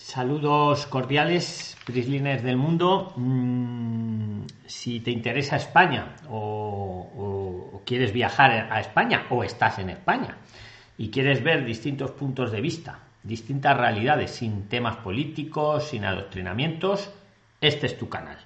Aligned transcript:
Saludos 0.00 0.86
cordiales, 0.86 1.76
Prislines 1.84 2.42
del 2.42 2.56
mundo. 2.56 3.12
Mm, 3.16 4.44
si 4.64 5.00
te 5.00 5.10
interesa 5.10 5.56
España 5.56 6.16
o, 6.30 7.82
quieres 7.84 8.12
viajar 8.12 8.72
a 8.72 8.80
España 8.80 9.26
o 9.28 9.44
estás 9.44 9.78
en 9.78 9.90
España 9.90 10.38
y 10.96 11.10
quieres 11.10 11.42
ver 11.44 11.66
distintos 11.66 12.12
puntos 12.12 12.50
de 12.50 12.62
vista, 12.62 13.00
distintas 13.22 13.76
realidades 13.76 14.30
sin 14.30 14.68
temas 14.68 14.96
políticos, 14.96 15.88
sin 15.88 16.06
adoctrinamientos, 16.06 17.10
este 17.60 17.86
es 17.86 17.98
tu 17.98 18.08
canal. 18.08 18.38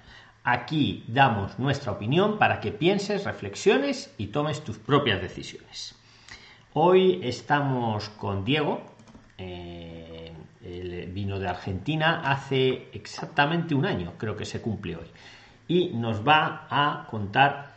Aquí 0.43 1.05
damos 1.07 1.57
nuestra 1.57 1.93
opinión 1.93 2.37
para 2.37 2.59
que 2.59 2.73
pienses, 2.73 3.23
reflexiones 3.23 4.13
y 4.17 4.27
tomes 4.27 4.61
tus 4.61 4.77
propias 4.77 5.21
decisiones. 5.21 5.95
Hoy 6.73 7.21
estamos 7.23 8.09
con 8.09 8.43
Diego. 8.43 8.81
eh, 9.37 10.33
él 10.65 11.09
vino 11.13 11.39
de 11.39 11.47
Argentina 11.47 12.21
hace 12.25 12.89
exactamente 12.93 13.75
un 13.75 13.85
año, 13.85 14.13
creo 14.17 14.35
que 14.35 14.45
se 14.45 14.61
cumple 14.61 14.97
hoy. 14.97 15.07
Y 15.67 15.89
nos 15.89 16.27
va 16.27 16.67
a 16.69 17.07
contar 17.09 17.75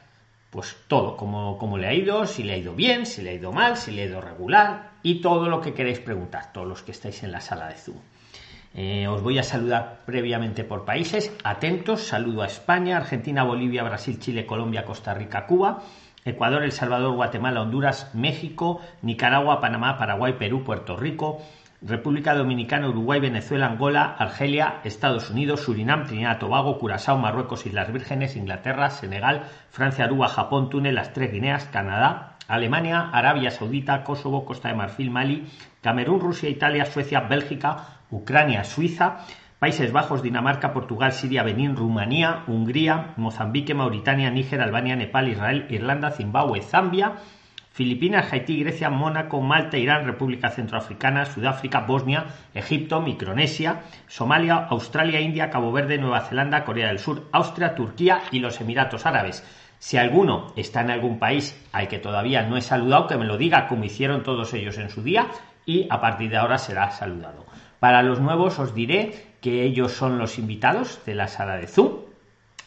pues 0.51 0.77
todo, 0.89 1.17
cómo, 1.17 1.59
cómo 1.59 1.77
le 1.77 1.87
ha 1.87 1.95
ido, 1.95 2.27
si 2.27 2.43
le 2.43 2.55
ha 2.55 2.57
ido 2.57 2.75
bien, 2.75 3.05
si 3.05 3.23
le 3.23 3.31
ha 3.31 3.35
ido 3.35 3.53
mal, 3.53 3.77
si 3.77 3.93
le 3.93 4.03
ha 4.03 4.07
ido 4.07 4.21
regular 4.21 4.93
y 5.03 5.21
todo 5.21 5.49
lo 5.49 5.61
que 5.61 5.75
queréis 5.75 6.01
preguntar, 6.01 6.53
todos 6.53 6.67
los 6.67 6.83
que 6.83 6.93
estáis 6.93 7.23
en 7.23 7.33
la 7.33 7.41
sala 7.41 7.69
de 7.69 7.75
Zoom. 7.75 7.99
Eh, 8.75 9.09
os 9.09 9.23
voy 9.23 9.39
a 9.39 9.43
saludar 9.43 10.01
previamente 10.07 10.65
por 10.65 10.85
países. 10.85 11.33
Atentos, 11.45 12.03
saludo 12.03 12.43
a 12.43 12.47
España, 12.47 12.97
Argentina, 12.97 13.43
Bolivia, 13.43 13.83
Brasil, 13.83 14.19
Chile, 14.19 14.47
Colombia, 14.47 14.85
Costa 14.85 15.15
Rica, 15.15 15.47
Cuba, 15.47 15.83
Ecuador, 16.25 16.63
El 16.63 16.73
Salvador, 16.73 17.15
Guatemala, 17.15 17.63
Honduras, 17.63 18.15
México, 18.15 18.81
Nicaragua, 19.03 19.61
Panamá, 19.61 19.99
Paraguay, 19.99 20.35
Perú, 20.39 20.65
Puerto 20.65 20.97
Rico, 20.97 21.43
República 21.81 22.35
Dominicana, 22.35 22.89
Uruguay, 22.89 23.21
Venezuela, 23.21 23.67
Angola, 23.67 24.17
Argelia, 24.19 24.81
Estados 24.83 25.31
Unidos, 25.31 25.61
Surinam, 25.61 26.07
Trinidad, 26.07 26.39
Tobago, 26.39 26.77
Curazao, 26.77 27.17
Marruecos, 27.19 27.67
Islas 27.67 27.93
Vírgenes, 27.93 28.35
Inglaterra, 28.35 28.91
Senegal, 28.91 29.45
Francia, 29.71 30.05
Aruba, 30.05 30.27
Japón, 30.29 30.71
Túnez, 30.71 30.93
las 30.93 31.13
tres 31.13 31.31
Guineas, 31.31 31.67
Canadá, 31.67 32.37
Alemania, 32.49 33.09
Arabia 33.13 33.53
Saudita, 33.53 34.03
Kosovo, 34.03 34.45
Costa 34.45 34.69
de 34.69 34.75
Marfil, 34.75 35.13
Mali, 35.13 35.47
Camerún, 35.81 36.19
Rusia, 36.19 36.49
Italia, 36.49 36.85
Suecia, 36.85 37.21
Bélgica, 37.21 38.01
Ucrania, 38.11 38.65
Suiza, 38.65 39.19
Países 39.61 39.93
Bajos, 39.93 40.23
Dinamarca, 40.23 40.73
Portugal, 40.73 41.13
Siria, 41.13 41.45
Benín, 41.45 41.77
Rumanía, 41.77 42.43
Hungría, 42.49 43.15
Mozambique, 43.17 43.75
Mauritania, 43.75 44.31
Níger, 44.31 44.61
Albania, 44.63 44.97
Nepal, 44.97 45.29
Israel, 45.29 45.67
Irlanda, 45.69 46.11
Zimbabue, 46.11 46.61
Zambia, 46.63 47.17
Filipinas, 47.79 48.33
Haití, 48.33 48.59
Grecia, 48.59 48.91
Mónaco, 48.91 49.41
Malta, 49.41 49.79
Irán, 49.79 50.05
República 50.05 50.51
Centroafricana, 50.51 51.27
Sudáfrica, 51.27 51.83
Bosnia, 51.83 52.27
Egipto, 52.53 53.01
Micronesia, 53.01 53.83
Somalia, 54.09 54.67
Australia, 54.69 55.21
India, 55.21 55.49
Cabo 55.49 55.71
Verde, 55.71 55.97
Nueva 55.97 56.23
Zelanda, 56.23 56.65
Corea 56.65 56.89
del 56.89 56.99
Sur, 56.99 57.29
Austria, 57.31 57.77
Turquía 57.77 58.23
y 58.33 58.41
los 58.41 58.61
Emiratos 58.61 59.07
Árabes. 59.07 59.45
Si 59.79 59.97
alguno 59.97 60.53
está 60.57 60.81
en 60.81 60.91
algún 60.91 61.21
país 61.21 61.57
al 61.71 61.87
que 61.87 62.01
todavía 62.01 62.43
no 62.43 62.57
he 62.57 62.63
saludado, 62.63 63.07
que 63.07 63.17
me 63.17 63.27
lo 63.27 63.39
diga 63.39 63.69
como 63.69 63.85
hicieron 63.85 64.25
todos 64.25 64.53
ellos 64.55 64.77
en 64.79 64.91
su 64.91 65.05
día 65.05 65.29
y 65.65 65.87
a 65.89 66.01
partir 66.01 66.31
de 66.31 66.37
ahora 66.37 66.59
será 66.59 66.91
saludado. 66.91 67.47
Para 67.79 68.03
los 68.03 68.19
nuevos 68.19 68.59
os 68.59 68.75
diré 68.75 69.37
que 69.41 69.63
ellos 69.63 69.93
son 69.93 70.19
los 70.19 70.41
invitados 70.41 71.01
de 71.07 71.15
la 71.15 71.29
sala 71.29 71.57
de 71.57 71.69
Zoom. 71.69 71.93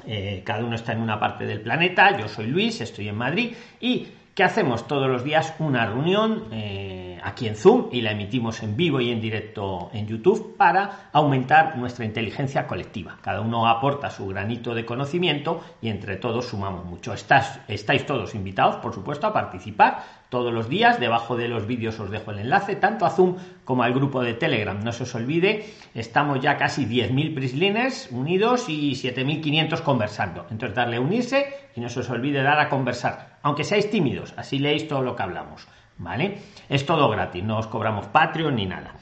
Eh, 0.08 0.42
cada 0.46 0.64
uno 0.64 0.76
está 0.76 0.94
en 0.94 1.02
una 1.02 1.20
parte 1.20 1.46
del 1.46 1.60
planeta. 1.60 2.18
Yo 2.18 2.30
soy 2.30 2.48
Luis, 2.48 2.80
estoy 2.80 3.10
en 3.10 3.18
Madrid 3.18 3.52
y 3.82 4.08
que 4.36 4.44
hacemos 4.44 4.88
todos 4.88 5.10
los 5.10 5.24
días 5.24 5.54
una 5.60 5.86
reunión 5.86 6.46
eh, 6.52 7.11
aquí 7.24 7.48
en 7.48 7.56
Zoom 7.56 7.90
y 7.92 8.02
la 8.02 8.12
emitimos 8.12 8.64
en 8.64 8.76
vivo 8.76 9.00
y 9.00 9.12
en 9.12 9.22
directo 9.22 9.90
en 9.94 10.08
YouTube 10.08 10.56
para 10.58 11.10
aumentar 11.12 11.78
nuestra 11.78 12.06
inteligencia 12.06 12.68
colectiva. 12.68 13.18
Cada 13.22 13.42
uno 13.42 13.68
aporta 13.68 14.10
su 14.10 14.28
granito 14.28 14.74
de 14.74 14.86
conocimiento 14.86 15.62
y 15.82 15.90
entre 15.90 16.18
todos 16.18 16.48
sumamos 16.48 16.86
mucho. 16.86 17.14
Estáis 17.14 18.06
todos 18.06 18.36
invitados, 18.36 18.78
por 18.78 18.94
supuesto, 18.94 19.28
a 19.28 19.34
participar 19.34 20.22
todos 20.30 20.54
los 20.54 20.70
días. 20.70 21.00
Debajo 21.00 21.36
de 21.36 21.48
los 21.48 21.68
vídeos 21.68 22.00
os 22.00 22.10
dejo 22.10 22.32
el 22.32 22.40
enlace, 22.40 22.76
tanto 22.76 23.06
a 23.06 23.10
Zoom 23.10 23.36
como 23.66 23.84
al 23.84 23.94
grupo 23.94 24.22
de 24.22 24.34
Telegram. 24.34 24.82
No 24.84 24.92
se 24.92 25.04
os 25.04 25.14
olvide, 25.16 25.66
estamos 25.94 26.40
ya 26.40 26.58
casi 26.58 26.86
10.000 26.86 27.36
prisliners 27.36 28.10
unidos 28.12 28.70
y 28.70 28.94
7.500 28.94 29.82
conversando. 29.82 30.46
Entonces, 30.50 30.76
darle 30.76 30.98
a 30.98 31.02
unirse 31.02 31.48
y 31.76 31.82
no 31.82 31.90
se 31.90 32.00
os 32.00 32.10
olvide 32.10 32.42
dar 32.42 32.60
a 32.60 32.70
conversar, 32.70 33.38
aunque 33.44 33.64
seáis 33.64 33.90
tímidos, 33.90 34.34
así 34.38 34.60
leéis 34.60 34.88
todo 34.88 35.02
lo 35.02 35.16
que 35.16 35.24
hablamos. 35.24 35.68
¿Vale? 36.02 36.40
Es 36.68 36.86
todo 36.86 37.10
gratis, 37.10 37.44
no 37.44 37.60
os 37.60 37.68
cobramos 37.68 38.08
Patreon 38.08 38.56
ni 38.56 38.66
nada. 38.66 38.96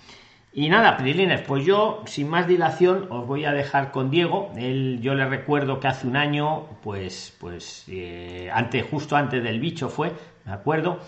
Y 0.51 0.67
nada, 0.67 0.97
Prislines, 0.97 1.41
pues 1.41 1.63
yo, 1.63 2.01
sin 2.05 2.27
más 2.27 2.45
dilación, 2.45 3.07
os 3.09 3.25
voy 3.25 3.45
a 3.45 3.53
dejar 3.53 3.91
con 3.91 4.09
Diego. 4.09 4.51
Él, 4.57 4.99
yo 5.01 5.13
le 5.13 5.25
recuerdo 5.25 5.79
que 5.79 5.87
hace 5.87 6.07
un 6.07 6.17
año, 6.17 6.65
pues, 6.83 7.37
pues, 7.39 7.85
eh, 7.87 8.49
antes, 8.51 8.85
justo 8.89 9.15
antes 9.15 9.41
del 9.41 9.59
bicho 9.59 9.87
fue, 9.87 10.11
me 10.45 10.51
acuerdo, 10.51 10.99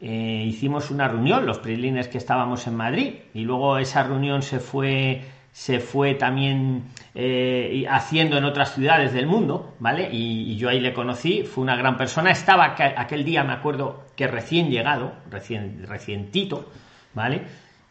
eh, 0.00 0.44
hicimos 0.46 0.90
una 0.90 1.08
reunión, 1.08 1.44
los 1.44 1.58
Prislines 1.58 2.06
que 2.06 2.18
estábamos 2.18 2.66
en 2.68 2.76
Madrid, 2.76 3.14
y 3.34 3.40
luego 3.40 3.78
esa 3.78 4.04
reunión 4.04 4.42
se 4.42 4.60
fue, 4.60 5.22
se 5.52 5.80
fue 5.80 6.14
también 6.14 6.84
eh, 7.14 7.84
haciendo 7.88 8.38
en 8.38 8.44
otras 8.44 8.74
ciudades 8.74 9.12
del 9.12 9.26
mundo, 9.26 9.74
¿vale? 9.78 10.08
Y, 10.10 10.56
yo 10.56 10.70
ahí 10.70 10.80
le 10.80 10.94
conocí, 10.94 11.42
fue 11.42 11.62
una 11.62 11.76
gran 11.76 11.96
persona. 11.96 12.30
Estaba 12.30 12.74
aquel 12.76 13.24
día, 13.24 13.44
me 13.44 13.52
acuerdo, 13.52 14.04
que 14.16 14.26
recién 14.26 14.70
llegado, 14.70 15.12
recién, 15.30 15.86
recientito, 15.86 16.70
¿vale? 17.14 17.42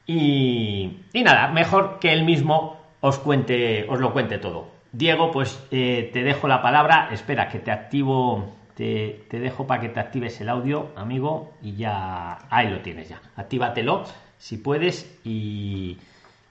Y, 0.07 1.01
y, 1.13 1.23
nada, 1.23 1.49
mejor 1.49 1.99
que 1.99 2.11
él 2.11 2.25
mismo 2.25 2.77
os 2.99 3.19
cuente, 3.19 3.85
os 3.87 3.99
lo 3.99 4.11
cuente 4.11 4.39
todo. 4.39 4.69
Diego, 4.91 5.31
pues 5.31 5.63
eh, 5.71 6.09
te 6.11 6.23
dejo 6.23 6.47
la 6.47 6.61
palabra. 6.61 7.09
Espera, 7.11 7.47
que 7.47 7.59
te 7.59 7.71
activo, 7.71 8.55
te, 8.75 9.25
te 9.29 9.39
dejo 9.39 9.67
para 9.67 9.81
que 9.81 9.89
te 9.89 9.99
actives 9.99 10.41
el 10.41 10.49
audio, 10.49 10.89
amigo, 10.95 11.53
y 11.61 11.75
ya 11.75 12.39
ahí 12.49 12.69
lo 12.69 12.81
tienes 12.81 13.07
ya. 13.07 13.21
Actívatelo 13.35 14.03
si 14.37 14.57
puedes 14.57 15.19
y, 15.23 15.97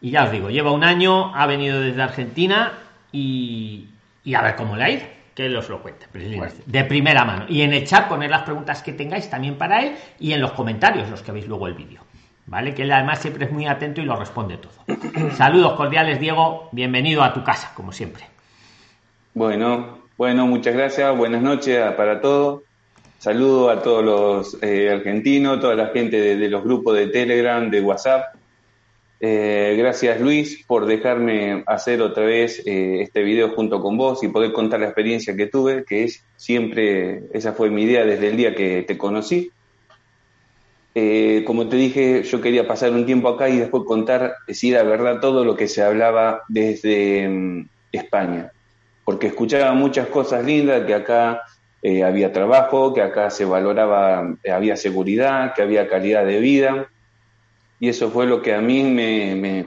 y 0.01 0.11
ya 0.11 0.25
os 0.25 0.33
digo, 0.33 0.51
lleva 0.51 0.73
un 0.73 0.85
año, 0.85 1.35
ha 1.35 1.47
venido 1.47 1.81
desde 1.81 2.03
Argentina 2.03 2.73
y, 3.13 3.89
y 4.25 4.35
a 4.35 4.43
ver 4.43 4.57
cómo 4.57 4.77
le 4.77 4.85
ha 4.85 4.91
ido 4.91 5.21
que 5.35 5.47
él 5.47 5.57
os 5.57 5.69
lo 5.69 5.83
cuente. 5.83 6.07
Bueno. 6.13 6.53
de 6.67 6.85
primera 6.85 7.25
mano. 7.25 7.47
Y 7.49 7.63
en 7.63 7.73
el 7.73 7.87
chat 7.87 8.09
poner 8.09 8.31
las 8.31 8.43
preguntas 8.43 8.83
que 8.83 8.93
tengáis 8.93 9.31
también 9.31 9.57
para 9.57 9.83
él 9.83 9.97
y 10.19 10.33
en 10.33 10.41
los 10.41 10.53
comentarios 10.53 11.09
los 11.09 11.23
que 11.23 11.33
veis 11.33 11.47
luego 11.47 11.67
el 11.67 11.75
vídeo. 11.75 12.01
Vale 12.47 12.75
que 12.75 12.83
él 12.83 12.91
además 12.91 13.21
siempre 13.21 13.45
es 13.45 13.53
muy 13.53 13.67
atento 13.67 14.01
y 14.01 14.05
lo 14.05 14.17
responde 14.17 14.59
todo. 14.59 14.73
Saludos 15.37 15.75
cordiales 15.75 16.19
Diego. 16.19 16.69
Bienvenido 16.73 17.23
a 17.23 17.33
tu 17.33 17.45
casa 17.45 17.73
como 17.75 17.93
siempre. 17.93 18.25
Bueno 19.35 20.01
bueno 20.17 20.47
muchas 20.47 20.75
gracias. 20.75 21.17
Buenas 21.17 21.43
noches 21.43 21.81
para 21.93 22.21
todos. 22.21 22.63
Saludo 23.19 23.71
a 23.71 23.83
todos 23.83 24.05
los 24.05 24.63
eh, 24.63 24.91
argentinos 24.91 25.61
toda 25.61 25.75
la 25.75 25.89
gente 25.89 26.21
de, 26.21 26.37
de, 26.37 26.49
los 26.49 26.65
grupos 26.65 26.97
de 26.97 27.09
Telegram 27.09 27.71
de 27.71 27.81
WhatsApp 27.83 28.35
eh, 29.23 29.75
gracias 29.77 30.19
Luis 30.19 30.65
por 30.67 30.87
dejarme 30.87 31.63
hacer 31.67 32.01
otra 32.01 32.25
vez 32.25 32.63
eh, 32.65 33.03
este 33.03 33.23
video 33.23 33.51
junto 33.51 33.83
con 33.83 33.99
vos 33.99 34.25
y 34.25 34.29
poder 34.29 34.51
contar 34.53 34.81
la 34.81 34.87
experiencia 34.87 35.37
que 35.37 35.47
tuve, 35.47 35.85
que 35.85 36.05
es 36.05 36.25
siempre, 36.37 37.25
esa 37.35 37.53
fue 37.53 37.69
mi 37.69 37.83
idea 37.83 38.07
desde 38.07 38.29
el 38.29 38.39
día 38.39 38.55
que 38.55 38.83
te 38.83 38.97
conocí. 38.97 39.51
Eh, 40.95 41.45
como 41.47 41.69
te 41.69 41.77
dije, 41.77 42.23
yo 42.23 42.41
quería 42.41 42.67
pasar 42.67 42.93
un 42.93 43.05
tiempo 43.05 43.29
acá 43.29 43.51
y 43.51 43.59
después 43.59 43.85
contar, 43.85 44.37
decir 44.47 44.73
la 44.73 44.85
verdad, 44.85 45.21
todo 45.21 45.45
lo 45.45 45.55
que 45.55 45.69
se 45.69 45.83
hablaba 45.83 46.43
desde 46.49 47.29
um, 47.29 47.69
España, 47.93 48.51
porque 49.05 49.27
escuchaba 49.27 49.73
muchas 49.75 50.09
cosas 50.09 50.45
lindas, 50.45 50.87
que 50.87 50.95
acá 50.95 51.43
había 52.05 52.33
trabajo, 52.33 52.93
que 52.93 53.03
acá 53.03 53.31
se 53.31 53.45
valoraba, 53.45 54.35
había 54.51 54.77
seguridad, 54.77 55.55
que 55.55 55.63
había 55.63 55.89
calidad 55.89 56.27
de 56.27 56.39
vida 56.39 56.90
y 57.81 57.89
eso 57.89 58.11
fue 58.11 58.27
lo 58.27 58.43
que 58.43 58.55
a 58.55 58.61
mí 58.61 58.83
me, 58.83 59.67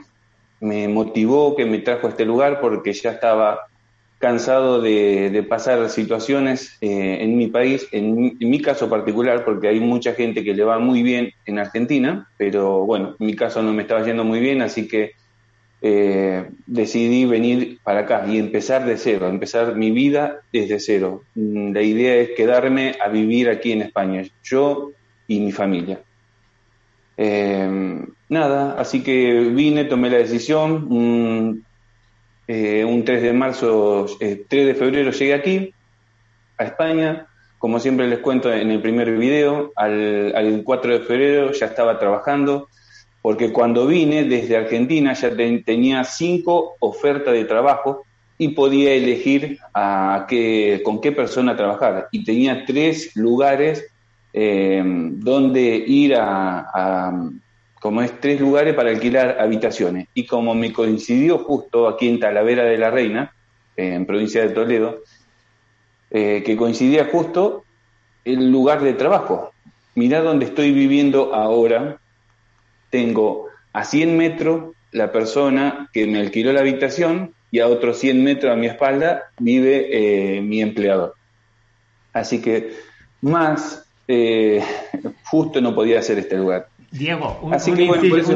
me, 0.60 0.88
motivó, 0.88 1.56
que 1.56 1.66
me 1.66 1.80
trajo 1.80 2.06
a 2.06 2.10
este 2.10 2.24
lugar, 2.24 2.60
porque 2.60 2.92
ya 2.92 3.10
estaba 3.10 3.66
cansado 4.18 4.80
de, 4.80 5.44
pasar 5.48 5.90
situaciones 5.90 6.78
eh, 6.80 7.18
en 7.20 7.36
mi 7.36 7.48
país, 7.48 7.86
en, 7.90 8.38
mi 8.38 8.62
caso 8.62 8.88
particular, 8.88 9.44
porque 9.44 9.68
hay 9.68 9.80
mucha 9.80 10.14
gente 10.14 10.44
que 10.44 10.54
le 10.54 10.62
va 10.62 10.78
muy 10.78 11.02
bien 11.02 11.32
en 11.44 11.58
Argentina, 11.58 12.28
pero 12.38 12.86
bueno, 12.86 13.16
en 13.18 13.26
mi 13.26 13.34
caso 13.34 13.62
no 13.62 13.72
me 13.72 13.82
estaba 13.82 14.04
yendo 14.04 14.24
muy 14.24 14.38
bien, 14.38 14.62
así 14.62 14.86
que 14.86 15.12
eh, 15.82 16.48
decidí 16.66 17.26
venir 17.26 17.78
para 17.82 18.00
acá 18.00 18.24
y 18.26 18.38
empezar 18.38 18.86
de 18.86 18.96
cero, 18.96 19.28
empezar 19.28 19.74
mi 19.74 19.90
vida 19.90 20.40
desde 20.52 20.78
cero. 20.78 21.24
Mm, 21.34 21.72
la 21.72 21.82
idea 21.82 22.14
es 22.14 22.30
quedarme 22.30 22.94
a 23.04 23.08
vivir 23.08 23.50
aquí 23.50 23.72
en 23.72 23.82
España, 23.82 24.22
yo 24.42 24.92
y 25.26 25.40
mi 25.40 25.52
familia. 25.52 26.00
Eh, 27.16 28.04
nada, 28.28 28.74
así 28.78 29.02
que 29.02 29.40
vine, 29.40 29.84
tomé 29.84 30.10
la 30.10 30.18
decisión, 30.18 31.64
eh, 32.46 32.84
un 32.84 33.04
3 33.04 33.22
de 33.22 33.32
marzo, 33.32 34.06
3 34.18 34.46
eh, 34.50 34.64
de 34.64 34.74
febrero 34.74 35.10
llegué 35.10 35.34
aquí, 35.34 35.74
a 36.58 36.64
España. 36.64 37.26
Como 37.58 37.80
siempre 37.80 38.06
les 38.08 38.18
cuento 38.18 38.52
en 38.52 38.70
el 38.70 38.82
primer 38.82 39.16
video, 39.16 39.72
al, 39.76 40.62
4 40.64 40.92
de 40.92 41.00
febrero 41.00 41.52
ya 41.52 41.66
estaba 41.66 41.98
trabajando, 41.98 42.68
porque 43.22 43.52
cuando 43.52 43.86
vine 43.86 44.24
desde 44.24 44.58
Argentina 44.58 45.14
ya 45.14 45.34
tenía 45.64 46.04
cinco 46.04 46.74
ofertas 46.80 47.32
de 47.32 47.46
trabajo 47.46 48.04
y 48.36 48.48
podía 48.48 48.92
elegir 48.92 49.58
a 49.72 50.26
qué, 50.28 50.82
con 50.84 51.00
qué 51.00 51.12
persona 51.12 51.56
trabajar. 51.56 52.08
Y 52.12 52.24
tenía 52.24 52.66
tres 52.66 53.16
lugares 53.16 53.86
eh, 54.34 54.82
donde 54.84 55.62
ir 55.62 56.16
a 56.16 57.30
como 57.84 58.00
es 58.00 58.18
tres 58.18 58.40
lugares 58.40 58.72
para 58.72 58.88
alquilar 58.88 59.36
habitaciones. 59.38 60.08
Y 60.14 60.24
como 60.24 60.54
me 60.54 60.72
coincidió 60.72 61.36
justo 61.36 61.86
aquí 61.86 62.08
en 62.08 62.18
Talavera 62.18 62.64
de 62.64 62.78
la 62.78 62.90
Reina, 62.90 63.34
en 63.76 64.06
provincia 64.06 64.40
de 64.40 64.54
Toledo, 64.54 65.02
eh, 66.10 66.42
que 66.46 66.56
coincidía 66.56 67.10
justo 67.12 67.62
el 68.24 68.50
lugar 68.50 68.80
de 68.80 68.94
trabajo. 68.94 69.52
Mirá 69.96 70.22
donde 70.22 70.46
estoy 70.46 70.72
viviendo 70.72 71.34
ahora. 71.34 71.98
Tengo 72.88 73.48
a 73.74 73.84
100 73.84 74.16
metros 74.16 74.74
la 74.90 75.12
persona 75.12 75.90
que 75.92 76.06
me 76.06 76.20
alquiló 76.20 76.54
la 76.54 76.60
habitación 76.60 77.34
y 77.50 77.60
a 77.60 77.68
otros 77.68 77.98
100 77.98 78.24
metros 78.24 78.50
a 78.50 78.56
mi 78.56 78.66
espalda 78.66 79.24
vive 79.38 79.88
eh, 80.38 80.40
mi 80.40 80.62
empleador. 80.62 81.16
Así 82.14 82.40
que 82.40 82.70
más 83.20 83.83
eh, 84.08 84.62
justo 85.24 85.60
no 85.60 85.74
podía 85.74 86.02
ser 86.02 86.18
este 86.18 86.36
lugar. 86.36 86.68
Diego, 86.94 87.40
un, 87.42 87.54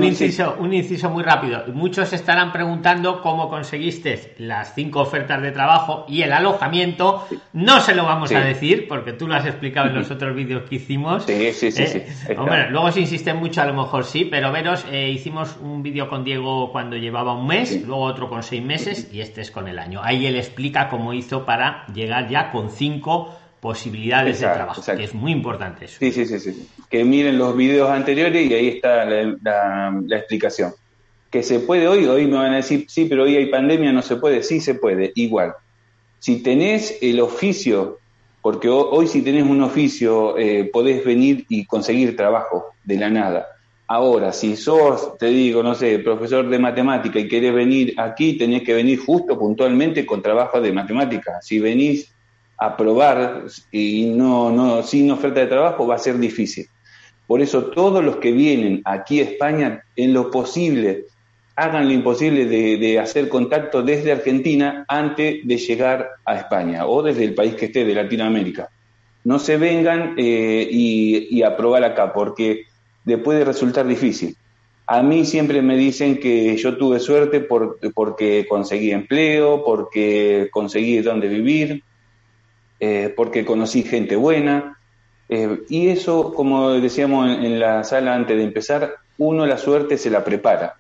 inciso, 0.03 0.56
un, 0.59 0.75
inciso, 0.75 1.11
muy 1.11 1.23
rápido. 1.23 1.62
Muchos 1.73 2.12
estarán 2.12 2.53
preguntando 2.53 3.23
cómo 3.23 3.49
conseguiste 3.49 4.35
las 4.38 4.75
cinco 4.75 4.99
ofertas 4.99 5.41
de 5.43 5.53
trabajo 5.53 6.05
y 6.09 6.23
el 6.23 6.32
alojamiento. 6.32 7.25
No 7.53 7.81
se 7.81 7.94
lo 7.94 8.03
vamos 8.03 8.32
a 8.32 8.41
decir 8.41 8.88
porque 8.88 9.12
tú 9.12 9.29
lo 9.29 9.37
has 9.37 9.47
explicado 9.47 9.91
en 9.91 9.94
los 9.94 10.11
otros 10.11 10.35
vídeos 10.35 10.65
que 10.69 10.75
hicimos. 10.75 11.23
Sí, 11.23 11.53
sí, 11.53 11.70
sí. 11.70 11.85
¿Eh? 11.85 12.37
Hombre, 12.37 12.69
luego 12.69 12.91
se 12.91 12.99
insiste 12.99 13.32
mucho, 13.32 13.62
a 13.62 13.65
lo 13.65 13.75
mejor 13.75 14.05
sí, 14.05 14.25
pero 14.25 14.50
veros, 14.50 14.85
eh, 14.91 15.09
hicimos 15.09 15.56
un 15.62 15.85
vídeo 15.85 16.09
con 16.09 16.25
Diego 16.25 16.73
cuando 16.73 16.97
llevaba 16.97 17.35
un 17.35 17.47
mes, 17.47 17.87
luego 17.87 18.03
otro 18.03 18.29
con 18.29 18.43
seis 18.43 18.65
meses 18.65 19.09
y 19.12 19.20
este 19.20 19.41
es 19.41 19.53
con 19.53 19.69
el 19.69 19.79
año. 19.79 20.00
Ahí 20.03 20.26
él 20.26 20.35
explica 20.35 20.88
cómo 20.88 21.12
hizo 21.12 21.44
para 21.44 21.87
llegar 21.94 22.29
ya 22.29 22.50
con 22.50 22.70
cinco 22.70 23.38
posibilidades 23.60 24.40
de 24.40 24.46
trabajo, 24.46 24.82
que 24.84 25.05
es 25.05 25.14
muy 25.14 25.32
importante 25.32 25.87
eso. 25.87 25.96
Sí, 25.99 26.12
sí, 26.12 26.26
sí, 26.26 26.38
sí. 26.38 26.69
Que 26.88 27.05
miren 27.05 27.38
los 27.38 27.56
videos 27.56 27.90
anteriores 27.90 28.49
y 28.49 28.55
ahí 28.55 28.69
está 28.69 29.05
la, 29.05 29.93
explicación. 30.10 30.72
Que 31.31 31.43
se 31.43 31.60
puede 31.60 31.88
hoy, 31.88 32.06
hoy 32.06 32.26
me 32.26 32.37
van 32.37 32.52
a 32.52 32.56
decir, 32.56 32.87
sí, 32.88 33.06
pero 33.06 33.25
hoy 33.25 33.37
hay 33.37 33.46
pandemia, 33.46 33.93
no 33.93 34.02
se 34.02 34.16
puede, 34.16 34.43
sí 34.43 34.60
se 34.60 34.75
puede, 34.75 35.12
igual. 35.14 35.55
Si 36.20 36.43
tenés 36.43 36.99
el 37.02 37.20
oficio, 37.20 37.99
porque 38.40 38.69
hoy, 38.69 39.08
si 39.08 39.22
tenés 39.22 39.44
un 39.44 39.62
oficio, 39.62 40.38
eh, 40.38 40.70
podés 40.72 41.05
venir 41.05 41.44
y 41.49 41.66
conseguir 41.66 42.16
trabajo 42.16 42.72
de 42.84 42.96
la 42.96 43.10
nada. 43.10 43.46
Ahora, 43.88 44.32
si 44.32 44.56
sos, 44.56 45.16
te 45.19 45.26
digo, 45.26 45.62
no 45.62 45.75
sé, 45.75 45.99
profesor 45.99 46.49
de 46.49 46.58
matemática 46.58 47.19
y 47.19 47.28
querés 47.28 47.55
venir 47.55 47.94
aquí, 47.99 48.37
tenés 48.37 48.62
que 48.62 48.75
venir 48.75 48.99
justo 48.99 49.38
puntualmente 49.38 50.06
con 50.06 50.22
trabajo 50.22 50.60
de 50.60 50.72
matemática. 50.72 51.40
Si 51.40 51.58
venís 51.58 52.12
aprobar 52.58 53.44
y 53.70 54.06
no, 54.06 54.50
no, 54.50 54.82
sin 54.82 55.10
oferta 55.10 55.40
de 55.40 55.46
trabajo 55.46 55.87
va 55.87 55.94
a 55.94 55.99
ser 55.99 56.19
difícil. 56.19 56.66
Por 57.26 57.40
eso 57.40 57.66
todos 57.66 58.05
los 58.05 58.16
que 58.16 58.32
vienen 58.32 58.82
aquí 58.84 59.20
a 59.20 59.25
España, 59.25 59.84
en 59.94 60.12
lo 60.12 60.31
posible, 60.31 61.05
hagan 61.55 61.87
lo 61.87 61.93
imposible 61.93 62.46
de, 62.46 62.99
hacer 62.99 63.28
contacto 63.28 63.82
desde 63.82 64.12
Argentina 64.12 64.84
antes 64.88 65.46
de 65.46 65.58
llegar 65.58 66.08
a 66.25 66.37
España 66.37 66.87
o 66.87 67.02
desde 67.02 67.25
el 67.25 67.34
país 67.34 67.55
que 67.55 67.66
esté 67.66 67.84
de 67.84 67.94
Latinoamérica. 67.94 68.70
No 69.25 69.38
se 69.38 69.56
vengan 69.56 70.14
eh, 70.16 70.69
y, 70.70 71.43
a 71.43 71.56
probar 71.56 71.84
acá 71.84 72.12
porque 72.12 72.64
le 73.05 73.19
puede 73.19 73.44
resultar 73.44 73.87
difícil. 73.87 74.37
A 74.87 75.02
mí 75.02 75.26
siempre 75.26 75.60
me 75.60 75.76
dicen 75.76 76.19
que 76.19 76.56
yo 76.56 76.78
tuve 76.78 76.99
suerte 76.99 77.40
porque 77.40 78.46
conseguí 78.49 78.93
empleo, 78.93 79.64
porque 79.64 80.49
conseguí 80.50 81.00
dónde 81.00 81.28
vivir, 81.28 81.82
eh, 82.80 83.12
porque 83.16 83.44
conocí 83.44 83.82
gente 83.82 84.16
buena. 84.16 84.78
Eh, 85.28 85.62
y 85.69 85.88
eso, 85.88 86.32
como 86.32 86.70
decíamos 86.72 87.28
en, 87.28 87.58
la 87.58 87.84
sala 87.84 88.14
antes 88.14 88.36
de 88.36 88.44
empezar, 88.44 88.94
uno 89.19 89.46
la 89.46 89.58
suerte 89.58 89.98
se 89.98 90.10
la 90.10 90.25
prepara. 90.25 90.76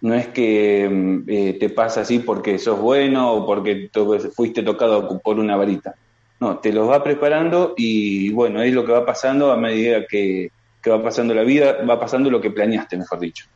No 0.00 0.14
es 0.14 0.28
que 0.28 0.88
mm, 0.90 1.22
eh, 1.28 1.56
te 1.60 1.70
pasa 1.70 2.02
así 2.02 2.20
porque 2.20 2.58
sos 2.58 2.80
bueno 2.80 3.32
o 3.32 3.46
porque 3.46 3.90
fuiste 4.34 4.62
tocado 4.62 5.20
por 5.20 5.38
una 5.38 5.56
varita. 5.56 5.94
No, 6.40 6.58
te 6.58 6.72
los 6.72 6.88
va 6.88 7.02
preparando 7.02 7.74
y 7.76 8.30
bueno, 8.32 8.62
es 8.62 8.72
lo 8.72 8.84
que 8.84 8.92
va 8.92 9.06
pasando 9.06 9.52
a 9.52 9.56
medida 9.56 10.06
que, 10.06 10.50
que 10.82 10.90
va 10.90 11.02
pasando 11.02 11.34
la 11.34 11.42
vida, 11.42 11.78
va 11.88 11.98
pasando 11.98 12.30
lo 12.30 12.40
que 12.40 12.50
planeaste, 12.50 12.98
mejor 12.98 13.20
dicho. 13.20 13.46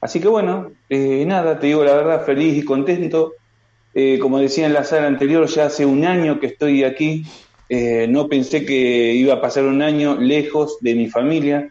Así 0.00 0.20
que 0.20 0.28
bueno, 0.28 0.70
nada, 0.90 1.58
te 1.58 1.68
digo 1.68 1.82
la 1.82 1.94
verdad, 1.94 2.24
feliz 2.24 2.56
y 2.56 2.64
contento. 2.64 3.32
Eh, 3.94 4.18
como 4.18 4.38
decía 4.38 4.66
en 4.66 4.72
la 4.72 4.84
sala 4.84 5.06
anterior, 5.06 5.46
ya 5.46 5.66
hace 5.66 5.86
un 5.86 6.04
año 6.04 6.40
que 6.40 6.46
estoy 6.46 6.84
aquí. 6.84 7.24
Eh, 7.68 8.06
no 8.08 8.28
pensé 8.28 8.66
que 8.66 9.14
iba 9.14 9.34
a 9.34 9.40
pasar 9.40 9.64
un 9.64 9.82
año 9.82 10.16
lejos 10.16 10.78
de 10.80 10.94
mi 10.94 11.08
familia, 11.08 11.70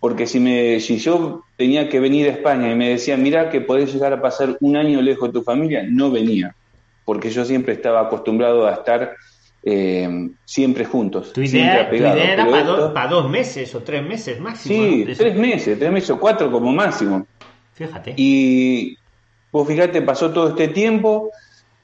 porque 0.00 0.26
si, 0.26 0.40
me, 0.40 0.80
si 0.80 0.98
yo 0.98 1.42
tenía 1.56 1.88
que 1.88 2.00
venir 2.00 2.28
a 2.28 2.32
España 2.32 2.70
y 2.70 2.74
me 2.74 2.88
decían, 2.88 3.22
mira 3.22 3.50
que 3.50 3.60
podés 3.60 3.92
llegar 3.92 4.12
a 4.12 4.22
pasar 4.22 4.56
un 4.60 4.76
año 4.76 5.02
lejos 5.02 5.28
de 5.28 5.40
tu 5.40 5.42
familia, 5.42 5.84
no 5.88 6.10
venía, 6.10 6.54
porque 7.04 7.30
yo 7.30 7.44
siempre 7.44 7.74
estaba 7.74 8.00
acostumbrado 8.00 8.66
a 8.66 8.72
estar 8.72 9.16
eh, 9.68 10.30
siempre 10.44 10.84
juntos. 10.84 11.32
Tu 11.32 11.42
idea, 11.42 11.88
era 11.90 12.46
para, 12.94 13.08
dos 13.08 13.28
meses 13.28 13.74
o 13.74 13.82
tres 13.82 14.02
meses 14.02 14.38
máximo. 14.38 14.74
Sí, 14.74 15.04
tres 15.16 15.36
meses, 15.36 15.76
tres 15.76 15.90
meses 15.90 16.10
o 16.10 16.20
cuatro 16.20 16.50
como 16.52 16.72
máximo. 16.72 17.26
Fíjate. 17.74 18.14
Y 18.16 18.96
pues 19.50 19.66
fíjate, 19.66 20.02
pasó 20.02 20.32
todo 20.32 20.50
este 20.50 20.68
tiempo, 20.68 21.30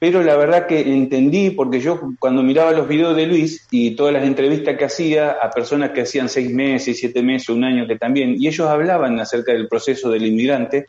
pero 0.03 0.21
la 0.25 0.37
verdad 0.37 0.67
que 0.67 0.81
entendí, 0.81 1.51
porque 1.51 1.79
yo 1.79 2.01
cuando 2.19 2.43
miraba 2.43 2.73
los 2.73 2.89
videos 2.89 3.15
de 3.15 3.25
Luis 3.25 3.69
y 3.71 3.93
todas 3.93 4.13
las 4.13 4.25
entrevistas 4.25 4.77
que 4.77 4.87
hacía 4.87 5.31
a 5.41 5.49
personas 5.49 5.91
que 5.91 6.01
hacían 6.01 6.29
seis 6.29 6.53
meses, 6.53 6.99
siete 6.99 7.23
meses, 7.23 7.51
un 7.51 7.63
año 7.63 7.87
que 7.87 7.95
también, 7.95 8.35
y 8.37 8.49
ellos 8.49 8.67
hablaban 8.67 9.21
acerca 9.21 9.53
del 9.53 9.69
proceso 9.69 10.11
del 10.11 10.27
inmigrante, 10.27 10.89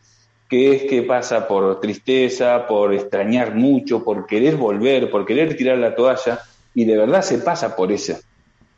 que 0.50 0.72
es 0.74 0.84
que 0.86 1.04
pasa 1.04 1.48
por 1.48 1.80
tristeza, 1.80 2.66
por 2.66 2.92
extrañar 2.92 3.54
mucho, 3.54 4.04
por 4.04 4.26
querer 4.26 4.56
volver, 4.56 5.12
por 5.12 5.28
querer 5.28 5.56
tirar 5.56 5.78
la 5.78 5.94
toalla, 5.94 6.40
y 6.74 6.84
de 6.86 6.98
verdad 6.98 7.22
se 7.22 7.38
pasa 7.38 7.76
por 7.76 7.92
eso, 7.92 8.18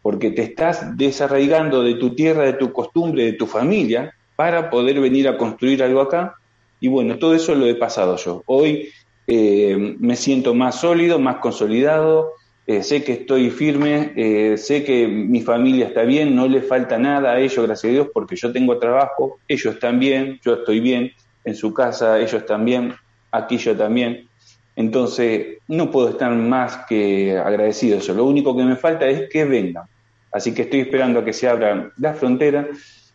porque 0.02 0.32
te 0.32 0.42
estás 0.42 0.98
desarraigando 0.98 1.82
de 1.82 1.94
tu 1.94 2.14
tierra, 2.14 2.44
de 2.44 2.54
tu 2.56 2.74
costumbre, 2.74 3.24
de 3.24 3.34
tu 3.34 3.48
familia, 3.48 4.14
para 4.36 4.70
poder 4.70 5.00
venir 5.00 5.30
a 5.30 5.38
construir 5.38 5.82
algo 5.82 6.02
acá. 6.02 6.36
Y 6.82 6.90
bueno, 6.90 7.18
todo 7.18 7.34
eso 7.34 7.56
lo 7.56 7.68
he 7.68 7.76
pasado 7.76 8.18
yo. 8.18 8.44
Hoy 8.48 8.90
eh, 9.28 9.96
me 10.00 10.16
siento 10.16 10.54
más 10.54 10.80
sólido, 10.82 11.20
más 11.20 11.38
consolidado, 11.38 12.34
eh, 12.68 12.84
sé 12.84 13.04
que 13.04 13.14
estoy 13.14 13.50
firme, 13.50 14.14
eh, 14.16 14.58
sé 14.58 14.84
que 14.84 15.08
mi 15.08 15.42
familia 15.42 15.88
está 15.88 16.04
bien, 16.04 16.36
no 16.36 16.48
le 16.48 16.62
falta 16.62 16.98
nada 16.98 17.32
a 17.32 17.40
ellos, 17.40 17.66
gracias 17.66 17.90
a 17.90 17.94
Dios, 17.94 18.08
porque 18.14 18.36
yo 18.36 18.52
tengo 18.52 18.78
trabajo, 18.78 19.40
ellos 19.48 19.74
están 19.74 20.00
bien, 20.00 20.40
yo 20.44 20.56
estoy 20.56 20.80
bien, 20.80 21.12
en 21.44 21.56
su 21.56 21.74
casa 21.74 22.20
ellos 22.20 22.34
están 22.34 22.66
bien, 22.66 22.94
aquí 23.32 23.58
yo 23.58 23.76
también. 23.76 24.28
Entonces, 24.76 25.60
no 25.68 25.90
puedo 25.90 26.10
estar 26.10 26.32
más 26.36 26.86
que 26.88 27.38
agradecido 27.38 28.00
eso. 28.00 28.14
Lo 28.14 28.26
único 28.26 28.56
que 28.58 28.64
me 28.64 28.76
falta 28.76 29.08
es 29.08 29.30
que 29.30 29.46
vengan. 29.46 29.86
Así 30.32 30.54
que 30.54 30.64
estoy 30.64 30.82
esperando 30.82 31.20
a 31.20 31.26
que 31.26 31.32
se 31.32 31.48
abran 31.48 31.94
las 31.98 32.18
fronteras 32.18 32.66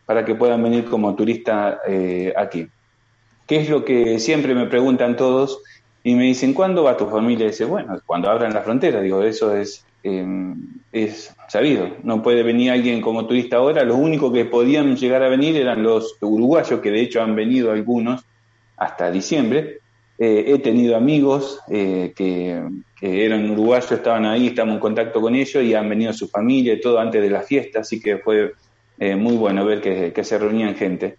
para 0.06 0.24
que 0.24 0.34
puedan 0.34 0.62
venir 0.62 0.86
como 0.86 1.14
turistas 1.14 1.76
aquí. 2.34 2.66
¿Qué 3.46 3.56
es 3.56 3.68
lo 3.68 3.84
que 3.84 4.18
siempre 4.18 4.54
me 4.54 4.66
preguntan 4.66 5.16
todos? 5.16 5.60
Y 6.02 6.14
me 6.14 6.24
dicen, 6.24 6.54
¿cuándo 6.54 6.84
va 6.84 6.96
tu 6.96 7.06
familia? 7.06 7.46
Y 7.46 7.50
dice, 7.50 7.64
bueno, 7.64 8.00
cuando 8.06 8.30
abran 8.30 8.54
la 8.54 8.62
frontera. 8.62 9.00
Digo, 9.00 9.22
eso 9.22 9.54
es, 9.54 9.84
em, 10.02 10.56
es 10.92 11.34
sabido. 11.48 11.88
No 12.02 12.22
puede 12.22 12.42
venir 12.42 12.70
alguien 12.70 13.00
como 13.00 13.26
turista 13.26 13.56
ahora. 13.56 13.84
Los 13.84 13.96
únicos 13.96 14.32
que 14.32 14.46
podían 14.46 14.96
llegar 14.96 15.22
a 15.22 15.28
venir 15.28 15.56
eran 15.56 15.82
los 15.82 16.16
uruguayos, 16.20 16.80
que 16.80 16.90
de 16.90 17.02
hecho 17.02 17.22
han 17.22 17.34
venido 17.36 17.70
algunos 17.70 18.24
hasta 18.76 19.10
diciembre. 19.10 19.80
Eh, 20.18 20.52
he 20.54 20.58
tenido 20.58 20.96
amigos 20.96 21.60
eh, 21.70 22.12
que, 22.14 22.62
que 22.98 23.24
eran 23.24 23.50
uruguayos, 23.50 23.90
estaban 23.90 24.26
ahí, 24.26 24.48
estamos 24.48 24.74
en 24.74 24.80
contacto 24.80 25.20
con 25.20 25.34
ellos 25.34 25.64
y 25.64 25.74
han 25.74 25.88
venido 25.88 26.12
su 26.12 26.28
familia 26.28 26.74
y 26.74 26.80
todo 26.80 26.98
antes 26.98 27.22
de 27.22 27.30
la 27.30 27.40
fiesta, 27.40 27.80
así 27.80 28.02
que 28.02 28.18
fue 28.18 28.52
eh, 28.98 29.16
muy 29.16 29.36
bueno 29.36 29.64
ver 29.64 29.80
que, 29.80 30.12
que, 30.12 30.22
se 30.22 30.38
reunían 30.38 30.74
gente. 30.74 31.16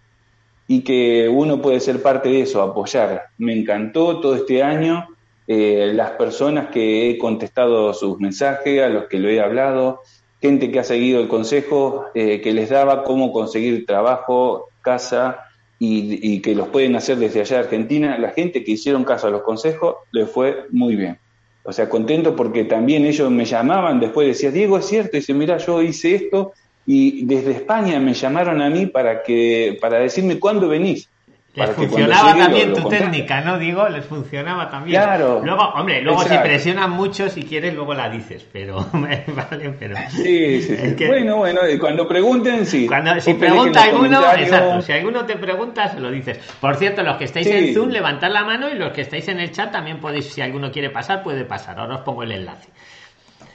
Y 0.68 0.82
que 0.82 1.28
uno 1.28 1.60
puede 1.60 1.80
ser 1.80 2.02
parte 2.02 2.28
de 2.28 2.42
eso, 2.42 2.62
apoyar. 2.62 3.24
Me 3.38 3.52
encantó 3.52 4.20
todo 4.20 4.36
este 4.36 4.62
año, 4.62 5.08
eh, 5.46 5.92
las 5.94 6.12
personas 6.12 6.68
que 6.68 7.10
he 7.10 7.18
contestado 7.18 7.92
sus 7.94 8.18
mensajes, 8.20 8.82
a 8.82 8.88
los 8.88 9.06
que 9.06 9.18
lo 9.18 9.28
he 9.28 9.40
hablado, 9.40 10.02
gente 10.40 10.70
que 10.70 10.80
ha 10.80 10.84
seguido 10.84 11.20
el 11.20 11.28
consejo 11.28 12.06
eh, 12.14 12.40
que 12.40 12.52
les 12.52 12.70
daba 12.70 13.04
cómo 13.04 13.32
conseguir 13.32 13.86
trabajo, 13.86 14.68
casa 14.80 15.44
y, 15.78 16.34
y, 16.34 16.40
que 16.40 16.54
los 16.54 16.68
pueden 16.68 16.96
hacer 16.96 17.18
desde 17.18 17.40
allá 17.40 17.56
de 17.58 17.64
Argentina. 17.64 18.18
La 18.18 18.30
gente 18.30 18.64
que 18.64 18.72
hicieron 18.72 19.04
caso 19.04 19.26
a 19.26 19.30
los 19.30 19.42
consejos 19.42 19.96
le 20.10 20.26
fue 20.26 20.66
muy 20.70 20.96
bien. 20.96 21.18
O 21.64 21.72
sea, 21.72 21.88
contento 21.88 22.34
porque 22.34 22.64
también 22.64 23.04
ellos 23.04 23.30
me 23.30 23.44
llamaban, 23.44 24.00
después 24.00 24.26
decía, 24.26 24.50
Diego, 24.50 24.78
es 24.78 24.86
cierto, 24.86 25.16
y 25.16 25.20
dice, 25.20 25.32
mira, 25.32 25.58
yo 25.58 25.80
hice 25.80 26.14
esto 26.16 26.52
y 26.86 27.24
desde 27.26 27.52
España 27.52 27.98
me 28.00 28.14
llamaron 28.14 28.60
a 28.60 28.68
mí 28.68 28.86
para 28.86 29.22
que 29.22 29.78
para 29.80 29.98
decirme 29.98 30.38
cuándo 30.38 30.68
venís. 30.68 31.08
Les 31.54 31.68
funcionaba 31.70 32.34
también 32.34 32.72
tu 32.72 32.88
técnica, 32.88 33.42
¿no? 33.42 33.58
Digo, 33.58 33.86
les 33.86 34.06
funcionaba 34.06 34.70
también. 34.70 35.02
Claro. 35.02 35.42
Luego, 35.44 35.62
hombre, 35.74 36.00
luego 36.00 36.22
si 36.22 36.38
presionan 36.38 36.90
mucho, 36.90 37.28
si 37.28 37.42
quieres, 37.42 37.74
luego 37.74 37.92
la 37.92 38.08
dices, 38.08 38.46
pero 38.50 38.76
vale, 38.92 39.74
pero. 39.78 39.94
Sí, 40.08 40.62
sí, 40.62 40.76
sí. 40.76 41.06
Bueno, 41.06 41.36
bueno, 41.36 41.60
cuando 41.78 42.08
pregunten, 42.08 42.64
sí. 42.64 42.86
Cuando, 42.86 43.20
si 43.20 43.34
pregunta 43.34 43.82
alguno, 43.82 44.22
exacto, 44.34 44.80
si 44.80 44.92
alguno 44.92 45.26
te 45.26 45.36
pregunta, 45.36 45.88
se 45.88 46.00
lo 46.00 46.10
dices. 46.10 46.38
Por 46.58 46.76
cierto, 46.76 47.02
los 47.02 47.18
que 47.18 47.24
estáis 47.24 47.46
en 47.48 47.74
Zoom, 47.74 47.90
levantad 47.90 48.30
la 48.30 48.44
mano 48.44 48.70
y 48.70 48.74
los 48.74 48.90
que 48.92 49.02
estáis 49.02 49.28
en 49.28 49.38
el 49.38 49.50
chat 49.52 49.70
también 49.70 50.00
podéis, 50.00 50.32
si 50.32 50.40
alguno 50.40 50.72
quiere 50.72 50.88
pasar, 50.88 51.22
puede 51.22 51.44
pasar. 51.44 51.78
Ahora 51.78 51.96
os 51.96 52.00
pongo 52.00 52.22
el 52.22 52.32
enlace. 52.32 52.70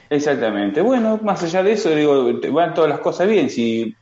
Exactamente. 0.09 0.81
Bueno, 0.81 1.19
más 1.21 1.43
allá 1.43 1.63
de 1.63 1.73
eso, 1.73 1.89
digo, 1.89 2.31
van 2.51 2.73
todas 2.73 2.89
las 2.89 2.99
cosas 2.99 3.27
bien. 3.27 3.49
Si, 3.49 3.95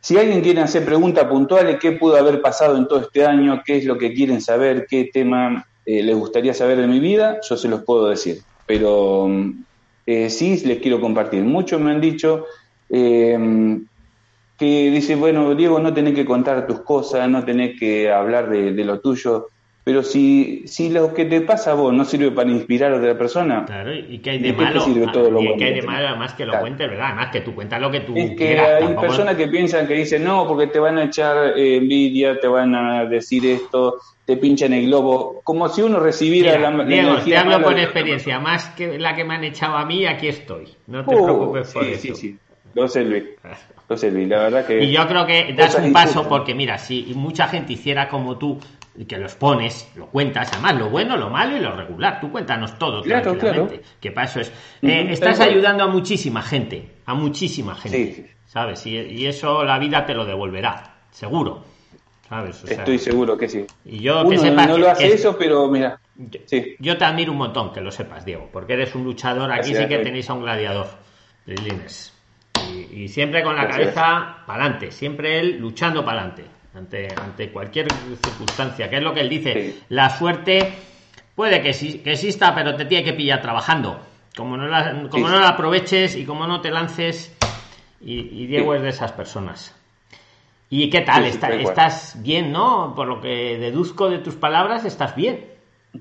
si 0.00 0.16
alguien 0.16 0.40
quiere 0.40 0.60
hacer 0.60 0.84
preguntas 0.84 1.24
puntuales, 1.24 1.78
qué 1.80 1.92
pudo 1.92 2.16
haber 2.16 2.40
pasado 2.40 2.76
en 2.76 2.86
todo 2.86 3.00
este 3.00 3.26
año, 3.26 3.62
qué 3.64 3.78
es 3.78 3.84
lo 3.84 3.98
que 3.98 4.12
quieren 4.12 4.40
saber, 4.40 4.86
qué 4.88 5.10
tema 5.12 5.66
eh, 5.84 6.02
les 6.02 6.16
gustaría 6.16 6.54
saber 6.54 6.78
de 6.78 6.86
mi 6.86 7.00
vida, 7.00 7.40
yo 7.48 7.56
se 7.56 7.68
los 7.68 7.82
puedo 7.82 8.08
decir. 8.08 8.38
Pero 8.66 9.28
eh, 10.06 10.30
sí 10.30 10.62
les 10.64 10.78
quiero 10.78 11.00
compartir. 11.00 11.42
Muchos 11.42 11.80
me 11.80 11.90
han 11.90 12.00
dicho 12.00 12.46
eh, 12.88 13.78
que 14.56 14.90
dice, 14.90 15.16
bueno, 15.16 15.54
Diego, 15.56 15.80
no 15.80 15.92
tenés 15.92 16.14
que 16.14 16.24
contar 16.24 16.66
tus 16.68 16.80
cosas, 16.80 17.28
no 17.28 17.44
tenés 17.44 17.78
que 17.78 18.12
hablar 18.12 18.48
de 18.48 18.84
lo 18.84 19.00
tuyo. 19.00 19.48
Pero 19.84 20.02
si, 20.02 20.66
si 20.66 20.88
lo 20.88 21.12
que 21.12 21.26
te 21.26 21.42
pasa 21.42 21.72
a 21.72 21.74
vos 21.74 21.92
no 21.92 22.06
sirve 22.06 22.30
para 22.30 22.50
inspirar 22.50 22.92
a 22.92 22.96
otra 22.96 23.18
persona. 23.18 23.66
Claro, 23.66 23.94
y 23.94 24.18
que 24.20 24.30
hay 24.30 24.38
de 24.38 24.54
malo. 24.54 24.80
Sirve 24.80 25.08
todo 25.12 25.30
lo 25.30 25.42
y 25.42 25.56
que 25.58 25.64
hay 25.64 25.74
de 25.74 25.82
malo, 25.82 26.08
además 26.08 26.32
que 26.32 26.46
lo 26.46 26.52
claro. 26.52 26.62
cuentes, 26.64 26.88
¿verdad? 26.88 27.06
Además 27.08 27.28
que 27.30 27.40
tú 27.42 27.54
cuentas 27.54 27.80
lo 27.82 27.90
que 27.90 28.00
tú 28.00 28.14
es 28.16 28.30
que 28.30 28.36
quieras. 28.36 28.68
Hay 28.78 28.84
tampoco... 28.84 29.06
personas 29.08 29.36
que 29.36 29.46
piensan 29.48 29.86
que 29.86 29.92
dicen, 29.94 30.24
no, 30.24 30.48
porque 30.48 30.68
te 30.68 30.78
van 30.78 30.96
a 30.96 31.04
echar 31.04 31.58
eh, 31.58 31.76
envidia, 31.76 32.40
te 32.40 32.48
van 32.48 32.74
a 32.74 33.04
decir 33.04 33.44
esto, 33.44 33.96
te 34.24 34.38
pinchan 34.38 34.72
el 34.72 34.86
globo. 34.86 35.42
Como 35.44 35.68
si 35.68 35.82
uno 35.82 36.00
recibiera 36.00 36.56
Mira, 36.56 36.70
la, 36.70 36.76
la 36.78 36.84
Diego, 36.84 37.08
energía 37.10 37.42
te 37.42 37.52
hablo 37.52 37.70
de- 37.70 37.82
experiencia. 37.82 38.40
Más 38.40 38.70
que 38.70 38.98
la 38.98 39.14
que 39.14 39.24
me 39.24 39.34
han 39.34 39.44
echado 39.44 39.76
a 39.76 39.84
mí, 39.84 40.06
aquí 40.06 40.28
estoy. 40.28 40.64
No 40.86 41.04
te 41.04 41.14
Uh, 41.14 41.24
preocupes 41.24 41.72
por 41.74 41.84
sí, 41.84 41.90
eso. 41.92 42.00
sí, 42.00 42.14
sí. 42.14 42.38
Lo 42.72 42.88
sé, 42.88 43.04
Luis. 43.04 43.22
Lo 43.88 43.96
sé, 43.96 44.10
Luis. 44.10 44.26
La 44.26 44.38
verdad 44.40 44.66
que. 44.66 44.82
Y 44.82 44.90
yo 44.90 45.06
creo 45.06 45.24
que 45.26 45.52
das 45.56 45.76
un 45.76 45.92
paso 45.92 46.28
porque, 46.28 46.56
mira, 46.56 46.76
si 46.76 47.12
mucha 47.14 47.46
gente 47.46 47.74
hiciera 47.74 48.08
como 48.08 48.36
tú, 48.36 48.58
y 48.96 49.04
que 49.06 49.18
los 49.18 49.34
pones, 49.34 49.90
lo 49.96 50.06
cuentas, 50.06 50.50
además 50.52 50.76
lo 50.76 50.88
bueno, 50.90 51.16
lo 51.16 51.28
malo 51.30 51.56
y 51.56 51.60
lo 51.60 51.74
regular. 51.74 52.20
Tú 52.20 52.30
cuéntanos 52.30 52.78
todo, 52.78 53.02
Claro, 53.02 53.22
tranquilamente. 53.32 53.78
claro. 53.80 53.94
Que 54.00 54.12
para 54.12 54.26
eso 54.26 54.40
es. 54.40 54.52
Eh, 54.82 55.06
estás 55.10 55.40
ayudando 55.40 55.84
a 55.84 55.88
muchísima 55.88 56.42
gente, 56.42 56.92
a 57.06 57.14
muchísima 57.14 57.74
gente. 57.74 58.14
Sí. 58.14 58.26
¿Sabes? 58.46 58.86
Y, 58.86 58.96
y 58.96 59.26
eso 59.26 59.64
la 59.64 59.78
vida 59.80 60.06
te 60.06 60.14
lo 60.14 60.24
devolverá, 60.24 60.94
seguro. 61.10 61.64
¿Sabes? 62.28 62.62
O 62.64 62.66
sea, 62.66 62.78
Estoy 62.78 62.98
seguro 62.98 63.36
que 63.36 63.48
sí. 63.48 63.66
Y 63.84 63.98
yo 64.00 64.22
que 64.22 64.28
Uno 64.36 64.38
sepas 64.40 64.68
no 64.68 64.74
que- 64.76 64.80
lo 64.80 64.90
hace 64.90 65.08
que- 65.08 65.14
eso, 65.14 65.36
pero 65.36 65.68
mira. 65.68 65.98
yo, 66.16 66.40
Sí. 66.46 66.76
yo 66.78 66.96
te 66.96 67.04
admiro 67.04 67.32
un 67.32 67.38
montón, 67.38 67.72
que 67.72 67.80
lo 67.80 67.90
sepas, 67.90 68.24
Diego, 68.24 68.48
porque 68.52 68.72
eres 68.74 68.94
un 68.94 69.04
luchador. 69.04 69.50
Aquí 69.50 69.70
Gracias, 69.72 69.78
sí 69.82 69.88
que 69.88 69.98
tenéis 69.98 70.30
a 70.30 70.34
un 70.34 70.42
gladiador, 70.42 70.86
Prislines. 71.44 72.12
Y, 72.72 73.02
y 73.02 73.08
siempre 73.08 73.42
con 73.42 73.56
la 73.56 73.64
Gracias. 73.64 73.92
cabeza 73.94 74.36
para 74.46 74.62
adelante, 74.64 74.90
siempre 74.92 75.38
él 75.40 75.58
luchando 75.58 76.04
para 76.04 76.20
adelante, 76.20 76.44
ante, 76.74 77.08
ante 77.20 77.50
cualquier 77.50 77.88
circunstancia, 78.22 78.88
que 78.90 78.96
es 78.96 79.02
lo 79.02 79.14
que 79.14 79.20
él 79.20 79.28
dice. 79.28 79.52
Sí. 79.72 79.80
La 79.90 80.10
suerte 80.16 80.72
puede 81.34 81.62
que, 81.62 81.72
sí- 81.72 81.98
que 81.98 82.12
exista, 82.12 82.54
pero 82.54 82.74
te 82.76 82.84
tiene 82.84 83.04
que 83.04 83.12
pillar 83.12 83.40
trabajando. 83.42 84.00
Como 84.36 84.56
no 84.56 84.66
la, 84.66 84.92
como 85.10 85.28
Sí, 85.28 85.32
no 85.32 85.40
la 85.40 85.48
aproveches 85.50 86.16
y 86.16 86.24
como 86.24 86.46
no 86.46 86.60
te 86.60 86.70
lances, 86.70 87.32
y, 88.00 88.20
y 88.20 88.46
Diego 88.46 88.72
Sí. 88.72 88.76
es 88.78 88.82
de 88.82 88.88
esas 88.88 89.12
personas. 89.12 89.74
¿Y 90.70 90.90
qué 90.90 91.02
tal? 91.02 91.24
Está-. 91.24 91.54
¿Estás 91.54 92.16
bien, 92.22 92.50
no? 92.50 92.94
Por 92.96 93.06
lo 93.06 93.20
que 93.20 93.58
deduzco 93.58 94.10
de 94.10 94.18
tus 94.18 94.34
palabras, 94.34 94.84
estás 94.84 95.14
bien. 95.14 95.44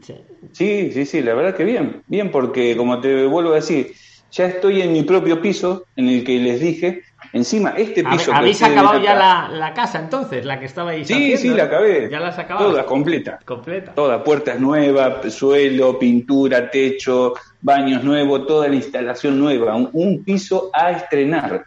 Sí. 0.01 0.15
Sí, 0.51 0.92
sí, 0.92 1.06
sí, 1.06 1.22
la 1.22 1.36
verdad 1.36 1.56
que 1.56 1.63
bien. 1.63 2.01
Bien, 2.08 2.32
porque 2.32 2.75
como 2.75 3.00
te 3.00 3.27
vuelvo 3.27 3.51
a 3.51 3.56
decir, 3.56 3.94
ya 4.32 4.46
estoy 4.48 4.82
en 4.82 4.92
mi 4.94 5.03
propio 5.03 5.39
piso, 5.39 5.86
en 5.96 6.10
el 6.10 6.24
que 6.24 6.39
les 6.39 6.60
dije, 6.60 7.03
encima, 7.34 7.72
este 7.75 8.04
piso 8.04 8.34
¿Habéis 8.34 8.62
acabado 8.63 9.02
ya 9.04 9.16
la, 9.16 9.50
la 9.50 9.74
casa 9.74 10.00
entonces? 10.00 10.46
La 10.46 10.60
que 10.60 10.66
estabais 10.68 11.06
Sí, 11.08 11.13
haciendo, 11.13 11.38
sí, 11.38 11.50
la 11.50 11.63
acabé. 11.66 12.10
¿Ya 12.10 12.20
la 12.20 12.30
has 12.30 12.40
acabado? 12.40 12.70
Toda, 12.72 12.86
completa. 12.86 13.40
Completa. 13.44 13.94
Toda, 13.94 14.24
puertas 14.24 14.60
nuevas, 14.60 15.34
suelo, 15.34 16.00
pintura, 16.00 16.70
techo, 16.72 17.34
baños 17.62 18.04
nuevos, 18.04 18.48
toda 18.48 18.68
la 18.70 18.75
instalación 18.75 19.38
nueva. 19.40 19.75
Un, 19.75 19.90
un 19.94 20.24
piso 20.24 20.70
a 20.74 20.92
estrenar. 20.92 21.66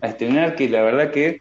A 0.00 0.06
estrenar 0.08 0.54
que 0.54 0.68
la 0.68 0.82
verdad 0.82 1.10
que 1.10 1.40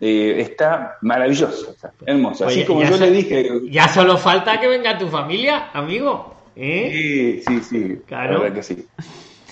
eh, 0.00 0.36
está 0.40 0.96
maravilloso, 1.02 1.70
está 1.70 1.92
hermoso. 2.06 2.44
Así 2.46 2.58
Oye, 2.58 2.66
como 2.66 2.82
yo 2.82 2.96
so- 2.96 3.04
le 3.04 3.10
dije... 3.10 3.48
Ya 3.70 3.88
solo 3.88 4.16
falta 4.18 4.60
que 4.60 4.68
venga 4.68 4.98
tu 4.98 5.08
familia, 5.08 5.70
amigo. 5.72 6.34
¿Eh? 6.56 7.40
Sí, 7.46 7.60
sí, 7.60 7.60
sí, 7.62 7.96
Claro. 8.06 8.34
la 8.34 8.38
verdad 8.40 8.56
que 8.56 8.62
sí. 8.62 8.86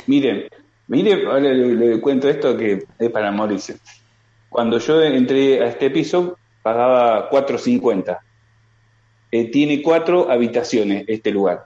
Miren, 0.07 0.49
miren, 0.91 1.27
ahora 1.27 1.53
le, 1.53 2.01
cuento 2.01 2.29
esto 2.29 2.57
que 2.57 2.85
es 2.99 3.11
para 3.11 3.31
Mauricio. 3.31 3.77
Cuando 4.49 4.79
yo 4.79 5.01
entré 5.03 5.63
a 5.63 5.69
este 5.69 5.89
piso, 5.89 6.37
pagaba 6.63 7.31
4.50. 7.31 8.19
Eh, 9.33 9.51
tiene 9.51 9.81
cuatro 9.81 10.29
habitaciones 10.29 11.05
este 11.07 11.31
lugar. 11.31 11.65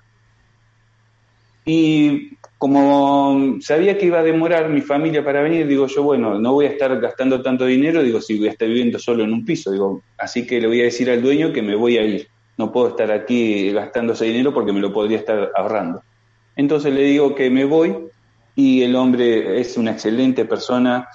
Y 1.65 2.37
como 2.59 3.57
sabía 3.61 3.97
que 3.97 4.07
iba 4.07 4.19
a 4.19 4.23
demorar 4.23 4.69
mi 4.69 4.83
familia 4.83 5.25
para 5.25 5.41
venir, 5.41 5.67
digo 5.67 5.87
yo, 5.87 6.03
bueno, 6.03 6.39
no 6.39 6.53
voy 6.53 6.67
a 6.67 6.71
estar 6.71 7.01
gastando 7.01 7.41
tanto 7.41 7.65
dinero, 7.65 8.03
digo, 8.03 8.21
si 8.21 8.39
voy 8.39 8.49
a 8.49 8.51
estar 8.51 8.69
viviendo 8.69 8.99
solo 8.99 9.25
en 9.25 9.33
un 9.33 9.47
piso, 9.47 9.73
digo, 9.73 10.03
así 10.19 10.47
que 10.47 10.61
le 10.61 10.67
voy 10.67 10.83
a 10.83 10.85
decir 10.85 11.11
al 11.11 11.23
dueño 11.23 11.55
que 11.55 11.63
me 11.63 11.75
voy 11.75 11.97
a 11.97 12.03
ir. 12.03 12.29
No 12.59 12.71
puedo 12.71 12.89
estar 12.89 13.11
aquí 13.11 13.73
gastando 13.73 14.13
ese 14.13 14.27
dinero 14.27 14.53
porque 14.53 14.73
me 14.73 14.81
lo 14.81 14.93
podría 14.93 15.17
estar 15.17 15.51
ahorrando. 15.57 16.03
Entonces 16.57 16.93
le 16.93 17.03
digo 17.05 17.35
que 17.35 17.49
me 17.49 17.65
voy 17.65 18.11
y 18.55 18.83
el 18.83 18.95
hombre 18.97 19.61
es 19.61 19.77
una 19.77 19.93
excelente 19.93 20.45
persona, 20.45 21.09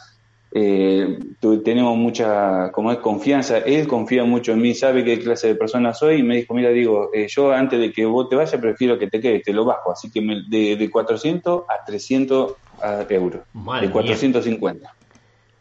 eh, 0.51 1.19
tenemos 1.63 1.95
mucha, 1.95 2.71
como 2.71 2.91
es, 2.91 2.97
confianza, 2.97 3.59
él 3.59 3.87
confía 3.87 4.23
mucho 4.23 4.51
en 4.51 4.61
mí, 4.61 4.73
sabe 4.73 5.03
qué 5.03 5.19
clase 5.19 5.47
de 5.47 5.55
persona 5.55 5.93
soy 5.93 6.17
y 6.17 6.23
me 6.23 6.37
dijo, 6.37 6.53
mira, 6.53 6.69
digo, 6.69 7.11
eh, 7.13 7.27
yo 7.29 7.51
antes 7.51 7.79
de 7.79 7.91
que 7.91 8.05
vos 8.05 8.27
te 8.29 8.35
vayas 8.35 8.59
prefiero 8.59 8.97
que 8.97 9.07
te 9.07 9.21
quedes, 9.21 9.43
te 9.43 9.53
lo 9.53 9.63
bajo, 9.63 9.91
así 9.91 10.09
que 10.11 10.21
me- 10.21 10.41
de, 10.49 10.75
de 10.75 10.89
400 10.89 11.63
a 11.69 11.85
300 11.85 12.55
a- 12.81 13.05
euros, 13.09 13.43
Madre 13.53 13.87
de 13.87 13.93
450. 13.93 14.91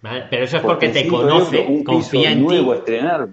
Vale, 0.00 0.24
Pero 0.30 0.44
eso 0.44 0.56
es 0.56 0.62
porque, 0.62 0.88
te 0.88 1.06
conoce, 1.06 1.66
un 1.68 1.78
piso 1.78 1.84
confía 1.84 2.32
en 2.32 2.42
nuevo 2.42 2.72
ti. 2.72 2.78
estrenar. 2.78 3.28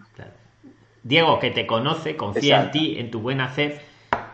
Diego, 1.03 1.39
que 1.39 1.51
te 1.51 1.67
conoce, 1.67 2.15
confía 2.15 2.57
Exacto. 2.57 2.77
en 2.79 2.83
ti, 2.83 2.99
en 2.99 3.11
tu 3.11 3.19
buen 3.19 3.39
hacer. 3.39 3.79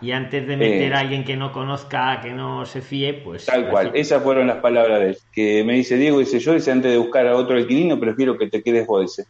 Y 0.02 0.12
antes 0.12 0.48
de 0.48 0.58
meter 0.58 0.92
Eh. 0.92 0.96
a 0.96 1.00
alguien 1.00 1.24
que 1.24 1.36
no 1.38 1.52
conozca, 1.52 2.20
que 2.22 2.32
no 2.32 2.66
se 2.66 2.82
fíe, 2.82 3.14
pues. 3.14 3.46
Tal 3.46 3.70
cual, 3.70 3.88
así. 3.88 4.00
esas 4.00 4.24
fueron 4.24 4.48
las 4.48 4.58
palabras 4.58 5.00
de 5.00 5.10
él. 5.10 5.18
Que 5.32 5.64
me 5.64 5.74
dice 5.74 5.98
Diego, 5.98 6.20
dice 6.20 6.40
yo, 6.40 6.54
dice 6.54 6.72
antes 6.72 6.92
de 6.92 6.98
buscar 6.98 7.28
a 7.28 7.36
otro 7.36 7.56
alquilino, 7.58 8.00
prefiero 8.00 8.38
que 8.38 8.48
te 8.50 8.62
quedes 8.62 8.88
vos, 8.88 9.02
dice. 9.02 9.30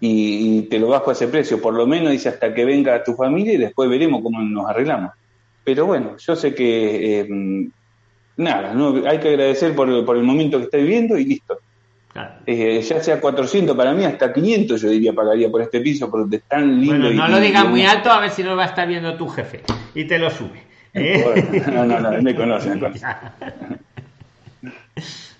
Y, 0.00 0.58
y 0.58 0.62
te 0.62 0.78
lo 0.78 0.88
bajo 0.88 1.10
a 1.10 1.12
ese 1.14 1.28
precio, 1.28 1.60
por 1.60 1.72
lo 1.74 1.86
menos 1.86 2.10
dice 2.12 2.28
hasta 2.28 2.52
que 2.52 2.64
venga 2.64 3.02
tu 3.02 3.14
familia 3.14 3.54
y 3.54 3.56
después 3.56 3.88
veremos 3.88 4.22
cómo 4.22 4.40
nos 4.42 4.68
arreglamos. 4.68 5.12
Pero 5.64 5.86
bueno, 5.86 6.16
yo 6.18 6.36
sé 6.36 6.54
que 6.54 7.20
eh, 7.20 7.28
nada, 8.36 8.74
no, 8.74 9.02
hay 9.06 9.18
que 9.18 9.28
agradecer 9.30 9.74
por, 9.74 10.04
por 10.04 10.16
el 10.16 10.22
momento 10.22 10.58
que 10.58 10.64
está 10.64 10.76
viviendo 10.76 11.16
y 11.18 11.24
listo. 11.24 11.58
Claro. 12.16 12.34
Eh, 12.46 12.80
ya 12.80 13.02
sea 13.02 13.20
400 13.20 13.76
para 13.76 13.92
mí, 13.92 14.02
hasta 14.06 14.32
500 14.32 14.80
yo 14.80 14.88
diría 14.88 15.12
pagaría 15.12 15.50
por 15.50 15.60
este 15.60 15.80
piso, 15.80 16.10
porque 16.10 16.36
es 16.36 16.44
tan 16.48 16.80
lindo. 16.80 16.96
Bueno, 16.96 17.10
y- 17.12 17.16
no 17.16 17.28
lo 17.28 17.38
digas 17.40 17.68
muy 17.68 17.84
alto, 17.84 18.10
a 18.10 18.20
ver 18.20 18.30
si 18.30 18.42
no 18.42 18.56
va 18.56 18.62
a 18.64 18.66
estar 18.68 18.88
viendo 18.88 19.14
tu 19.18 19.28
jefe. 19.28 19.60
Y 19.94 20.04
te 20.06 20.18
lo 20.18 20.30
sube. 20.30 20.62
¿eh? 20.94 21.22
No, 21.70 21.84
no, 21.84 22.00
no, 22.00 22.22
me 22.22 22.34
conoce, 22.34 22.70
me 22.70 22.80
conoce. 22.80 23.04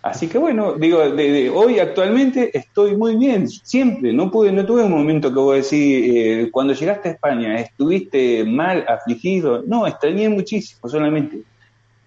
Así 0.03 0.29
que 0.29 0.37
bueno, 0.39 0.75
digo, 0.75 1.01
de, 1.11 1.33
de- 1.33 1.51
hoy 1.51 1.79
actualmente 1.81 2.51
estoy 2.57 2.95
muy 2.95 3.17
bien, 3.17 3.49
siempre, 3.49 4.13
no 4.13 4.31
pude, 4.31 4.53
no 4.53 4.65
tuve 4.67 4.85
un 4.85 4.91
momento 4.93 5.31
que 5.31 5.39
vos 5.41 5.55
decís, 5.57 6.11
eh, 6.15 6.49
cuando 6.53 6.75
llegaste 6.75 7.09
a 7.09 7.13
España, 7.13 7.57
estuviste 7.57 8.45
mal, 8.45 8.85
afligido, 8.87 9.65
no, 9.67 9.87
extrañé 9.87 10.29
muchísimo 10.29 10.89
solamente. 10.91 11.39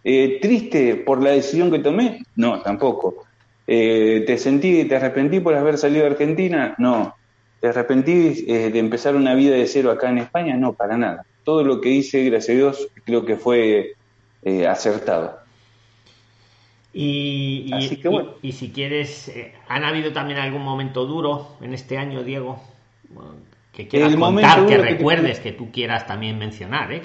Eh, 0.04 0.38
¿Triste 0.42 0.96
por 0.96 1.22
la 1.22 1.32
decisión 1.32 1.70
que 1.72 1.80
tomé? 1.80 2.22
No, 2.36 2.62
tampoco. 2.62 3.26
Eh, 3.72 4.24
¿Te 4.26 4.40
sentí, 4.40 4.86
te 4.86 4.96
arrepentí 4.96 5.40
por 5.40 5.54
haber 5.54 5.78
salido 5.78 6.02
de 6.02 6.10
Argentina? 6.10 6.74
No. 6.80 7.16
¿Te 7.62 7.68
arrepentí 7.68 8.46
eh, 8.48 8.72
de 8.72 8.80
empezar 8.80 9.16
una 9.16 9.36
vida 9.36 9.56
de 9.56 9.68
cero 9.68 9.92
acá 9.92 10.10
en 10.10 10.18
España? 10.18 10.58
No, 10.58 10.74
para 10.74 10.98
nada. 10.98 11.24
Todo 11.44 11.64
lo 11.64 11.80
que 11.80 11.90
hice, 11.90 12.24
gracias 12.26 12.56
a 12.56 12.58
Dios, 12.58 12.88
creo 13.06 13.26
que 13.26 13.36
fue 13.36 13.94
acertado. 14.68 15.38
Y, 16.94 17.70
y, 18.42 18.52
si 18.54 18.72
quieres, 18.72 19.32
¿han 19.68 19.84
habido 19.84 20.12
también 20.14 20.40
algún 20.40 20.64
momento 20.64 21.06
duro 21.06 21.50
en 21.62 21.76
este 21.76 22.00
año, 22.00 22.24
Diego? 22.24 22.60
que 23.72 23.88
quieras 23.88 24.16
contar, 24.16 24.66
que 24.66 24.78
recuerdes, 24.78 25.40
que, 25.40 25.52
tú 25.52 25.72
quieras 25.72 26.08
también 26.08 26.40
mencionar, 26.40 26.92
¿eh? 26.92 27.02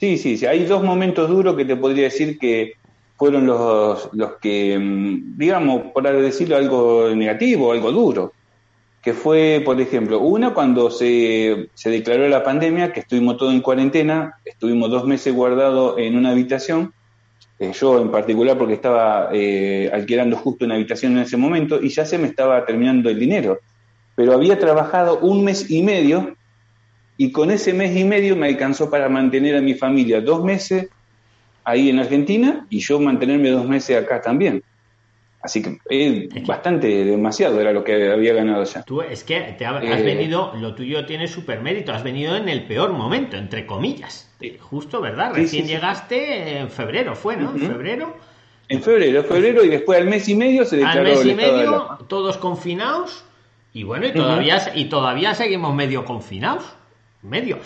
Sí, 0.00 0.16
sí, 0.16 0.38
sí, 0.38 0.46
hay 0.46 0.64
dos 0.64 0.82
momentos 0.82 1.28
duros 1.28 1.54
que 1.54 1.66
te 1.66 1.76
podría 1.76 2.04
decir 2.04 2.38
que 2.38 2.72
fueron 3.20 3.44
los, 3.46 4.08
los 4.14 4.38
que, 4.40 4.78
mm, 4.78 5.36
digamos, 5.36 5.92
por 5.92 6.10
decirlo 6.10 6.56
algo 6.56 7.10
negativo, 7.14 7.70
algo 7.70 7.92
duro, 7.92 8.32
que 9.02 9.12
fue, 9.12 9.60
por 9.62 9.78
ejemplo, 9.78 10.20
una 10.20 10.54
cuando 10.54 10.90
se, 10.90 11.68
se 11.74 11.90
declaró 11.90 12.26
la 12.28 12.42
pandemia, 12.42 12.94
que 12.94 13.00
estuvimos 13.00 13.36
todos 13.36 13.52
en 13.52 13.60
cuarentena, 13.60 14.36
estuvimos 14.42 14.90
dos 14.90 15.04
meses 15.04 15.34
guardados 15.34 15.98
en 15.98 16.16
una 16.16 16.30
habitación, 16.30 16.94
eh, 17.58 17.72
yo 17.78 18.00
en 18.00 18.10
particular 18.10 18.56
porque 18.56 18.72
estaba 18.72 19.28
eh, 19.34 19.90
alquilando 19.92 20.38
justo 20.38 20.64
una 20.64 20.76
habitación 20.76 21.12
en 21.12 21.24
ese 21.24 21.36
momento 21.36 21.78
y 21.78 21.90
ya 21.90 22.06
se 22.06 22.16
me 22.16 22.26
estaba 22.26 22.64
terminando 22.64 23.10
el 23.10 23.20
dinero, 23.20 23.58
pero 24.14 24.32
había 24.32 24.58
trabajado 24.58 25.18
un 25.18 25.44
mes 25.44 25.70
y 25.70 25.82
medio 25.82 26.36
y 27.18 27.32
con 27.32 27.50
ese 27.50 27.74
mes 27.74 27.94
y 27.94 28.04
medio 28.04 28.34
me 28.34 28.46
alcanzó 28.46 28.88
para 28.88 29.10
mantener 29.10 29.56
a 29.56 29.60
mi 29.60 29.74
familia 29.74 30.22
dos 30.22 30.42
meses 30.42 30.88
ahí 31.64 31.90
en 31.90 31.98
Argentina 31.98 32.66
y 32.70 32.80
yo 32.80 33.00
mantenerme 33.00 33.50
dos 33.50 33.66
meses 33.66 34.02
acá 34.02 34.20
también. 34.20 34.62
Así 35.42 35.62
que 35.62 35.78
es, 35.88 36.46
bastante, 36.46 36.86
demasiado 37.04 37.60
era 37.60 37.72
lo 37.72 37.82
que 37.82 38.10
había 38.12 38.34
ganado 38.34 38.62
ya. 38.64 38.82
Tú 38.82 39.00
es 39.00 39.24
que 39.24 39.54
te 39.56 39.64
has 39.64 39.82
eh, 39.82 40.02
venido, 40.02 40.52
lo 40.56 40.74
tuyo 40.74 41.06
tiene 41.06 41.28
super 41.28 41.62
mérito, 41.62 41.92
has 41.92 42.02
venido 42.02 42.36
en 42.36 42.48
el 42.50 42.64
peor 42.64 42.92
momento, 42.92 43.38
entre 43.38 43.64
comillas. 43.64 44.30
Justo, 44.60 45.00
¿verdad? 45.00 45.32
Recién 45.34 45.66
llegaste 45.66 46.58
en 46.58 46.68
febrero, 46.68 47.14
fue, 47.14 47.36
¿no? 47.38 47.52
En 47.52 47.60
febrero. 47.60 48.16
En 48.68 48.82
febrero, 48.82 49.24
febrero 49.24 49.64
y 49.64 49.68
después 49.68 49.98
al 49.98 50.06
mes 50.06 50.28
y 50.28 50.36
medio 50.36 50.64
se 50.64 50.76
declaró 50.76 51.00
Al 51.00 51.06
mes 51.06 51.24
y 51.24 51.34
medio, 51.34 51.98
todos 52.06 52.36
confinados 52.36 53.24
y 53.72 53.82
bueno, 53.82 54.06
y 54.06 54.12
todavía, 54.12 54.60
y 54.74 54.84
todavía 54.86 55.34
seguimos 55.34 55.74
medio 55.74 56.04
confinados 56.04 56.64
medio. 57.22 57.58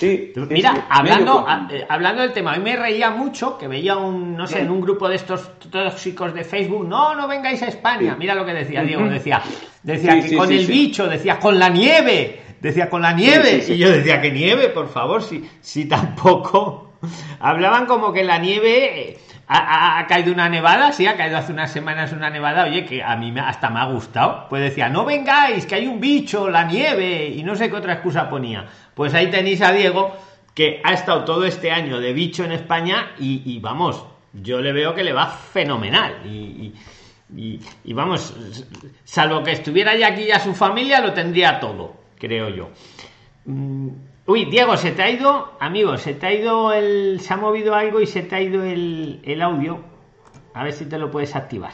Mira, 0.50 0.86
hablando, 0.88 1.46
eh, 1.70 1.86
hablando 1.88 2.22
del 2.22 2.32
tema, 2.32 2.52
a 2.52 2.56
mí 2.56 2.64
me 2.64 2.76
reía 2.76 3.10
mucho 3.10 3.56
que 3.56 3.68
veía 3.68 3.96
un, 3.96 4.36
no 4.36 4.46
sé, 4.46 4.60
en 4.60 4.70
un 4.70 4.80
grupo 4.80 5.08
de 5.08 5.16
estos 5.16 5.58
tóxicos 5.70 6.34
de 6.34 6.44
Facebook, 6.44 6.86
no, 6.88 7.14
no 7.14 7.28
vengáis 7.28 7.62
a 7.62 7.68
España. 7.68 8.16
Mira 8.18 8.34
lo 8.34 8.44
que 8.44 8.52
decía 8.52 8.82
Diego, 8.82 9.06
decía, 9.08 9.42
decía 9.82 10.20
que 10.20 10.36
con 10.36 10.50
el 10.50 10.66
bicho, 10.66 11.06
decía 11.06 11.38
con 11.38 11.58
la 11.58 11.68
nieve, 11.68 12.40
decía 12.60 12.90
con 12.90 13.02
la 13.02 13.12
nieve. 13.12 13.64
Y 13.68 13.76
yo 13.76 13.90
decía 13.90 14.20
que 14.20 14.32
nieve, 14.32 14.68
por 14.68 14.88
favor, 14.88 15.22
si, 15.22 15.48
si 15.60 15.84
tampoco. 15.86 16.92
Hablaban 17.40 17.86
como 17.86 18.12
que 18.12 18.24
la 18.24 18.38
nieve 18.38 19.18
ha, 19.46 20.06
caído 20.08 20.32
una 20.32 20.48
nevada, 20.48 20.92
sí, 20.92 21.06
ha 21.06 21.16
caído 21.16 21.36
hace 21.36 21.52
unas 21.52 21.70
semanas 21.70 22.12
una 22.12 22.30
nevada, 22.30 22.64
oye, 22.64 22.84
que 22.84 23.02
a 23.02 23.16
mí 23.16 23.32
hasta 23.38 23.70
me 23.70 23.80
ha 23.80 23.84
gustado. 23.86 24.46
Pues 24.48 24.62
decía, 24.62 24.88
no 24.88 25.04
vengáis, 25.04 25.66
que 25.66 25.74
hay 25.74 25.86
un 25.86 26.00
bicho, 26.00 26.48
la 26.48 26.64
nieve, 26.64 27.28
y 27.28 27.42
no 27.42 27.54
sé 27.54 27.68
qué 27.68 27.76
otra 27.76 27.94
excusa 27.94 28.28
ponía. 28.28 28.66
Pues 28.94 29.12
ahí 29.14 29.30
tenéis 29.30 29.60
a 29.62 29.72
Diego, 29.72 30.16
que 30.54 30.80
ha 30.84 30.92
estado 30.92 31.24
todo 31.24 31.44
este 31.44 31.70
año 31.70 32.00
de 32.00 32.12
bicho 32.12 32.44
en 32.44 32.52
España, 32.52 33.12
y, 33.18 33.58
vamos, 33.60 34.04
yo 34.32 34.60
le 34.60 34.72
veo 34.72 34.94
que 34.94 35.04
le 35.04 35.12
va 35.12 35.26
fenomenal. 35.26 36.22
Y, 36.24 37.92
vamos, 37.92 38.34
salvo 39.04 39.42
que 39.42 39.52
estuviera 39.52 39.94
ya 39.94 40.08
aquí 40.08 40.26
ya 40.26 40.40
su 40.40 40.54
familia, 40.54 41.00
lo 41.00 41.12
tendría 41.12 41.60
todo, 41.60 41.94
creo 42.18 42.48
yo. 42.48 42.70
Mm, 43.44 43.88
Uy, 44.26 44.46
Diego, 44.46 44.76
se 44.76 44.92
te 44.92 45.02
ha 45.02 45.10
ido, 45.10 45.52
amigo, 45.60 45.98
se 45.98 46.14
te 46.14 46.26
ha 46.26 46.32
ido 46.32 46.72
el. 46.72 47.20
Se 47.20 47.34
ha 47.34 47.36
movido 47.36 47.74
algo 47.74 48.00
y 48.00 48.06
se 48.06 48.22
te 48.22 48.36
ha 48.36 48.40
ido 48.40 48.64
el, 48.64 49.42
audio. 49.42 49.80
A 50.54 50.64
ver 50.64 50.72
si 50.72 50.86
te 50.86 50.98
lo 50.98 51.10
puedes 51.10 51.36
activar. 51.36 51.72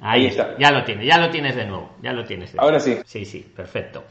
Ahí, 0.00 0.26
está. 0.26 0.56
Ya 0.58 0.70
lo 0.70 0.84
tienes, 0.84 1.06
ya 1.06 1.18
lo 1.18 1.30
tienes 1.30 1.56
de 1.56 1.66
nuevo. 1.66 1.90
Ya 2.00 2.12
lo 2.12 2.24
tienes. 2.24 2.54
Ahora 2.56 2.78
sí. 2.78 2.98
Sí, 3.04 3.24
sí, 3.24 3.44
perfecto. 3.54 4.04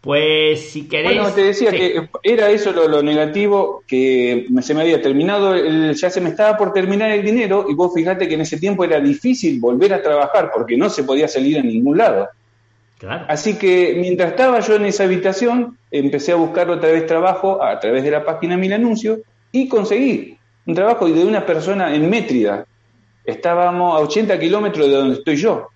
Pues 0.00 0.70
si 0.70 0.88
queréis. 0.88 1.18
Bueno, 1.18 1.34
te 1.34 1.44
decía 1.44 1.70
que 1.70 2.08
era 2.22 2.48
eso 2.50 2.72
lo, 2.72 3.02
negativo, 3.02 3.84
que 3.86 4.46
se 4.62 4.74
me 4.74 4.80
había 4.80 5.00
terminado, 5.00 5.54
ya 5.92 6.10
se 6.10 6.20
me 6.20 6.30
estaba 6.30 6.56
por 6.56 6.72
terminar 6.72 7.10
el 7.10 7.22
dinero, 7.22 7.66
y 7.68 7.74
vos 7.74 7.92
fijate 7.94 8.26
que 8.26 8.34
en 8.34 8.40
ese 8.40 8.58
tiempo 8.58 8.82
era 8.82 8.98
difícil 8.98 9.60
volver 9.60 9.92
a 9.92 10.02
trabajar 10.02 10.50
porque 10.54 10.76
no 10.76 10.88
se 10.88 11.04
podía 11.04 11.28
salir 11.28 11.58
a 11.58 11.62
ningún 11.62 11.98
lado. 11.98 12.28
Así 13.08 13.56
que 13.56 13.96
mientras 13.98 14.30
estaba 14.30 14.60
yo 14.60 14.76
en 14.76 14.84
esa 14.84 15.04
habitación, 15.04 15.78
empecé 15.90 16.32
a 16.32 16.36
buscar 16.36 16.68
otra 16.70 16.90
vez 16.90 17.06
trabajo 17.06 17.62
a 17.62 17.78
través 17.80 18.04
de 18.04 18.10
la 18.10 18.24
página 18.24 18.56
Mil 18.56 18.72
Anuncios 18.72 19.20
y 19.52 19.68
conseguí 19.68 20.36
un 20.66 20.74
trabajo 20.74 21.08
de 21.08 21.24
una 21.24 21.46
persona 21.46 21.94
en 21.94 22.10
Métrida. 22.10 22.66
Estábamos 23.24 23.94
a 23.94 24.00
80 24.00 24.38
kilómetros 24.38 24.86
de 24.86 24.92
donde 24.92 25.14
estoy 25.16 25.36
yo. 25.36 25.68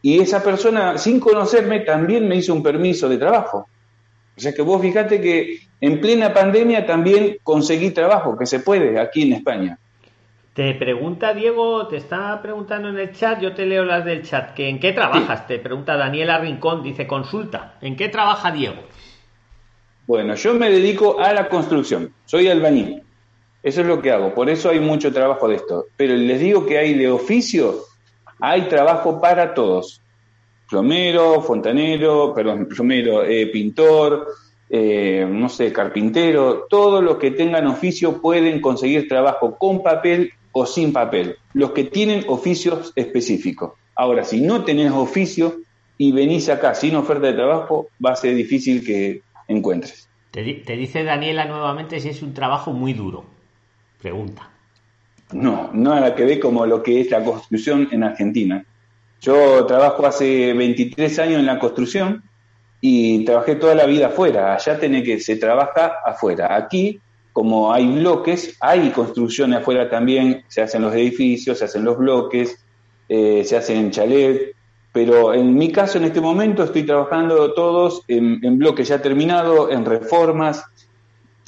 Y 0.00 0.20
esa 0.20 0.42
persona, 0.42 0.98
sin 0.98 1.20
conocerme, 1.20 1.80
también 1.80 2.26
me 2.28 2.36
hizo 2.36 2.54
un 2.54 2.62
permiso 2.62 3.08
de 3.08 3.18
trabajo. 3.18 3.68
O 4.36 4.40
sea 4.40 4.52
que 4.52 4.62
vos 4.62 4.80
fíjate 4.80 5.20
que 5.20 5.58
en 5.80 6.00
plena 6.00 6.32
pandemia 6.32 6.86
también 6.86 7.38
conseguí 7.42 7.90
trabajo, 7.90 8.36
que 8.36 8.46
se 8.46 8.60
puede 8.60 8.98
aquí 8.98 9.22
en 9.22 9.34
España. 9.34 9.78
Te 10.56 10.72
pregunta 10.72 11.34
Diego, 11.34 11.86
te 11.86 11.98
está 11.98 12.40
preguntando 12.40 12.88
en 12.88 12.98
el 12.98 13.12
chat, 13.12 13.42
yo 13.42 13.52
te 13.52 13.66
leo 13.66 13.84
las 13.84 14.06
del 14.06 14.22
chat, 14.22 14.54
que 14.54 14.70
en 14.70 14.80
qué 14.80 14.92
trabajas, 14.92 15.46
te 15.46 15.58
pregunta 15.58 15.98
Daniela 15.98 16.38
Rincón, 16.38 16.82
dice 16.82 17.06
consulta, 17.06 17.74
¿en 17.82 17.94
qué 17.94 18.08
trabaja 18.08 18.50
Diego? 18.50 18.76
Bueno, 20.06 20.34
yo 20.34 20.54
me 20.54 20.70
dedico 20.70 21.20
a 21.20 21.34
la 21.34 21.50
construcción, 21.50 22.10
soy 22.24 22.48
albañil, 22.48 23.02
eso 23.62 23.82
es 23.82 23.86
lo 23.86 24.00
que 24.00 24.10
hago, 24.10 24.32
por 24.32 24.48
eso 24.48 24.70
hay 24.70 24.80
mucho 24.80 25.12
trabajo 25.12 25.46
de 25.46 25.56
esto, 25.56 25.88
pero 25.94 26.16
les 26.16 26.40
digo 26.40 26.64
que 26.64 26.78
hay 26.78 26.94
de 26.94 27.10
oficio, 27.10 27.74
hay 28.40 28.62
trabajo 28.62 29.20
para 29.20 29.52
todos, 29.52 30.00
plomero, 30.70 31.42
fontanero, 31.42 32.32
perdón, 32.34 32.64
plomero, 32.64 33.24
eh, 33.24 33.48
pintor, 33.48 34.26
eh, 34.70 35.28
no 35.28 35.50
sé, 35.50 35.70
carpintero, 35.70 36.66
todos 36.70 37.04
los 37.04 37.18
que 37.18 37.32
tengan 37.32 37.66
oficio 37.66 38.22
pueden 38.22 38.62
conseguir 38.62 39.06
trabajo 39.06 39.58
con 39.58 39.82
papel 39.82 40.32
o 40.58 40.64
sin 40.64 40.90
papel, 40.90 41.36
los 41.52 41.72
que 41.72 41.84
tienen 41.84 42.24
oficios 42.28 42.90
específicos. 42.96 43.72
Ahora, 43.94 44.24
si 44.24 44.40
no 44.40 44.64
tenés 44.64 44.90
oficio 44.90 45.58
y 45.98 46.12
venís 46.12 46.48
acá 46.48 46.74
sin 46.74 46.96
oferta 46.96 47.26
de 47.26 47.34
trabajo, 47.34 47.88
va 48.02 48.12
a 48.12 48.16
ser 48.16 48.34
difícil 48.34 48.82
que 48.82 49.20
encuentres. 49.48 50.08
Te, 50.30 50.42
dice 50.42 51.04
Daniela 51.04 51.44
nuevamente 51.44 52.00
si 52.00 52.08
es 52.08 52.22
un 52.22 52.32
trabajo 52.32 52.72
muy 52.72 52.94
duro. 52.94 53.26
Pregunta. 54.00 54.48
No, 55.32 55.68
no 55.74 55.94
nada 55.94 56.14
que 56.14 56.24
ver 56.24 56.40
como 56.40 56.64
lo 56.64 56.82
que 56.82 57.02
es 57.02 57.10
la 57.10 57.22
construcción 57.22 57.88
en 57.90 58.04
Argentina. 58.04 58.64
Yo 59.20 59.66
trabajo 59.66 60.06
hace 60.06 60.54
23 60.54 61.18
años 61.18 61.40
en 61.40 61.46
la 61.46 61.58
construcción 61.58 62.22
y 62.80 63.26
trabajé 63.26 63.56
toda 63.56 63.74
la 63.74 63.84
vida 63.84 64.06
afuera. 64.06 64.54
Allá 64.54 64.80
tiene 64.80 65.02
que 65.02 65.20
se 65.20 65.36
trabaja 65.36 65.96
afuera. 66.02 66.56
Aquí 66.56 66.98
como 67.36 67.70
hay 67.70 67.86
bloques, 67.86 68.56
hay 68.60 68.88
construcciones 68.92 69.58
afuera 69.58 69.90
también, 69.90 70.42
se 70.48 70.62
hacen 70.62 70.80
los 70.80 70.94
edificios, 70.94 71.58
se 71.58 71.66
hacen 71.66 71.84
los 71.84 71.98
bloques, 71.98 72.64
eh, 73.10 73.44
se 73.44 73.58
hacen 73.58 73.90
chalet, 73.90 74.54
pero 74.90 75.34
en 75.34 75.54
mi 75.54 75.70
caso 75.70 75.98
en 75.98 76.04
este 76.04 76.22
momento 76.22 76.64
estoy 76.64 76.84
trabajando 76.84 77.52
todos 77.52 78.00
en, 78.08 78.56
bloques 78.56 78.88
ya 78.88 79.02
terminados, 79.02 79.70
en 79.70 79.84
reformas, 79.84 80.64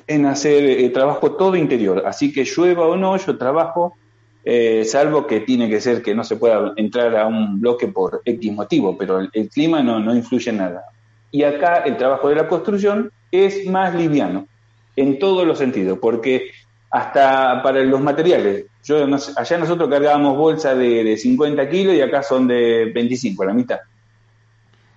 en 0.06 0.26
hacer 0.26 0.62
eh, 0.62 0.90
trabajo 0.90 1.32
todo 1.36 1.56
interior, 1.56 2.02
así 2.04 2.34
que 2.34 2.44
llueva 2.44 2.86
o 2.86 2.94
no, 2.94 3.16
yo 3.16 3.38
trabajo, 3.38 3.94
eh, 4.44 4.84
salvo 4.84 5.26
que 5.26 5.40
tiene 5.40 5.70
que 5.70 5.80
ser 5.80 6.02
que 6.02 6.14
no 6.14 6.22
se 6.22 6.36
pueda 6.36 6.74
entrar 6.76 7.16
a 7.16 7.26
un 7.26 7.62
bloque 7.62 7.88
por 7.88 8.20
X 8.26 8.52
motivo, 8.52 8.98
pero 8.98 9.20
el, 9.20 9.48
clima 9.48 9.82
no, 9.82 10.00
no 10.00 10.14
influye 10.14 10.50
en 10.50 10.58
nada. 10.58 10.84
Y 11.30 11.44
acá 11.44 11.78
el 11.86 11.96
trabajo 11.96 12.28
de 12.28 12.34
la 12.34 12.46
construcción 12.46 13.10
es 13.32 13.64
más 13.64 13.94
liviano 13.94 14.46
en 15.00 15.18
todos 15.18 15.46
los 15.46 15.58
sentidos, 15.58 15.98
porque 16.00 16.50
hasta 16.90 17.62
para 17.62 17.80
los 17.82 18.00
materiales, 18.00 18.66
yo 18.82 19.06
allá 19.36 19.58
nosotros 19.58 19.88
cargábamos 19.88 20.36
bolsas 20.36 20.76
de, 20.78 21.16
50 21.16 21.68
kilos 21.68 21.94
y 21.94 22.00
acá 22.00 22.22
son 22.22 22.48
de 22.48 22.90
25, 22.94 23.44
la 23.44 23.52
mitad. 23.52 23.78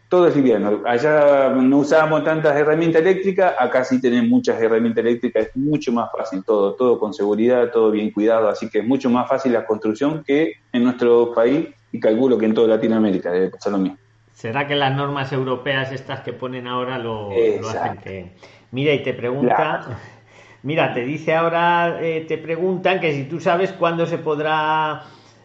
Todo 0.08 0.28
es 0.28 0.36
liviano. 0.36 0.82
Allá 0.86 1.50
no 1.50 1.78
usábamos 1.78 2.24
tantas 2.26 2.56
herramientas 2.58 3.02
eléctricas, 3.02 3.54
acá 3.58 3.84
sí 3.84 4.02
tenemos 4.02 4.30
muchas 4.30 4.62
herramientas 4.62 5.06
eléctricas, 5.06 5.48
es 5.48 5.56
mucho 5.56 5.92
más 5.92 6.10
fácil 6.12 6.44
todo, 6.44 6.74
todo 6.74 7.00
con 7.00 7.14
seguridad, 7.14 7.72
todo 7.72 7.92
bien 7.92 8.12
cuidado, 8.12 8.50
así 8.50 8.70
que 8.70 8.80
es 8.80 8.86
mucho 8.86 9.10
más 9.10 9.30
fácil 9.30 9.54
la 9.54 9.66
construcción 9.66 10.24
que 10.26 10.54
en 10.74 10.84
nuestro 10.84 11.34
país 11.34 11.68
y 11.92 12.00
calculo 12.00 12.38
que 12.38 12.46
en 12.46 12.54
toda 12.54 12.68
Latinoamérica 12.68 13.32
debe 13.32 13.50
pasar 13.50 13.74
lo 13.74 13.80
mismo. 13.80 13.98
¿Será 14.34 14.66
que 14.68 14.76
las 14.76 14.96
normas 14.96 15.32
europeas 15.32 15.92
estas 15.92 16.22
que 16.22 16.34
ponen 16.34 16.68
ahora 16.68 16.98
lo, 16.98 17.30
lo 17.30 17.70
hacen 17.70 17.98
que... 17.98 18.32
Mira, 18.72 18.94
y 18.94 19.04
te 19.04 19.14
pregunta, 19.14 20.00
Mira, 20.64 20.94
te 20.94 21.02
dice 21.02 21.34
ahora, 21.34 22.00
eh, 22.02 22.26
te 22.28 22.38
preguntan 22.38 23.00
que 23.00 23.14
si 23.14 23.24
tú 23.24 23.40
sabes 23.40 23.72
cuándo 23.72 24.06
se 24.06 24.20
podrá. 24.20 25.04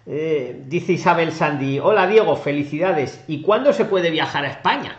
Eh, 0.09 0.63
dice 0.67 0.93
Isabel 0.93 1.33
Sandy, 1.33 1.81
hola 1.81 2.07
Diego, 2.07 2.37
felicidades. 2.37 3.25
¿Y 3.27 3.43
cuándo 3.43 3.73
se 3.73 3.87
puede 3.87 4.11
viajar 4.11 4.45
a 4.45 4.51
España? 4.51 4.99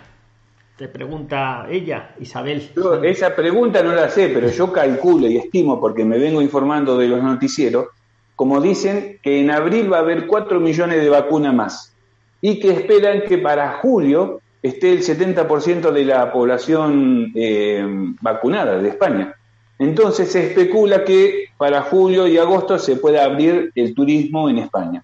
Te 0.75 0.87
pregunta 0.87 1.67
ella, 1.69 2.15
Isabel. 2.19 2.69
esa 3.03 3.35
pregunta 3.35 3.81
no 3.81 3.93
la 3.93 4.09
sé, 4.09 4.29
pero 4.29 4.49
yo 4.49 4.71
calculo 4.71 5.27
y 5.27 5.37
estimo, 5.37 5.79
porque 5.79 6.03
me 6.03 6.19
vengo 6.19 6.41
informando 6.41 6.97
de 6.97 7.07
los 7.07 7.23
noticieros, 7.23 7.87
como 8.35 8.59
dicen, 8.59 9.19
que 9.23 9.39
en 9.39 9.49
abril 9.49 9.91
va 9.91 9.97
a 9.97 10.01
haber 10.01 10.27
4 10.27 10.59
millones 10.59 11.01
de 11.01 11.09
vacunas 11.09 11.53
más 11.53 11.95
y 12.41 12.59
que 12.59 12.71
esperan 12.71 13.21
que 13.21 13.37
para 13.37 13.79
julio 13.81 14.41
esté 14.67 14.91
el 14.91 15.03
70% 15.03 15.91
de 15.91 16.05
la 16.05 16.31
población 16.31 17.31
eh, 17.35 17.85
vacunada 18.21 18.77
de 18.77 18.89
España. 18.89 19.35
Entonces 19.79 20.31
se 20.31 20.47
especula 20.47 21.03
que 21.03 21.45
para 21.57 21.83
julio 21.83 22.27
y 22.27 22.37
agosto 22.37 22.79
se 22.79 22.95
pueda 22.95 23.25
abrir 23.25 23.71
el 23.75 23.93
turismo 23.93 24.49
en 24.49 24.59
España. 24.59 25.03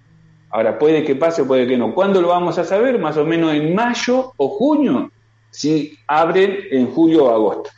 Ahora, 0.49 0.78
puede 0.78 1.04
que 1.04 1.15
pase, 1.15 1.43
puede 1.43 1.67
que 1.67 1.78
no. 1.78 1.93
¿Cuándo 1.95 2.21
lo 2.21 2.30
vamos 2.30 2.60
a 2.60 2.63
saber? 2.63 2.99
Más 2.99 3.17
o 3.17 3.26
menos 3.26 3.54
en 3.54 3.73
mayo 3.73 4.34
o 4.38 4.49
junio, 4.49 5.12
si 5.49 5.97
abren 6.08 6.58
en 6.69 6.88
julio 6.88 7.26
o 7.26 7.30
agosto. 7.30 7.71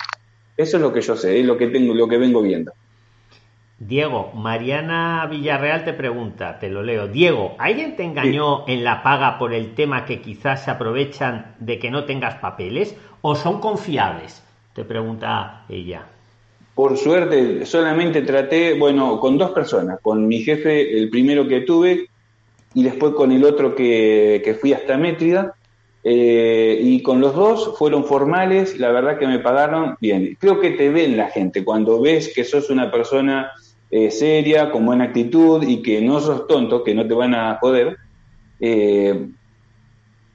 Eso 0.57 0.77
es 0.77 0.83
lo 0.83 0.91
que 0.91 1.01
yo 1.01 1.15
sé, 1.15 1.39
es 1.39 1.45
lo 1.45 1.57
que 1.57 1.67
tengo, 1.67 1.93
lo 1.93 2.07
que 2.07 2.17
vengo 2.17 2.41
viendo. 2.41 2.71
Diego, 3.77 4.31
Mariana 4.33 5.27
Villarreal 5.29 5.83
te 5.83 5.91
pregunta, 5.91 6.59
te 6.59 6.69
lo 6.69 6.81
leo. 6.81 7.07
Diego, 7.07 7.55
¿alguien 7.59 7.97
te 7.97 8.03
engañó 8.03 8.65
en 8.67 8.85
la 8.85 9.03
paga 9.03 9.37
por 9.37 9.53
el 9.53 9.75
tema 9.75 10.05
que 10.05 10.21
quizás 10.21 10.63
se 10.63 10.71
aprovechan 10.71 11.55
de 11.59 11.77
que 11.77 11.91
no 11.91 12.05
tengas 12.05 12.35
papeles 12.35 12.95
o 13.21 13.35
son 13.35 13.59
confiables? 13.59 14.41
Te 14.73 14.85
pregunta 14.85 15.65
ella. 15.67 16.05
Por 16.73 16.97
suerte, 16.97 17.65
solamente 17.65 18.21
traté, 18.21 18.75
bueno, 18.79 19.19
con 19.19 19.37
dos 19.37 19.51
personas, 19.51 19.99
con 20.01 20.25
mi 20.25 20.39
jefe, 20.39 20.97
el 20.97 21.09
primero 21.09 21.45
que 21.45 21.61
tuve, 21.61 22.09
y 22.73 22.83
después 22.83 23.13
con 23.13 23.31
el 23.33 23.43
otro 23.43 23.75
que, 23.75 24.41
que 24.43 24.53
fui 24.53 24.71
hasta 24.71 24.97
Métrida, 24.97 25.53
eh, 26.07 26.79
y 26.81 27.01
con 27.01 27.19
los 27.19 27.33
dos 27.33 27.77
fueron 27.77 28.05
formales, 28.05 28.77
la 28.77 28.91
verdad 28.91 29.17
que 29.17 29.25
me 29.25 29.39
pagaron 29.39 29.97
bien. 29.99 30.37
Creo 30.39 30.59
que 30.59 30.71
te 30.71 30.89
ven 30.89 31.17
la 31.17 31.29
gente 31.29 31.65
cuando 31.65 31.99
ves 31.99 32.31
que 32.33 32.43
sos 32.43 32.69
una 32.69 32.91
persona 32.91 33.51
eh, 33.97 34.11
seria, 34.11 34.71
con 34.71 34.85
buena 34.85 35.05
actitud 35.05 35.63
y 35.65 35.81
que 35.81 36.01
no 36.01 36.19
sos 36.19 36.47
tonto, 36.47 36.83
que 36.83 36.93
no 36.93 37.07
te 37.07 37.13
van 37.13 37.33
a 37.33 37.57
joder, 37.61 37.95
eh, 38.59 39.27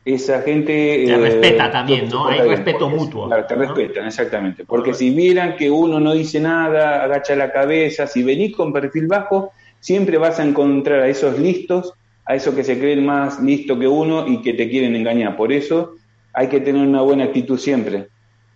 esa 0.02 0.40
gente... 0.40 1.04
Te 1.06 1.18
respeta 1.18 1.70
también, 1.70 2.08
¿no? 2.08 2.26
Hay 2.26 2.40
respeto 2.40 2.88
mutuo. 2.88 3.26
Claro, 3.26 3.44
te 3.44 3.54
respetan, 3.54 4.06
exactamente. 4.06 4.64
Porque 4.64 4.94
si 4.94 5.10
vieran 5.10 5.56
que 5.56 5.70
uno 5.70 6.00
no 6.00 6.14
dice 6.14 6.40
nada, 6.40 7.04
agacha 7.04 7.36
la 7.36 7.52
cabeza, 7.52 8.06
si 8.06 8.22
venís 8.22 8.56
con 8.56 8.72
perfil 8.72 9.08
bajo, 9.08 9.52
siempre 9.78 10.16
vas 10.16 10.40
a 10.40 10.44
encontrar 10.44 11.00
a 11.00 11.08
esos 11.08 11.38
listos, 11.38 11.92
a 12.24 12.36
esos 12.36 12.54
que 12.54 12.64
se 12.64 12.78
creen 12.78 13.04
más 13.04 13.42
listos 13.42 13.78
que 13.78 13.86
uno 13.86 14.26
y 14.26 14.40
que 14.40 14.54
te 14.54 14.70
quieren 14.70 14.96
engañar. 14.96 15.36
Por 15.36 15.52
eso 15.52 15.96
hay 16.32 16.48
que 16.48 16.60
tener 16.60 16.80
una 16.80 17.02
buena 17.02 17.24
actitud 17.24 17.58
siempre. 17.58 18.08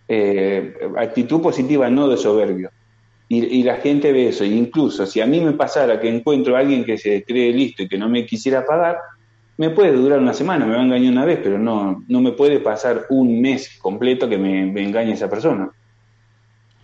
Eh, 0.09 0.75
actitud 0.97 1.43
positiva, 1.43 1.91
no 1.91 2.09
de 2.09 2.17
soberbio. 2.17 2.71
Y, 3.27 3.63
la 3.63 3.77
gente 3.77 4.13
ve 4.13 4.29
eso. 4.29 4.45
incluso 4.45 5.07
si 5.07 5.21
a 5.21 5.27
mí 5.27 5.41
me 5.41 5.53
pasara 5.53 5.99
que 5.99 6.09
encuentro 6.09 6.57
a 6.57 6.61
alguien 6.61 6.85
que 6.85 6.99
se 6.99 7.25
cree 7.25 7.53
listo 7.53 7.83
y 7.83 7.89
que 7.89 7.99
no 7.99 8.09
me 8.09 8.27
quisiera 8.27 8.65
pagar, 8.67 8.99
me 9.57 9.71
puede 9.71 9.93
durar 9.93 10.19
una 10.19 10.35
semana, 10.35 10.67
me 10.67 10.75
va 10.75 10.81
a 10.81 10.85
engañar 10.85 11.13
una 11.13 11.25
vez, 11.25 11.41
pero 11.43 11.59
no, 11.59 12.05
no 12.07 12.21
me 12.21 12.33
puede 12.33 12.61
pasar 12.61 13.07
un 13.09 13.41
mes 13.41 13.79
completo 13.81 14.29
que 14.29 14.37
me, 14.37 14.61
engañe 14.83 15.13
esa 15.13 15.31
persona. 15.31 15.71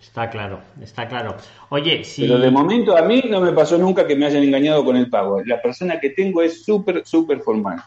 Está 0.01 0.29
claro, 0.29 0.59
está 0.81 1.07
claro. 1.07 1.37
Oye, 1.69 2.03
si... 2.03 2.23
Pero 2.23 2.39
de 2.39 2.49
momento 2.49 2.97
a 2.97 3.03
mí 3.03 3.23
no 3.29 3.39
me 3.39 3.51
pasó 3.51 3.77
nunca 3.77 4.07
que 4.07 4.15
me 4.15 4.25
hayan 4.25 4.43
engañado 4.43 4.83
con 4.83 4.97
el 4.97 5.09
pago. 5.09 5.41
La 5.45 5.61
persona 5.61 5.99
que 5.99 6.09
tengo 6.09 6.41
es 6.41 6.63
súper, 6.63 7.03
súper 7.05 7.39
formal. 7.41 7.81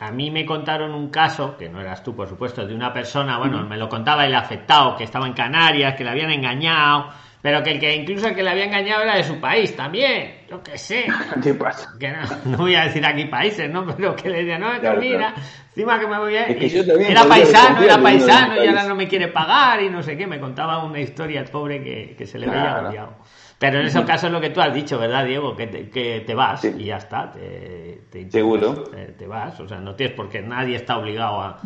A 0.00 0.10
mí 0.10 0.30
me 0.30 0.44
contaron 0.44 0.94
un 0.94 1.10
caso, 1.10 1.56
que 1.56 1.68
no 1.68 1.80
eras 1.80 2.02
tú, 2.02 2.16
por 2.16 2.28
supuesto, 2.28 2.66
de 2.66 2.74
una 2.74 2.92
persona, 2.92 3.38
bueno, 3.38 3.62
me 3.64 3.76
lo 3.76 3.88
contaba 3.88 4.26
el 4.26 4.34
afectado, 4.34 4.96
que 4.96 5.04
estaba 5.04 5.28
en 5.28 5.32
Canarias, 5.32 5.94
que 5.94 6.02
le 6.02 6.10
habían 6.10 6.32
engañado, 6.32 7.10
pero 7.42 7.60
que 7.62 7.72
el 7.72 7.80
que 7.80 7.96
incluso 7.96 8.28
el 8.28 8.36
que 8.36 8.42
le 8.44 8.50
había 8.50 8.66
engañado 8.66 9.02
era 9.02 9.16
de 9.16 9.24
su 9.24 9.40
país 9.40 9.74
también, 9.74 10.42
yo 10.48 10.62
qué 10.62 10.78
sé. 10.78 11.06
¿Qué 11.42 11.54
pasa? 11.54 11.92
Que 11.98 12.12
no, 12.44 12.56
voy 12.56 12.76
a 12.76 12.84
decir 12.84 13.04
aquí 13.04 13.24
países, 13.24 13.68
¿no? 13.68 13.84
Pero 13.84 14.14
que 14.14 14.30
le 14.30 14.44
decía, 14.44 14.58
no, 14.58 14.68
mira, 15.00 15.34
encima 15.68 15.98
que 15.98 16.06
me 16.06 16.18
voy 16.18 16.36
a... 16.36 16.46
era 16.46 17.24
paisano, 17.24 17.82
era 17.82 18.00
paisano 18.00 18.62
y 18.62 18.68
ahora 18.68 18.84
no 18.84 18.94
me 18.94 19.08
quiere 19.08 19.26
pagar 19.28 19.82
y 19.82 19.90
no 19.90 20.04
sé 20.04 20.16
qué. 20.16 20.26
Me 20.28 20.38
contaba 20.38 20.84
una 20.84 21.00
historia 21.00 21.44
pobre 21.44 21.82
que, 21.82 22.14
que 22.16 22.26
se 22.26 22.38
le 22.38 22.46
había 22.46 22.78
engañado. 22.78 23.16
Pero 23.58 23.80
en 23.80 23.86
ese 23.86 24.04
caso 24.04 24.26
es 24.26 24.32
lo 24.32 24.40
que 24.40 24.50
tú 24.50 24.60
has 24.60 24.74
dicho, 24.74 24.98
¿verdad, 24.98 25.24
Diego? 25.24 25.54
Que 25.56 25.66
te, 25.66 25.88
que 25.88 26.20
te 26.26 26.34
vas 26.34 26.64
y 26.64 26.84
ya 26.84 26.96
está. 26.96 27.30
Te, 27.30 28.02
te 28.10 28.30
Seguro. 28.30 28.84
Te, 29.16 29.26
vas, 29.26 29.58
o 29.60 29.68
sea, 29.68 29.78
no 29.78 29.94
tienes 29.94 30.16
porque 30.16 30.42
nadie 30.42 30.76
está 30.76 30.98
obligado 30.98 31.40
a, 31.40 31.60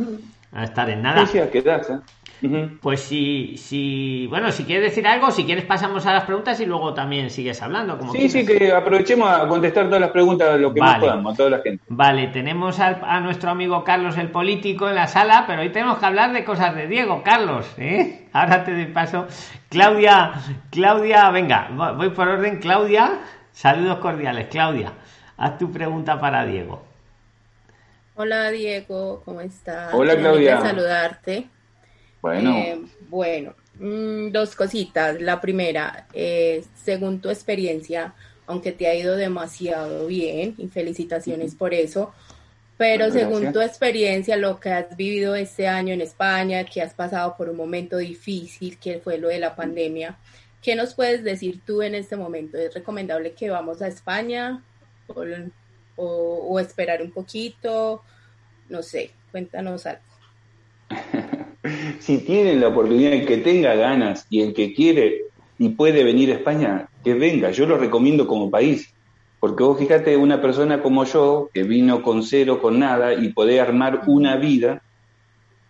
a 0.52 0.64
estar 0.64 0.88
en 0.90 1.02
nada. 1.02 1.26
Sí, 1.26 1.32
sí, 1.32 1.38
a 1.38 1.50
quedarse. 1.50 1.98
Pues 2.80 3.00
si, 3.00 3.56
si, 3.56 4.26
bueno, 4.28 4.52
si 4.52 4.64
quieres 4.64 4.90
decir 4.90 5.06
algo, 5.06 5.30
si 5.30 5.44
quieres 5.44 5.64
pasamos 5.64 6.04
a 6.06 6.12
las 6.12 6.24
preguntas 6.24 6.60
y 6.60 6.66
luego 6.66 6.92
también 6.92 7.30
sigues 7.30 7.62
hablando. 7.62 7.98
Como 7.98 8.12
sí, 8.12 8.28
sí, 8.28 8.44
que 8.44 8.72
aprovechemos 8.72 9.28
a 9.28 9.48
contestar 9.48 9.86
todas 9.86 10.00
las 10.00 10.10
preguntas 10.10 10.60
lo 10.60 10.72
que 10.72 10.80
más 10.80 10.98
podamos, 10.98 11.34
a 11.34 11.36
toda 11.36 11.50
la 11.50 11.58
gente. 11.60 11.82
Vale, 11.88 12.28
tenemos 12.28 12.78
a, 12.78 13.20
nuestro 13.20 13.50
amigo 13.50 13.82
Carlos 13.84 14.18
el 14.18 14.30
político 14.30 14.88
en 14.88 14.96
la 14.96 15.06
sala, 15.06 15.44
pero 15.46 15.62
hoy 15.62 15.70
tenemos 15.70 15.98
que 15.98 16.06
hablar 16.06 16.32
de 16.32 16.44
cosas 16.44 16.74
de 16.74 16.86
Diego, 16.86 17.22
Carlos, 17.22 17.66
¿eh? 17.78 18.28
Ahora 18.32 18.64
te 18.64 18.72
doy 18.72 18.86
paso. 18.86 19.26
Claudia, 19.70 20.32
Claudia, 20.70 21.30
venga, 21.30 21.68
voy 21.96 22.10
por 22.10 22.28
orden. 22.28 22.58
Claudia, 22.58 23.20
saludos 23.52 23.98
cordiales. 23.98 24.48
Claudia, 24.48 24.92
haz 25.38 25.56
tu 25.56 25.72
pregunta 25.72 26.20
para 26.20 26.44
Diego. 26.44 26.82
Hola 28.14 28.50
Diego, 28.50 29.22
¿cómo 29.24 29.40
estás? 29.40 29.92
Hola 29.92 30.16
Claudia. 30.16 30.60
saludarte. 30.60 31.48
Bueno. 32.22 32.56
Eh, 32.56 32.80
bueno, 33.08 33.54
mm, 33.78 34.30
dos 34.30 34.54
cositas. 34.54 35.20
La 35.20 35.40
primera, 35.40 36.06
eh, 36.12 36.64
según 36.74 37.20
tu 37.20 37.30
experiencia, 37.30 38.14
aunque 38.46 38.72
te 38.72 38.86
ha 38.86 38.94
ido 38.94 39.16
demasiado 39.16 40.06
bien, 40.06 40.54
y 40.58 40.68
felicitaciones 40.68 41.54
por 41.54 41.74
eso, 41.74 42.12
pero 42.76 43.10
según 43.10 43.52
tu 43.52 43.60
experiencia, 43.60 44.36
lo 44.36 44.60
que 44.60 44.70
has 44.70 44.96
vivido 44.96 45.34
este 45.34 45.66
año 45.66 45.94
en 45.94 46.02
España, 46.02 46.64
que 46.64 46.82
has 46.82 46.92
pasado 46.92 47.34
por 47.36 47.48
un 47.48 47.56
momento 47.56 47.96
difícil, 47.96 48.78
que 48.78 48.98
fue 48.98 49.16
lo 49.16 49.28
de 49.28 49.38
la 49.38 49.56
pandemia, 49.56 50.18
¿qué 50.60 50.74
nos 50.74 50.94
puedes 50.94 51.24
decir 51.24 51.60
tú 51.64 51.80
en 51.80 51.94
este 51.94 52.16
momento? 52.16 52.58
¿Es 52.58 52.74
recomendable 52.74 53.32
que 53.32 53.48
vamos 53.48 53.80
a 53.80 53.88
España 53.88 54.62
o, 55.06 55.24
o 55.96 56.60
esperar 56.60 57.00
un 57.00 57.12
poquito? 57.12 58.02
No 58.68 58.82
sé, 58.82 59.10
cuéntanos 59.30 59.86
algo. 59.86 60.02
si 61.98 62.18
tienen 62.18 62.60
la 62.60 62.68
oportunidad, 62.68 63.12
el 63.12 63.26
que 63.26 63.38
tenga 63.38 63.74
ganas 63.74 64.26
y 64.30 64.42
el 64.42 64.54
que 64.54 64.74
quiere 64.74 65.22
y 65.58 65.70
puede 65.70 66.04
venir 66.04 66.30
a 66.30 66.34
España, 66.34 66.88
que 67.02 67.14
venga. 67.14 67.50
Yo 67.50 67.66
lo 67.66 67.78
recomiendo 67.78 68.26
como 68.26 68.50
país. 68.50 68.92
Porque 69.40 69.62
vos 69.62 69.78
fíjate, 69.78 70.16
una 70.16 70.40
persona 70.40 70.82
como 70.82 71.04
yo, 71.04 71.50
que 71.52 71.62
vino 71.62 72.02
con 72.02 72.22
cero, 72.22 72.60
con 72.60 72.78
nada, 72.78 73.14
y 73.14 73.28
poder 73.32 73.60
armar 73.60 74.02
una 74.06 74.36
vida 74.36 74.82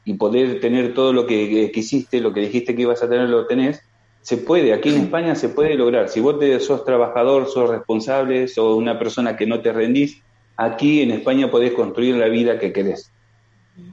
y 0.04 0.14
poder 0.14 0.60
tener 0.60 0.94
todo 0.94 1.12
lo 1.12 1.26
que 1.26 1.70
quisiste, 1.72 2.20
lo 2.20 2.32
que 2.32 2.40
dijiste 2.40 2.76
que 2.76 2.82
ibas 2.82 3.02
a 3.02 3.08
tener, 3.08 3.28
lo 3.28 3.46
tenés, 3.46 3.82
se 4.22 4.36
puede. 4.38 4.72
Aquí 4.72 4.88
en 4.88 5.02
España 5.02 5.34
se 5.34 5.48
puede 5.48 5.74
lograr. 5.74 6.08
Si 6.08 6.20
vos 6.20 6.38
te, 6.38 6.58
sos 6.60 6.84
trabajador, 6.84 7.48
sos 7.48 7.68
responsable, 7.68 8.48
sos 8.48 8.76
una 8.76 8.98
persona 8.98 9.36
que 9.36 9.46
no 9.46 9.60
te 9.60 9.72
rendís, 9.72 10.22
aquí 10.56 11.02
en 11.02 11.10
España 11.10 11.50
podés 11.50 11.72
construir 11.72 12.16
la 12.16 12.26
vida 12.26 12.58
que 12.58 12.72
querés. 12.72 13.12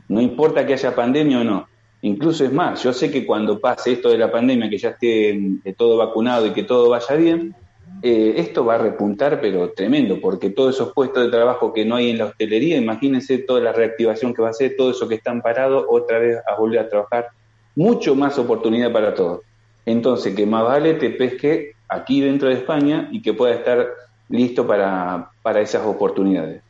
No 0.08 0.22
importa 0.22 0.66
que 0.66 0.74
haya 0.74 0.96
pandemia 0.96 1.42
o 1.42 1.44
no. 1.44 1.68
Incluso 2.04 2.44
es 2.44 2.52
más, 2.52 2.84
yo 2.84 2.92
sé 2.92 3.10
que 3.10 3.26
cuando 3.26 3.60
pase 3.60 3.94
esto 3.94 4.10
de 4.10 4.18
la 4.18 4.30
pandemia, 4.30 4.70
que 4.70 4.78
ya 4.78 4.90
esté 4.90 5.30
eh, 5.30 5.74
todo 5.78 5.96
vacunado 5.96 6.46
y 6.46 6.52
que 6.52 6.64
todo 6.64 6.90
vaya 6.90 7.16
bien, 7.16 7.56
eh, 8.02 8.34
esto 8.36 8.66
va 8.66 8.76
a 8.76 8.78
repuntar, 8.78 9.40
pero 9.40 9.72
tremendo, 9.72 10.20
porque 10.20 10.50
todos 10.50 10.76
esos 10.76 10.92
puestos 10.92 11.24
de 11.24 11.32
trabajo 11.32 11.72
que 11.72 11.86
no 11.86 11.96
hay 11.96 12.10
en 12.10 12.18
la 12.18 12.26
hostelería, 12.26 12.76
imagínense 12.76 13.38
toda 13.38 13.62
la 13.62 13.72
reactivación 13.72 14.34
que 14.34 14.42
va 14.42 14.50
a 14.50 14.54
ser, 14.54 14.76
todo 14.76 14.92
eso 14.92 15.08
que 15.08 15.16
están 15.16 15.42
parados, 15.42 15.86
otra 15.88 16.20
vez 16.20 16.40
a 16.46 16.60
volver 16.60 16.80
a 16.80 16.90
trabajar, 16.90 17.28
mucho 17.74 18.16
más 18.16 18.38
oportunidad 18.38 18.92
para 18.92 19.14
todos. 19.14 19.40
Entonces, 19.86 20.36
que 20.36 20.46
más 20.46 20.66
vale 20.66 20.96
te 20.96 21.10
pesque 21.12 21.72
aquí 21.88 22.20
dentro 22.20 22.50
de 22.50 22.56
España 22.56 23.08
y 23.14 23.22
que 23.22 23.34
pueda 23.34 23.54
estar 23.54 23.88
listo 24.28 24.68
para, 24.68 25.30
para 25.42 25.62
esas 25.62 25.86
oportunidades. 25.86 26.62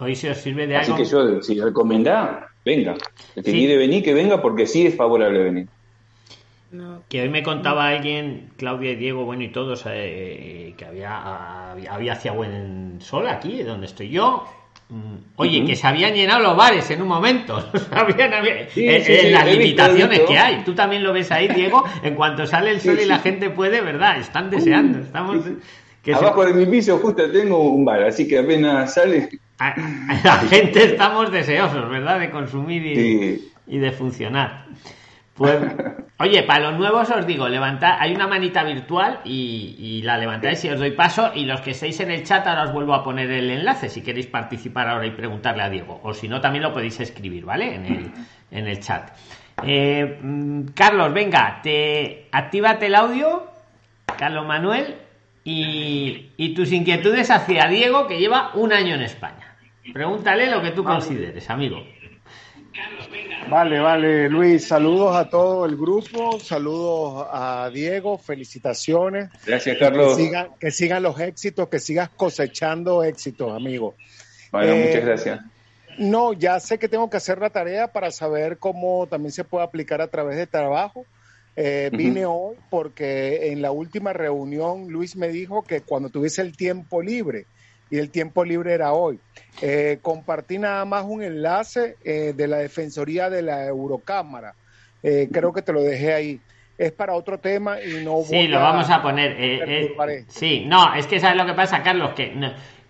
Hoy 0.00 0.16
se 0.16 0.30
os 0.30 0.38
sirve 0.38 0.66
de 0.66 0.74
algo. 0.74 0.94
Así 0.94 1.00
que 1.00 1.08
yo, 1.08 1.42
si 1.42 1.60
recomendá, 1.60 2.47
venga. 2.68 2.94
El 3.34 3.42
que 3.42 3.52
quiere 3.52 3.76
venir, 3.76 4.02
que 4.02 4.14
venga 4.14 4.40
porque 4.40 4.66
sí 4.66 4.86
es 4.86 4.94
favorable 4.94 5.42
venir. 5.42 5.68
Que 7.08 7.22
hoy 7.22 7.30
me 7.30 7.42
contaba 7.42 7.88
alguien, 7.88 8.50
Claudia 8.58 8.92
y 8.92 8.96
Diego, 8.96 9.24
bueno, 9.24 9.42
y 9.42 9.48
todos, 9.48 9.84
eh, 9.86 10.74
que 10.76 10.84
había, 10.84 11.72
había, 11.72 12.12
hacía 12.12 12.32
buen 12.32 12.98
sol 13.00 13.26
aquí, 13.26 13.62
donde 13.62 13.86
estoy 13.86 14.10
yo, 14.10 14.44
Mm, 14.90 15.16
oye, 15.36 15.66
que 15.66 15.76
se 15.76 15.86
habían 15.86 16.14
llenado 16.14 16.40
los 16.40 16.56
bares 16.56 16.90
en 16.90 17.02
un 17.02 17.08
momento. 17.08 17.62
en, 18.76 19.32
las 19.32 19.46
limitaciones 19.46 20.20
que 20.20 20.38
hay. 20.38 20.64
Tú 20.64 20.74
también 20.74 21.02
lo 21.02 21.12
ves 21.12 21.30
ahí, 21.30 21.48
Diego. 21.48 21.84
En 22.02 22.14
cuanto 22.14 22.46
sale 22.46 22.70
el 22.70 22.80
sol 22.80 22.98
y 22.98 23.04
la 23.04 23.18
gente 23.18 23.50
puede, 23.50 23.82
¿verdad? 23.82 24.18
Están 24.18 24.48
deseando. 24.48 25.00
Estamos. 25.00 25.44
Abajo 26.14 26.46
de 26.46 26.54
mi 26.54 26.64
piso 26.64 26.96
justo 26.98 27.30
tengo 27.30 27.70
un 27.70 27.84
bar, 27.84 28.02
así 28.04 28.26
que 28.26 28.38
apenas 28.38 28.94
sale. 28.94 29.28
La 30.24 30.38
gente 30.48 30.84
estamos 30.84 31.30
deseosos, 31.32 31.88
¿verdad? 31.90 32.20
De 32.20 32.30
consumir 32.30 33.42
y 33.66 33.78
de 33.78 33.92
funcionar. 33.92 34.66
Pues, 35.38 35.56
oye, 36.18 36.42
para 36.42 36.68
los 36.68 36.80
nuevos 36.80 37.08
os 37.10 37.24
digo, 37.24 37.48
levantad, 37.48 37.96
hay 38.00 38.12
una 38.12 38.26
manita 38.26 38.64
virtual 38.64 39.20
y, 39.24 40.02
la 40.02 40.18
levantáis 40.18 40.64
y 40.64 40.68
os 40.68 40.80
doy 40.80 40.90
paso. 40.90 41.30
Y 41.32 41.44
los 41.44 41.60
que 41.60 41.70
estéis 41.70 42.00
en 42.00 42.10
el 42.10 42.24
chat, 42.24 42.44
ahora 42.44 42.64
os 42.64 42.72
vuelvo 42.72 42.92
a 42.92 43.04
poner 43.04 43.30
el 43.30 43.48
enlace 43.48 43.88
si 43.88 44.02
queréis 44.02 44.26
participar 44.26 44.88
ahora 44.88 45.06
y 45.06 45.12
preguntarle 45.12 45.62
a 45.62 45.70
Diego. 45.70 46.00
O 46.02 46.12
si 46.12 46.26
no, 46.26 46.40
también 46.40 46.64
lo 46.64 46.72
podéis 46.72 46.98
escribir, 46.98 47.44
¿vale? 47.44 47.72
En 47.72 47.86
el, 47.86 48.10
en 48.50 48.66
el 48.66 48.80
chat. 48.80 49.12
Eh, 49.62 50.18
mm, 50.20 50.70
Carlos, 50.74 51.14
venga, 51.14 51.60
te 51.62 52.26
actívate 52.32 52.86
el 52.86 52.96
audio, 52.96 53.46
Carlos 54.18 54.44
Manuel, 54.44 54.96
y, 55.44 56.30
y 56.36 56.52
tus 56.54 56.72
inquietudes 56.72 57.30
hacia 57.30 57.68
Diego, 57.68 58.08
que 58.08 58.18
lleva 58.18 58.50
un 58.54 58.72
año 58.72 58.96
en 58.96 59.02
España. 59.02 59.47
Pregúntale 59.92 60.50
lo 60.50 60.62
que 60.62 60.70
tú 60.72 60.84
consideres, 60.84 61.48
amigo. 61.50 61.82
Vale, 63.48 63.80
vale, 63.80 64.28
Luis, 64.28 64.66
saludos 64.68 65.16
a 65.16 65.30
todo 65.30 65.64
el 65.64 65.76
grupo, 65.76 66.38
saludos 66.38 67.26
a 67.30 67.70
Diego, 67.72 68.18
felicitaciones. 68.18 69.30
Gracias, 69.46 69.78
Carlos. 69.78 70.18
Que 70.60 70.70
sigan, 70.70 71.02
los 71.02 71.18
éxitos, 71.18 71.68
que 71.68 71.78
sigas 71.78 72.10
cosechando 72.10 73.02
éxitos, 73.02 73.50
amigo. 73.52 73.94
Bueno, 74.52 74.76
muchas 74.76 74.94
eh, 74.96 75.00
gracias. 75.00 75.40
No, 75.98 76.34
ya 76.34 76.60
sé 76.60 76.78
que 76.78 76.88
tengo 76.88 77.08
que 77.08 77.16
hacer 77.16 77.38
la 77.38 77.50
tarea 77.50 77.88
para 77.88 78.10
saber 78.10 78.58
cómo 78.58 79.06
también 79.08 79.32
se 79.32 79.44
puede 79.44 79.64
aplicar 79.64 80.02
a 80.02 80.08
través 80.08 80.36
de 80.36 80.46
trabajo. 80.46 81.06
Eh, 81.56 81.90
vine 81.92 82.24
hoy 82.26 82.56
porque 82.70 83.50
en 83.50 83.62
la 83.62 83.72
última 83.72 84.12
reunión 84.12 84.88
Luis 84.88 85.16
me 85.16 85.28
dijo 85.28 85.62
que 85.62 85.80
cuando 85.80 86.08
tuviese 86.10 86.42
el 86.42 86.56
tiempo 86.56 87.02
libre, 87.02 87.46
y 87.90 87.98
el 87.98 88.10
tiempo 88.10 88.44
libre 88.44 88.72
era 88.72 88.92
hoy. 88.92 89.18
Eh, 89.60 89.98
compartí 90.02 90.58
nada 90.58 90.84
más 90.84 91.04
un 91.04 91.22
enlace 91.22 91.96
eh, 92.04 92.32
de 92.36 92.48
la 92.48 92.58
Defensoría 92.58 93.30
de 93.30 93.42
la 93.42 93.66
Eurocámara. 93.66 94.54
Eh, 95.02 95.28
creo 95.32 95.52
que 95.52 95.62
te 95.62 95.72
lo 95.72 95.82
dejé 95.82 96.14
ahí. 96.14 96.40
Es 96.76 96.92
para 96.92 97.14
otro 97.14 97.38
tema 97.38 97.82
y 97.82 98.04
no 98.04 98.12
voy 98.12 98.24
Sí, 98.24 98.46
lo 98.46 98.60
vamos 98.60 98.88
a 98.88 99.02
poner. 99.02 99.36
sí, 100.28 100.64
no, 100.64 100.94
es 100.94 101.08
que 101.08 101.18
sabes 101.18 101.36
lo 101.36 101.44
que 101.44 101.54
pasa, 101.54 101.82
Carlos, 101.82 102.12
que, 102.14 102.32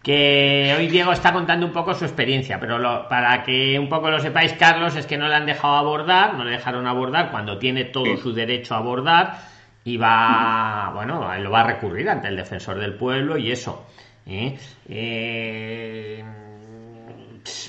que 0.02 0.74
hoy 0.76 0.88
Diego 0.88 1.12
está 1.12 1.32
contando 1.32 1.64
un 1.64 1.72
poco 1.72 1.94
su 1.94 2.04
experiencia, 2.04 2.60
pero 2.60 3.08
para 3.08 3.42
que 3.42 3.78
un 3.78 3.88
poco 3.88 4.10
lo 4.10 4.18
sepáis, 4.18 4.52
Carlos, 4.54 4.94
es 4.94 5.06
que 5.06 5.16
no 5.16 5.26
le 5.26 5.34
han 5.36 5.46
dejado 5.46 5.74
abordar, 5.74 6.34
no 6.34 6.44
le 6.44 6.50
dejaron 6.50 6.86
abordar 6.86 7.30
cuando 7.30 7.58
tiene 7.58 7.86
todo 7.86 8.14
su 8.18 8.34
derecho 8.34 8.74
a 8.74 8.78
abordar 8.78 9.38
y 9.84 9.96
va, 9.96 10.90
bueno, 10.94 11.34
lo 11.38 11.50
va 11.50 11.60
a 11.60 11.66
recurrir 11.66 12.10
ante 12.10 12.28
el 12.28 12.36
defensor 12.36 12.78
del 12.78 12.94
pueblo 12.94 13.38
y 13.38 13.50
eso. 13.50 13.86
¿Eh? 14.28 14.58
Eh, 14.88 16.24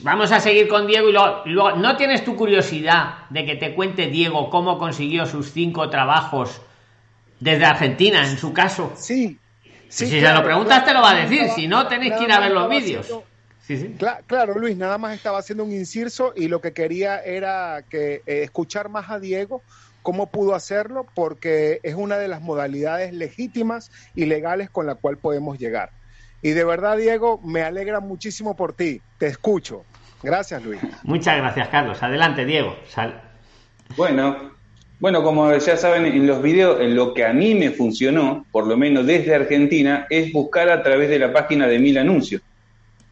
vamos 0.03 0.31
a 0.31 0.39
seguir 0.39 0.67
con 0.67 0.85
Diego 0.85 1.09
y 1.09 1.13
luego, 1.13 1.71
¿no 1.77 1.95
tienes 1.95 2.23
tu 2.23 2.35
curiosidad 2.35 3.27
de 3.29 3.45
que 3.45 3.55
te 3.55 3.73
cuente 3.73 4.07
Diego 4.07 4.49
cómo 4.49 4.77
consiguió 4.77 5.25
sus 5.25 5.51
cinco 5.51 5.89
trabajos 5.89 6.61
desde 7.39 7.65
Argentina, 7.65 8.29
en 8.29 8.37
su 8.37 8.53
caso? 8.53 8.93
Sí. 8.95 9.39
si 9.87 10.07
se 10.07 10.21
lo 10.21 10.43
preguntas 10.43 10.85
te 10.85 10.93
lo 10.93 11.01
va 11.01 11.11
a 11.11 11.15
decir, 11.15 11.49
si 11.55 11.67
no 11.67 11.87
tenéis 11.87 12.13
que 12.13 12.25
ir 12.25 12.31
a 12.31 12.39
ver 12.39 12.51
los 12.51 12.69
vídeos. 12.69 13.07
Claro, 14.25 14.57
Luis, 14.57 14.75
nada 14.75 14.97
más 14.97 15.15
estaba 15.15 15.39
haciendo 15.39 15.63
un 15.63 15.71
inciso 15.71 16.33
y 16.35 16.47
lo 16.47 16.59
que 16.59 16.73
quería 16.73 17.19
era 17.19 17.83
que 17.87 18.23
eh, 18.25 18.41
escuchar 18.41 18.89
más 18.89 19.11
a 19.11 19.19
Diego 19.19 19.61
cómo 20.01 20.31
pudo 20.31 20.55
hacerlo, 20.55 21.05
porque 21.13 21.79
es 21.83 21.93
una 21.93 22.17
de 22.17 22.27
las 22.27 22.41
modalidades 22.41 23.13
legítimas 23.13 23.91
y 24.15 24.25
legales 24.25 24.71
con 24.71 24.87
la 24.87 24.95
cual 24.95 25.17
podemos 25.17 25.59
llegar. 25.59 25.91
Y 26.41 26.51
de 26.51 26.63
verdad, 26.63 26.97
Diego, 26.97 27.39
me 27.43 27.63
alegra 27.63 27.99
muchísimo 27.99 28.55
por 28.55 28.73
ti. 28.73 29.01
Te 29.17 29.27
escucho. 29.27 29.83
Gracias, 30.23 30.63
Luis. 30.63 30.79
Muchas 31.03 31.37
gracias, 31.37 31.67
Carlos. 31.69 32.01
Adelante, 32.01 32.45
Diego. 32.45 32.75
Sal. 32.87 33.21
Bueno, 33.95 34.51
bueno, 34.99 35.23
como 35.23 35.53
ya 35.55 35.77
saben 35.77 36.05
en 36.05 36.27
los 36.27 36.41
videos, 36.41 36.81
en 36.81 36.95
lo 36.95 37.13
que 37.13 37.25
a 37.25 37.31
mí 37.31 37.55
me 37.55 37.71
funcionó, 37.71 38.45
por 38.51 38.67
lo 38.67 38.75
menos 38.75 39.05
desde 39.05 39.33
Argentina, 39.33 40.05
es 40.09 40.33
buscar 40.33 40.69
a 40.69 40.83
través 40.83 41.09
de 41.09 41.19
la 41.19 41.31
página 41.31 41.67
de 41.67 41.79
Mil 41.79 41.97
Anuncios 41.97 42.41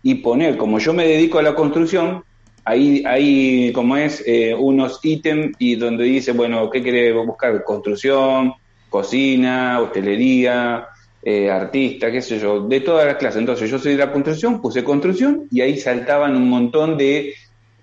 y 0.04 0.16
poner, 0.16 0.58
como 0.58 0.80
yo 0.80 0.94
me 0.94 1.08
dedico 1.08 1.40
a 1.40 1.44
la 1.44 1.56
construcción, 1.56 2.24
ahí 2.66 3.04
hay 3.06 3.72
como 3.72 3.96
es 3.96 4.22
eh, 4.26 4.54
unos 4.54 5.00
ítems 5.02 5.56
y 5.60 5.76
donde 5.76 6.04
dice, 6.04 6.34
bueno, 6.34 6.70
¿qué 6.70 6.84
quiere 6.84 7.14
buscar? 7.14 7.64
Construcción, 7.64 8.54
cocina, 8.90 9.80
hostelería, 9.80 10.88
eh, 11.30 11.52
artista, 11.52 12.10
qué 12.10 12.22
sé 12.22 12.40
yo, 12.40 12.62
de 12.70 12.80
todas 12.80 13.06
las 13.06 13.18
clases. 13.18 13.40
Entonces 13.40 13.70
yo 13.70 13.78
soy 13.78 13.92
de 13.92 13.98
la 13.98 14.14
construcción, 14.14 14.62
puse 14.62 14.82
construcción 14.82 15.46
y 15.52 15.60
ahí 15.60 15.78
saltaban 15.78 16.38
un 16.38 16.50
montón 16.50 16.98
de 16.98 17.34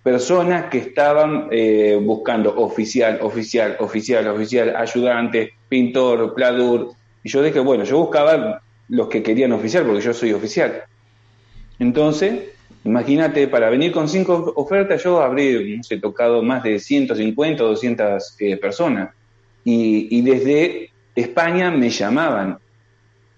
personas 0.02 0.70
que 0.70 0.78
estaban 0.78 1.48
eh, 1.50 2.00
buscando 2.02 2.56
oficial, 2.56 3.18
oficial, 3.20 3.76
oficial, 3.80 4.26
oficial, 4.28 4.74
ayudante, 4.74 5.52
pintor, 5.68 6.32
pladur. 6.32 6.92
Y 7.22 7.28
yo 7.28 7.42
dije, 7.42 7.60
bueno, 7.60 7.84
yo 7.84 7.98
buscaba 7.98 8.62
los 8.88 9.08
que 9.08 9.22
querían 9.22 9.52
oficial, 9.52 9.84
porque 9.84 10.00
yo 10.00 10.14
soy 10.14 10.32
oficial. 10.32 10.82
Entonces, 11.78 12.44
imagínate, 12.82 13.46
para 13.48 13.68
venir 13.68 13.92
con 13.92 14.08
cinco 14.08 14.54
ofertas, 14.56 15.04
yo 15.04 15.20
habría, 15.20 15.76
no 15.76 15.82
sé, 15.82 15.98
tocado 15.98 16.42
más 16.42 16.62
de 16.62 16.78
150 16.78 17.62
o 17.62 17.66
200 17.66 18.36
eh, 18.38 18.56
personas. 18.56 19.10
Y 19.64 20.22
desde 20.22 20.90
España 21.14 21.70
me 21.70 21.90
llamaban 21.90 22.58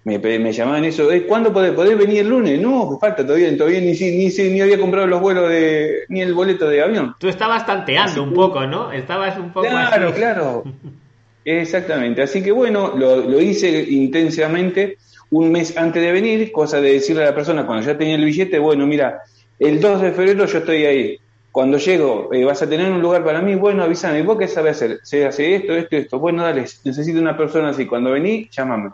me, 0.06 0.20
me 0.20 0.52
llamaban 0.52 0.84
eso, 0.84 1.10
eh, 1.10 1.26
¿cuándo 1.26 1.52
podés, 1.52 1.72
podés, 1.72 1.98
venir 1.98 2.20
el 2.20 2.28
lunes? 2.28 2.60
No, 2.60 2.96
falta 3.00 3.26
todavía, 3.26 3.54
todavía 3.56 3.80
ni, 3.80 3.90
ni, 3.90 4.28
ni 4.28 4.60
había 4.60 4.78
comprado 4.78 5.08
los 5.08 5.20
vuelos 5.20 5.48
de, 5.50 6.04
ni 6.08 6.20
el 6.20 6.32
boleto 6.32 6.68
de 6.68 6.80
avión. 6.80 7.16
Tú 7.18 7.26
estabas 7.26 7.66
tanteando 7.66 8.22
un 8.22 8.32
poco, 8.32 8.64
¿no? 8.68 8.92
Estabas 8.92 9.36
un 9.36 9.52
poco 9.52 9.66
Claro, 9.66 10.14
claro. 10.14 10.62
Exactamente. 11.44 12.22
Así 12.22 12.40
que 12.40 12.52
bueno, 12.52 12.94
lo, 12.96 13.16
lo, 13.16 13.40
hice 13.40 13.68
intensamente 13.82 14.96
un 15.30 15.50
mes 15.50 15.76
antes 15.76 16.00
de 16.00 16.12
venir, 16.12 16.52
cosa 16.52 16.80
de 16.80 16.92
decirle 16.92 17.24
a 17.24 17.30
la 17.30 17.34
persona 17.34 17.66
cuando 17.66 17.84
ya 17.84 17.98
tenía 17.98 18.14
el 18.14 18.24
billete, 18.24 18.60
bueno, 18.60 18.86
mira, 18.86 19.22
el 19.58 19.80
2 19.80 20.02
de 20.02 20.12
febrero 20.12 20.46
yo 20.46 20.58
estoy 20.58 20.84
ahí. 20.84 21.18
Cuando 21.50 21.78
llego, 21.78 22.32
eh, 22.32 22.44
vas 22.44 22.62
a 22.62 22.68
tener 22.68 22.92
un 22.92 23.02
lugar 23.02 23.24
para 23.24 23.40
mí, 23.40 23.56
bueno, 23.56 23.82
avísame, 23.82 24.22
¿vos 24.22 24.38
qué 24.38 24.46
sabes 24.46 24.76
hacer? 24.76 25.00
Se 25.02 25.26
hace 25.26 25.56
esto, 25.56 25.72
esto, 25.74 25.96
esto. 25.96 26.18
Bueno, 26.20 26.44
dale, 26.44 26.64
necesito 26.84 27.18
una 27.18 27.36
persona 27.36 27.70
así. 27.70 27.86
Cuando 27.86 28.12
vení, 28.12 28.48
llámame. 28.52 28.90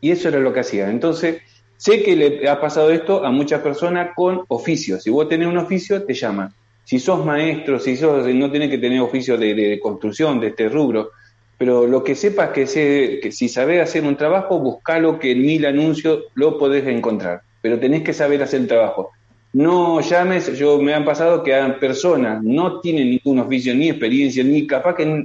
Y 0.00 0.10
eso 0.10 0.28
era 0.28 0.38
lo 0.38 0.52
que 0.52 0.60
hacía. 0.60 0.90
Entonces, 0.90 1.42
sé 1.76 2.02
que 2.02 2.16
le 2.16 2.48
ha 2.48 2.60
pasado 2.60 2.90
esto 2.90 3.24
a 3.24 3.30
muchas 3.30 3.60
personas 3.60 4.10
con 4.14 4.42
oficios. 4.48 5.02
Si 5.02 5.10
vos 5.10 5.28
tenés 5.28 5.48
un 5.48 5.58
oficio, 5.58 6.02
te 6.04 6.14
llaman. 6.14 6.52
Si 6.84 6.98
sos 6.98 7.24
maestro, 7.24 7.80
si 7.80 7.96
sos, 7.96 8.26
no 8.32 8.50
tenés 8.50 8.70
que 8.70 8.78
tener 8.78 9.00
oficio 9.00 9.36
de, 9.36 9.78
construcción, 9.82 10.38
de 10.38 10.48
este 10.48 10.68
rubro, 10.68 11.10
pero 11.58 11.86
lo 11.86 12.04
que 12.04 12.14
sepas 12.14 12.50
que, 12.50 12.66
sé, 12.66 13.18
que 13.20 13.32
si 13.32 13.48
sabés 13.48 13.82
hacer 13.82 14.04
un 14.04 14.16
trabajo, 14.16 14.60
buscalo 14.60 15.18
que 15.18 15.32
en 15.32 15.42
mil 15.42 15.66
anuncios 15.66 16.24
lo 16.34 16.58
podés 16.58 16.86
encontrar, 16.86 17.40
pero 17.60 17.80
tenés 17.80 18.02
que 18.02 18.12
saber 18.12 18.42
hacer 18.42 18.60
el 18.60 18.68
trabajo. 18.68 19.10
No 19.52 20.00
llames, 20.00 20.56
yo 20.58 20.78
me 20.80 20.94
han 20.94 21.04
pasado 21.04 21.42
que 21.42 21.52
personas 21.80 22.42
no 22.42 22.80
tienen 22.80 23.10
ningún 23.10 23.40
oficio, 23.40 23.74
ni 23.74 23.88
experiencia, 23.88 24.44
ni 24.44 24.66
capaz 24.66 24.94
que 24.94 25.24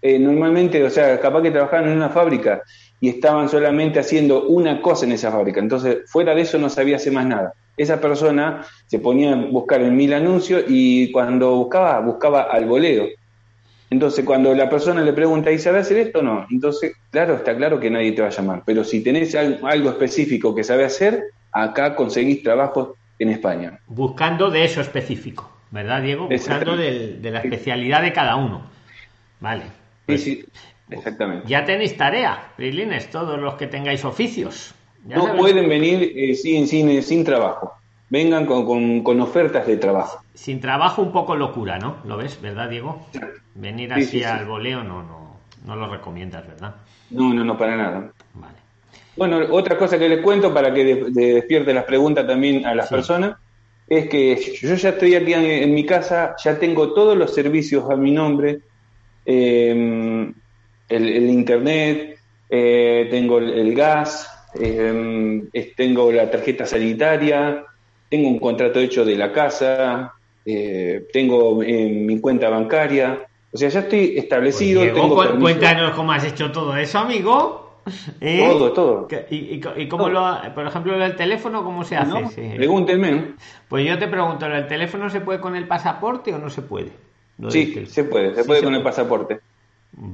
eh, 0.00 0.18
normalmente, 0.18 0.82
o 0.82 0.90
sea, 0.90 1.20
capaz 1.20 1.42
que 1.42 1.50
trabajan 1.50 1.86
en 1.86 1.96
una 1.96 2.08
fábrica 2.08 2.62
y 3.00 3.08
estaban 3.08 3.48
solamente 3.48 4.00
haciendo 4.00 4.44
una 4.44 4.80
cosa 4.80 5.06
en 5.06 5.12
esa 5.12 5.30
fábrica. 5.30 5.60
Entonces, 5.60 5.98
fuera 6.10 6.34
de 6.34 6.42
eso 6.42 6.58
no 6.58 6.68
sabía 6.68 6.96
hacer 6.96 7.12
más 7.12 7.26
nada. 7.26 7.52
Esa 7.76 8.00
persona 8.00 8.64
se 8.86 8.98
ponía 8.98 9.32
a 9.32 9.36
buscar 9.36 9.80
en 9.82 9.96
mil 9.96 10.12
anuncios 10.12 10.64
y 10.66 11.12
cuando 11.12 11.54
buscaba, 11.56 12.00
buscaba 12.00 12.42
al 12.42 12.64
voleo. 12.66 13.06
Entonces, 13.90 14.24
cuando 14.24 14.54
la 14.54 14.68
persona 14.68 15.02
le 15.02 15.12
pregunta, 15.12 15.50
¿y 15.50 15.58
sabe 15.58 15.78
hacer 15.78 15.98
esto 15.98 16.18
o 16.18 16.22
no? 16.22 16.46
Entonces, 16.50 16.92
claro, 17.10 17.36
está 17.36 17.56
claro 17.56 17.80
que 17.80 17.90
nadie 17.90 18.12
te 18.12 18.20
va 18.20 18.28
a 18.28 18.32
llamar. 18.32 18.62
Pero 18.66 18.84
si 18.84 19.02
tenés 19.02 19.34
algo 19.34 19.90
específico 19.90 20.54
que 20.54 20.64
sabe 20.64 20.84
hacer, 20.84 21.24
acá 21.52 21.94
conseguís 21.94 22.42
trabajos 22.42 22.90
en 23.18 23.30
España. 23.30 23.78
Buscando 23.86 24.50
de 24.50 24.64
eso 24.64 24.80
específico, 24.80 25.50
¿verdad, 25.70 26.02
Diego? 26.02 26.28
Buscando 26.28 26.76
de, 26.76 27.18
la 27.22 27.40
especialidad 27.40 28.02
de 28.02 28.12
cada 28.12 28.36
uno. 28.36 28.62
Vale. 29.40 29.62
sí, 30.08 30.18
sí. 30.18 30.44
Exactamente. 30.90 31.46
Ya 31.48 31.64
tenéis 31.64 31.96
tarea, 31.96 32.52
Prilines, 32.56 33.10
todos 33.10 33.38
los 33.38 33.54
que 33.54 33.66
tengáis 33.66 34.04
oficios. 34.04 34.74
no 35.04 35.36
pueden 35.36 35.68
venir 35.68 36.12
eh, 36.14 36.34
sin, 36.34 36.66
sin, 36.66 37.02
sin, 37.02 37.24
trabajo. 37.24 37.74
Vengan 38.10 38.46
con, 38.46 39.02
con, 39.02 39.20
ofertas 39.20 39.66
de 39.66 39.76
trabajo. 39.76 40.22
Sin 40.34 40.60
trabajo 40.60 41.02
un 41.02 41.12
poco 41.12 41.36
locura, 41.36 41.78
¿no? 41.78 41.98
¿Lo 42.04 42.16
ves, 42.16 42.40
verdad, 42.40 42.70
Diego? 42.70 43.06
Venir 43.54 43.92
así 43.92 44.24
al 44.24 44.46
voleo 44.46 44.82
no, 44.82 45.02
no, 45.02 45.36
no 45.66 45.76
lo 45.76 45.88
recomiendas, 45.88 46.46
¿verdad? 46.46 46.76
No, 47.10 47.34
no, 47.34 47.44
no, 47.44 47.58
para 47.58 47.76
nada. 47.76 48.12
Vale. 48.34 48.68
Bueno, 49.18 49.40
otra 49.50 49.76
cosa 49.76 49.98
que 49.98 50.08
les 50.08 50.22
cuento 50.22 50.54
para 50.54 50.72
que 50.72 51.04
despierte 51.10 51.74
las 51.74 51.84
preguntas 51.84 52.24
también 52.24 52.64
a 52.64 52.72
las 52.72 52.88
personas. 52.88 53.36
es 53.88 54.08
que 54.08 54.36
yo 54.62 54.74
ya 54.74 54.90
estoy 54.90 55.16
aquí 55.16 55.32
en, 55.34 55.74
mi 55.74 55.84
casa, 55.84 56.36
ya 56.42 56.56
tengo 56.56 56.92
todos 56.92 57.16
los 57.16 57.34
servicios 57.34 57.90
a 57.90 57.96
mi 57.96 58.12
nombre, 58.12 58.60
em, 59.24 60.32
el, 60.88 61.30
internet, 61.30 62.18
eh, 62.48 63.08
tengo 63.10 63.38
el, 63.38 63.74
gas, 63.74 64.30
em, 64.54 65.48
tengo 65.76 66.10
la 66.12 66.30
tarjeta 66.30 66.66
sanitaria, 66.66 67.64
tengo 68.08 68.28
un 68.28 68.38
contrato 68.38 68.80
hecho 68.80 69.04
de 69.04 69.16
la 69.16 69.32
casa, 69.32 70.12
eh, 70.44 71.06
tengo 71.12 71.62
en 71.62 72.06
mi 72.06 72.20
cuenta 72.20 72.48
bancaria, 72.48 73.26
o 73.52 73.56
sea, 73.56 73.68
ya 73.68 73.80
estoy 73.80 74.18
establecido. 74.18 74.82
Pues 75.14 75.30
cuéntanos 75.40 75.92
cómo 75.92 76.12
has 76.12 76.24
hecho 76.24 76.52
todo 76.52 76.76
eso, 76.76 76.98
amigo. 76.98 77.82
¿Eh? 78.20 78.46
Todo, 78.46 78.72
todo. 78.72 79.08
¿Y, 79.30 79.60
y, 79.76 79.88
cómo 79.88 80.08
lo, 80.08 80.36
por 80.54 80.66
ejemplo, 80.66 81.02
el 81.02 81.16
teléfono, 81.16 81.64
cómo 81.64 81.84
se 81.84 81.96
hace? 81.96 82.54
Pregúntenme. 82.56 83.34
Pues 83.68 83.86
yo 83.86 83.98
te 83.98 84.08
pregunto, 84.08 84.46
¿el 84.46 84.66
teléfono 84.66 85.08
se 85.08 85.20
puede 85.20 85.40
con 85.40 85.56
el 85.56 85.66
pasaporte 85.66 86.34
o 86.34 86.38
no 86.38 86.50
se 86.50 86.62
puede? 86.62 86.90
sí, 87.48 87.86
se 87.86 88.04
puede, 88.04 88.34
se 88.34 88.44
puede 88.44 88.62
con 88.62 88.74
el 88.74 88.82
pasaporte. 88.82 89.40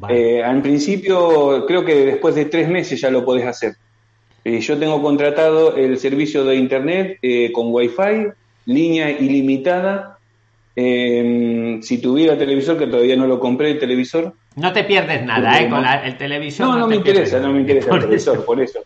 Eh, 0.08 0.42
al 0.42 0.62
principio, 0.62 1.66
creo 1.66 1.84
que 1.84 2.06
después 2.06 2.34
de 2.34 2.46
tres 2.46 2.68
meses 2.68 3.00
ya 3.00 3.10
lo 3.10 3.24
podés 3.24 3.46
hacer. 3.46 3.74
Eh, 4.44 4.60
yo 4.60 4.78
tengo 4.78 5.00
contratado 5.02 5.76
el 5.76 5.98
servicio 5.98 6.44
de 6.44 6.56
internet 6.56 7.18
con 7.52 7.68
wifi, 7.72 8.28
línea 8.66 9.10
ilimitada. 9.10 10.18
si 10.74 11.98
tuviera 11.98 12.36
televisor, 12.36 12.78
que 12.78 12.86
todavía 12.86 13.16
no 13.16 13.26
lo 13.26 13.38
compré, 13.38 13.72
el 13.72 13.78
televisor, 13.78 14.34
no 14.56 14.72
te 14.72 14.84
pierdes 14.84 15.24
nada, 15.24 15.60
¿eh? 15.60 15.68
Con 15.68 15.84
el 15.84 16.16
televisor. 16.16 16.68
No, 16.68 16.78
no, 16.78 16.86
me 16.86 16.96
interesa, 16.96 17.40
no 17.40 17.52
me 17.52 17.60
interesa 17.60 17.92
el 17.94 18.00
televisor, 18.00 18.44
por 18.44 18.60
eso. 18.60 18.80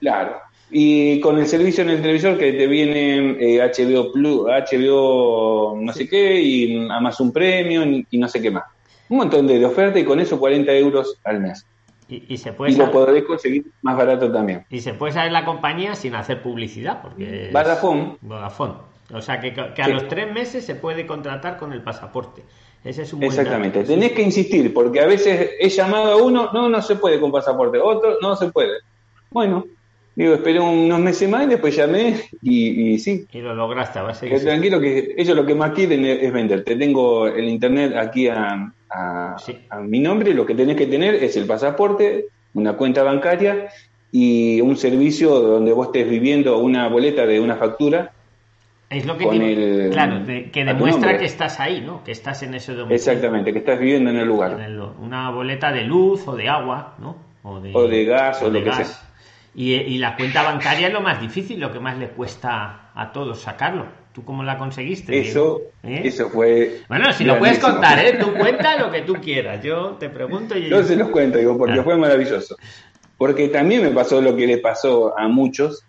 Claro. 0.00 0.36
Y 0.70 1.20
con 1.20 1.38
el 1.38 1.46
servicio 1.46 1.84
en 1.84 1.90
el 1.90 2.00
televisor 2.00 2.38
que 2.38 2.52
te 2.54 2.66
viene 2.66 3.36
HBO 3.60 4.06
eh, 4.06 4.10
Plus, 4.12 4.46
HBO 4.46 5.76
no 5.78 5.92
sé 5.92 6.08
qué, 6.08 6.40
y 6.40 6.88
Amazon 6.90 7.30
Premium 7.30 8.02
y 8.10 8.18
no 8.18 8.26
sé 8.26 8.40
qué 8.40 8.50
más. 8.50 8.64
Un 9.08 9.18
montón 9.18 9.46
de, 9.46 9.64
ofertas 9.64 10.00
y 10.00 10.04
con 10.04 10.20
eso 10.20 10.38
40 10.38 10.72
euros 10.72 11.18
al 11.24 11.40
mes. 11.40 11.66
Y, 12.08 12.36
se 12.36 12.52
puede 12.52 12.72
y 12.72 12.76
lo 12.76 12.90
podré 12.90 13.24
conseguir 13.24 13.64
más 13.80 13.96
barato 13.96 14.30
también. 14.30 14.66
Y 14.68 14.80
se 14.80 14.92
puede 14.92 15.14
saber 15.14 15.32
la 15.32 15.46
compañía 15.46 15.94
sin 15.94 16.14
hacer 16.14 16.42
publicidad, 16.42 17.00
porque... 17.00 17.48
Vodafone. 17.50 18.18
Vodafone. 18.20 18.74
O 19.14 19.22
sea 19.22 19.40
que, 19.40 19.54
que 19.54 19.82
a 19.82 19.88
los 19.88 20.08
tres 20.08 20.30
meses 20.30 20.64
se 20.64 20.74
puede 20.74 21.06
contratar 21.06 21.56
con 21.56 21.72
el 21.72 21.82
pasaporte. 21.82 22.42
Ese 22.84 23.02
es 23.02 23.12
un 23.12 23.22
Exactamente, 23.22 23.84
tenés 23.84 24.12
que 24.12 24.22
insistir, 24.22 24.74
porque 24.74 25.00
a 25.00 25.06
veces 25.06 25.52
he 25.58 25.68
llamado 25.68 26.12
a 26.12 26.16
uno, 26.16 26.50
no, 26.52 26.68
no 26.68 26.82
se 26.82 26.96
puede 26.96 27.20
con 27.20 27.30
pasaporte, 27.30 27.78
otro, 27.78 28.16
no 28.20 28.34
se 28.34 28.50
puede. 28.50 28.78
Bueno, 29.30 29.64
digo, 30.14 30.34
esperé 30.34 30.60
unos 30.60 31.00
meses 31.00 31.28
más 31.28 31.44
y 31.44 31.48
después 31.48 31.76
llamé 31.76 32.22
y, 32.42 32.98
sí. 32.98 33.26
Y 33.32 33.40
lo 33.40 33.54
lograste, 33.54 34.00
va 34.00 34.10
a 34.10 34.20
Que 34.20 34.38
tranquilo, 34.40 34.80
que 34.80 35.14
ellos 35.16 35.36
lo 35.36 35.46
que 35.46 35.54
más 35.54 35.72
quieren 35.72 36.04
es, 36.04 36.32
vender. 36.32 36.64
Te 36.64 36.76
tengo 36.76 37.26
el 37.26 37.48
internet 37.48 37.94
aquí 37.96 38.28
a, 38.28 38.72
a, 38.90 39.36
a 39.70 39.80
mi 39.80 40.00
nombre, 40.00 40.34
lo 40.34 40.46
que 40.46 40.54
tenés 40.54 40.76
que 40.76 40.86
tener 40.86 41.14
es 41.14 41.36
el 41.36 41.46
pasaporte, 41.46 42.26
una 42.54 42.74
cuenta 42.74 43.02
bancaria 43.02 43.68
y 44.10 44.60
un 44.60 44.76
servicio 44.76 45.40
donde 45.40 45.72
vos 45.72 45.86
estés 45.86 46.08
viviendo 46.08 46.58
una 46.58 46.88
boleta 46.88 47.24
de 47.26 47.40
una 47.40 47.56
factura 47.56 48.12
es 48.92 49.06
lo 49.06 49.16
que 49.16 49.88
claro, 49.90 50.22
que 50.26 50.64
demuestra 50.64 51.16
que 51.16 51.24
estás 51.24 51.58
ahí, 51.60 51.80
¿no? 51.80 52.04
Que 52.04 52.12
estás 52.12 52.42
en 52.42 52.54
ese 52.54 52.72
domicilio. 52.72 52.96
Exactamente, 52.96 53.52
que 53.52 53.60
estás 53.60 53.78
viviendo 53.78 54.10
en 54.10 54.16
el 54.18 54.28
lugar. 54.28 54.58
una 55.00 55.30
boleta 55.30 55.72
de 55.72 55.84
luz 55.84 56.28
o 56.28 56.36
de 56.36 56.48
agua, 56.48 56.94
¿no? 56.98 57.16
O 57.42 57.60
de, 57.60 58.04
gas 58.04 58.42
o, 58.42 58.50
lo 58.50 58.62
que 58.62 58.72
sea. 58.72 58.86
Y, 59.54 59.98
la 59.98 60.16
cuenta 60.16 60.42
bancaria 60.42 60.86
es 60.86 60.92
lo 60.92 61.02
más 61.02 61.20
difícil, 61.20 61.60
lo 61.60 61.72
que 61.72 61.78
más 61.78 61.98
le 61.98 62.08
cuesta 62.08 62.90
a 62.94 63.12
todos 63.12 63.42
sacarlo. 63.42 63.86
¿Tú 64.14 64.24
cómo 64.24 64.42
la 64.42 64.56
conseguiste? 64.56 65.18
Eso, 65.18 65.60
¿Eh? 65.82 66.02
eso 66.04 66.30
fue. 66.30 66.80
Bueno, 66.88 67.12
si 67.12 67.24
lo 67.24 67.38
puedes 67.38 67.58
contar, 67.58 67.98
¿eh? 67.98 68.16
Tú 68.20 68.34
cuenta 68.34 68.78
lo 68.78 68.90
que 68.90 69.02
tú 69.02 69.14
quieras. 69.14 69.62
Yo 69.62 69.96
te 69.98 70.10
pregunto 70.10 70.56
y. 70.56 70.68
Yo 70.68 70.82
se 70.82 70.96
los 70.96 71.08
cuento, 71.08 71.38
digo, 71.38 71.56
porque 71.56 71.80
ah. 71.80 71.82
fue 71.82 71.96
maravilloso. 71.96 72.56
Porque 73.16 73.48
también 73.48 73.82
me 73.82 73.90
pasó 73.90 74.20
lo 74.20 74.36
que 74.36 74.46
le 74.46 74.58
pasó 74.58 75.18
a 75.18 75.28
muchos, 75.28 75.84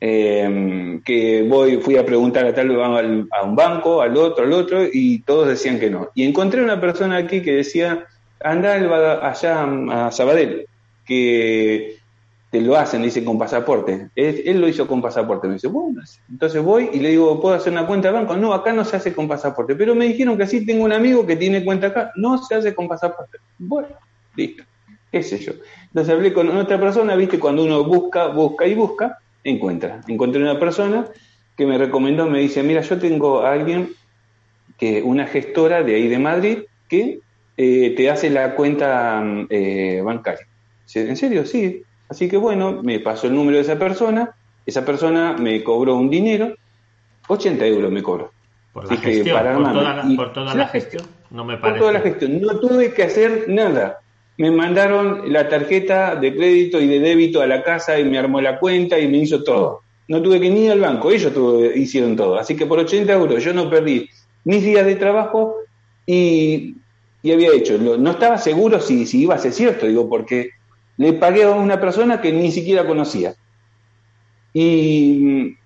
eh, 0.00 1.00
que 1.04 1.42
voy, 1.42 1.76
fui 1.78 1.96
a 1.96 2.04
preguntar 2.04 2.44
a 2.46 2.54
tal 2.54 2.70
a 2.80 3.42
un 3.42 3.56
banco, 3.56 4.02
al 4.02 4.16
otro, 4.16 4.44
al 4.44 4.52
otro, 4.52 4.84
y 4.90 5.20
todos 5.20 5.48
decían 5.48 5.78
que 5.78 5.90
no. 5.90 6.10
Y 6.14 6.24
encontré 6.24 6.62
una 6.62 6.80
persona 6.80 7.16
aquí 7.18 7.40
que 7.40 7.52
decía, 7.52 8.06
anda 8.40 8.74
allá 9.22 9.64
a 10.06 10.10
Sabadell, 10.10 10.66
que 11.06 12.01
te 12.52 12.60
lo 12.60 12.76
hacen, 12.76 13.00
dice, 13.00 13.24
con 13.24 13.38
pasaporte. 13.38 14.10
Él, 14.14 14.60
lo 14.60 14.68
hizo 14.68 14.86
con 14.86 15.00
pasaporte. 15.00 15.48
Me 15.48 15.54
dice, 15.54 15.68
bueno, 15.68 16.02
entonces 16.28 16.62
voy 16.62 16.90
y 16.92 17.00
le 17.00 17.08
digo, 17.08 17.40
¿puedo 17.40 17.54
hacer 17.54 17.72
una 17.72 17.86
cuenta 17.86 18.08
de 18.08 18.14
banco? 18.14 18.36
No, 18.36 18.52
acá 18.52 18.74
no 18.74 18.84
se 18.84 18.94
hace 18.94 19.14
con 19.14 19.26
pasaporte. 19.26 19.74
Pero 19.74 19.94
me 19.94 20.04
dijeron 20.04 20.36
que 20.36 20.42
así 20.42 20.66
tengo 20.66 20.84
un 20.84 20.92
amigo 20.92 21.24
que 21.24 21.36
tiene 21.36 21.64
cuenta 21.64 21.86
acá. 21.86 22.12
No 22.14 22.36
se 22.36 22.54
hace 22.54 22.74
con 22.74 22.88
pasaporte. 22.88 23.38
Bueno, 23.58 23.88
listo. 24.36 24.64
¿Qué 25.10 25.22
sé 25.22 25.38
yo? 25.38 25.52
Entonces 25.86 26.12
hablé 26.12 26.34
con 26.34 26.54
otra 26.54 26.78
persona, 26.78 27.16
viste, 27.16 27.38
cuando 27.38 27.64
uno 27.64 27.84
busca, 27.84 28.26
busca 28.26 28.66
y 28.66 28.74
busca, 28.74 29.18
encuentra. 29.42 30.02
Encontré 30.06 30.42
una 30.42 30.60
persona 30.60 31.06
que 31.56 31.64
me 31.64 31.78
recomendó, 31.78 32.26
me 32.26 32.40
dice, 32.40 32.62
mira, 32.62 32.82
yo 32.82 32.98
tengo 32.98 33.40
a 33.40 33.52
alguien, 33.52 33.94
que 34.76 35.00
una 35.02 35.26
gestora 35.26 35.82
de 35.82 35.94
ahí 35.94 36.06
de 36.06 36.18
Madrid, 36.18 36.58
que 36.86 37.20
eh, 37.56 37.94
te 37.96 38.10
hace 38.10 38.28
la 38.28 38.54
cuenta 38.54 39.24
eh, 39.48 40.02
bancaria. 40.04 40.46
¿En 40.94 41.16
serio? 41.16 41.46
Sí. 41.46 41.82
Así 42.12 42.28
que 42.28 42.36
bueno, 42.36 42.82
me 42.82 43.00
pasó 43.00 43.26
el 43.26 43.34
número 43.34 43.56
de 43.56 43.62
esa 43.62 43.78
persona, 43.78 44.34
esa 44.66 44.84
persona 44.84 45.34
me 45.38 45.64
cobró 45.64 45.96
un 45.96 46.10
dinero, 46.10 46.54
80 47.26 47.66
euros 47.66 47.90
me 47.90 48.02
cobró. 48.02 48.30
Por 48.74 48.90
la 48.90 48.96
gestión, 48.98 49.36
por, 50.16 50.32
toda 50.34 50.54
la, 50.54 50.68
gestión, 50.68 51.04
no 51.30 51.42
me 51.42 51.56
parece. 51.56 51.70
Por 51.70 51.78
toda 51.78 51.92
la 51.92 52.00
gestión, 52.00 52.40
no 52.42 52.60
tuve 52.60 52.92
que 52.92 53.04
hacer 53.04 53.46
nada 53.48 54.02
me 54.36 54.50
mandaron 54.50 55.32
la 55.32 55.48
tarjeta 55.48 56.16
de 56.16 56.34
crédito 56.34 56.80
y 56.80 56.86
de 56.86 57.00
débito 57.00 57.40
a 57.40 57.46
la 57.46 57.62
casa 57.62 57.98
y 57.98 58.04
me 58.04 58.18
armó 58.18 58.40
la 58.40 58.58
cuenta 58.58 58.98
y 58.98 59.08
me 59.08 59.18
hizo 59.18 59.42
todo. 59.42 59.82
No 60.08 60.20
tuve 60.20 60.40
que 60.40 60.50
ni 60.50 60.64
ir 60.64 60.72
al 60.72 60.80
banco, 60.80 61.10
ellos 61.10 61.32
hicieron 61.76 62.16
todo. 62.16 62.36
Así 62.36 62.56
que 62.56 62.66
por 62.66 62.78
80 62.78 63.12
euros 63.12 63.42
yo 63.42 63.54
no 63.54 63.70
perdí 63.70 64.08
mis 64.44 64.62
días 64.62 64.84
de 64.84 64.96
trabajo 64.96 65.56
y, 66.06 66.74
había 67.24 67.52
hecho. 67.54 67.78
No 67.78 68.10
estaba 68.10 68.36
seguro 68.36 68.80
si, 68.80 69.06
si 69.06 69.22
iba 69.22 69.36
a 69.36 69.38
ser 69.38 69.52
cierto, 69.52 69.86
digo, 69.86 70.08
porque 70.08 70.50
le 70.96 71.12
pagué 71.14 71.44
a 71.44 71.50
una 71.50 71.80
persona 71.80 72.20
que 72.20 72.32
ni 72.32 72.50
siquiera 72.50 72.86
conocía. 72.86 73.34
Y 74.52 75.56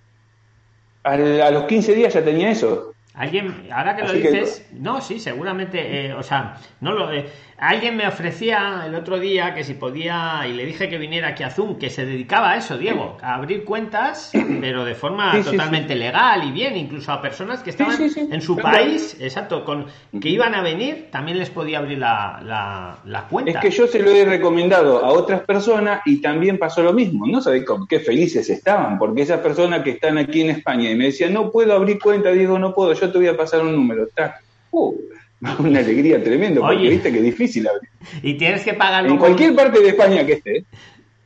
a, 1.03 1.13
a 1.13 1.51
los 1.51 1.65
15 1.65 1.95
días 1.95 2.15
ya 2.15 2.25
tenía 2.25 2.51
eso. 2.51 2.93
Alguien, 3.17 3.67
ahora 3.73 3.97
que 3.97 4.03
lo 4.03 4.13
dices, 4.13 4.67
no, 4.73 5.01
sí, 5.01 5.19
seguramente, 5.19 6.07
eh, 6.07 6.13
o 6.13 6.23
sea, 6.23 6.59
no 6.83 6.93
lo 6.93 7.07
de. 7.07 7.27
Alguien 7.59 7.97
me 7.97 8.07
ofrecía 8.07 8.85
el 8.87 8.95
otro 8.95 9.19
día 9.19 9.55
que 9.55 9.65
si 9.65 9.75
podía, 9.75 10.43
y 10.47 10.53
le 10.53 10.67
dije 10.67 10.91
que 10.91 10.99
viniera 10.99 11.29
aquí 11.29 11.43
a 11.43 11.51
Zoom, 11.51 11.79
que 11.79 11.89
se 11.89 12.05
dedicaba 12.05 12.53
a 12.53 12.57
eso, 12.59 12.77
Diego, 12.77 13.17
a 13.23 13.35
abrir 13.37 13.65
cuentas, 13.65 14.31
pero 14.61 14.85
de 14.85 14.95
forma 14.95 15.43
totalmente 15.43 15.95
legal 15.95 16.47
y 16.47 16.53
bien, 16.53 16.77
incluso 16.77 17.13
a 17.13 17.23
personas 17.23 17.63
que 17.63 17.71
estaban 17.71 17.97
en 18.03 18.43
su 18.43 18.57
país, 18.57 19.17
exacto, 19.21 19.65
con 19.65 19.87
que 20.21 20.29
iban 20.29 20.55
a 20.55 20.61
venir, 20.61 21.09
también 21.11 21.39
les 21.39 21.49
podía 21.49 21.79
abrir 21.79 21.99
la, 21.99 22.99
la, 23.05 23.27
cuenta. 23.29 23.53
Es 23.53 23.57
que 23.59 23.71
yo 23.71 23.87
se 23.87 24.01
lo 24.01 24.11
he 24.11 24.27
recomendado 24.27 25.03
a 25.03 25.09
otras 25.09 25.41
personas 25.41 26.03
y 26.05 26.21
también 26.21 26.59
pasó 26.59 26.83
lo 26.83 26.93
mismo, 26.93 27.27
no 27.27 27.41
sabéis 27.41 27.65
qué 27.89 28.01
felices 28.01 28.51
estaban, 28.51 28.99
porque 28.99 29.23
esas 29.23 29.41
personas 29.41 29.83
que 29.83 29.91
están 29.91 30.19
aquí 30.19 30.43
en 30.43 30.51
España 30.51 30.91
y 30.91 30.95
me 30.95 31.07
decían, 31.07 31.33
no 31.33 31.51
puedo 31.51 31.73
abrir 31.73 31.99
cuenta, 31.99 32.31
Diego, 32.33 32.59
no 32.59 32.75
puedo, 32.75 32.93
yo 32.93 33.11
te 33.11 33.17
voy 33.17 33.29
a 33.29 33.37
pasar 33.37 33.63
un 33.63 33.75
número, 33.75 34.05
está. 34.05 34.41
Uh, 34.71 34.95
una 35.59 35.81
alegría 35.81 36.23
tremenda, 36.23 36.61
porque 36.61 36.89
viste 36.89 37.13
que 37.13 37.19
es 37.19 37.25
difícil 37.25 37.69
abrir. 37.69 37.91
Y 38.23 38.35
tienes 38.35 38.63
que 38.63 38.75
pagar 38.75 39.07
En 39.07 39.19
cualquier 39.19 39.55
parte 39.55 39.81
de 39.81 39.89
España 39.89 40.25
que 40.25 40.35
esté. 40.35 40.65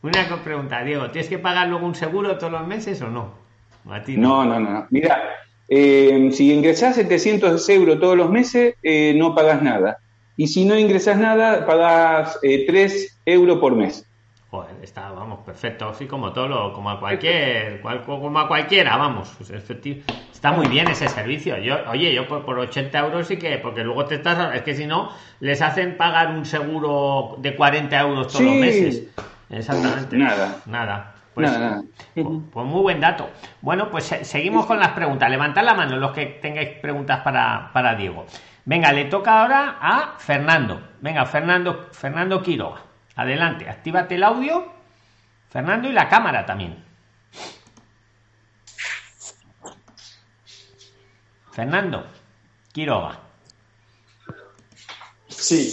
Una 0.03 0.43
pregunta, 0.43 0.83
Diego, 0.83 1.11
¿tienes 1.11 1.29
que 1.29 1.39
pagar 1.39 1.69
luego 1.69 1.87
un 1.87 1.95
seguro 1.95 2.39
todos 2.39 2.53
los 2.53 2.67
meses 2.67 3.01
o 3.03 3.09
no? 3.09 3.35
no? 3.85 4.45
no, 4.45 4.61
no, 4.61 4.87
Mira, 4.91 5.23
eh, 5.69 6.31
si 6.33 6.53
ingresás 6.53 6.97
700 6.97 7.69
euros 7.69 8.01
todos 8.01 8.17
los 8.17 8.31
meses, 8.31 8.75
eh, 8.83 9.15
no 9.17 9.35
pagas 9.35 9.63
nada. 9.63 9.99
Y 10.37 10.47
si 10.49 10.65
no 10.65 10.79
ingresas 10.79 11.19
nada, 11.19 11.67
pagas 11.67 12.39
eh, 12.43 12.65
3 12.67 13.21
euros 13.27 13.59
por 13.59 13.77
mes. 13.77 14.07
Joder, 14.51 14.75
está, 14.83 15.13
vamos, 15.13 15.41
perfecto, 15.47 15.91
así 15.91 16.07
como 16.07 16.33
todo, 16.33 16.73
como 16.73 16.91
a 16.91 16.99
cualquier, 16.99 17.81
como 17.81 18.41
a 18.41 18.49
cualquiera, 18.49 18.97
vamos, 18.97 19.37
está 20.33 20.51
muy 20.51 20.67
bien 20.67 20.89
ese 20.89 21.07
servicio. 21.07 21.57
Yo, 21.59 21.77
oye, 21.89 22.13
yo 22.13 22.27
por, 22.27 22.59
80 22.59 22.99
euros 22.99 23.29
sí 23.29 23.37
que, 23.37 23.59
porque 23.59 23.85
luego 23.85 24.07
te 24.07 24.17
estás, 24.17 24.53
es 24.57 24.63
que 24.63 24.75
si 24.75 24.87
no, 24.87 25.11
les 25.39 25.63
hacen 25.63 25.97
pagar 25.97 26.33
un 26.33 26.45
seguro 26.45 27.37
de 27.39 27.55
40 27.55 28.01
euros 28.01 28.27
todos 28.33 28.45
los 28.45 28.55
meses. 28.57 29.05
Exactamente. 29.51 30.17
Nada. 30.17 30.57
Nada. 30.67 31.15
Pues, 31.33 31.53
nada, 31.53 31.85
pues, 32.13 32.27
pues, 32.53 32.67
muy 32.67 32.83
buen 32.83 33.01
dato. 33.01 33.31
Bueno, 33.61 33.89
pues 33.89 34.05
seguimos 34.23 34.67
con 34.67 34.81
las 34.81 34.91
preguntas. 34.91 35.31
Levantad 35.31 35.63
la 35.63 35.75
mano 35.75 35.97
los 35.97 36.11
que 36.11 36.27
tengáis 36.27 36.71
preguntas 36.81 37.21
para, 37.21 37.71
para 37.73 37.95
Diego. 37.95 38.27
Venga, 38.65 38.93
le 38.93 39.05
toca 39.05 39.43
ahora 39.43 39.79
a 39.81 40.15
Fernando. 40.19 40.81
Venga, 41.01 41.25
Fernando, 41.25 41.87
Fernando 41.93 42.43
Quiroga. 42.43 42.90
Adelante, 43.21 43.69
actívate 43.69 44.15
el 44.15 44.23
audio, 44.23 44.73
Fernando, 45.51 45.91
y 45.91 45.93
la 45.93 46.09
cámara 46.09 46.47
también. 46.47 46.83
Fernando 51.53 52.07
Quiroga. 52.73 53.21
Sí. 55.29 55.71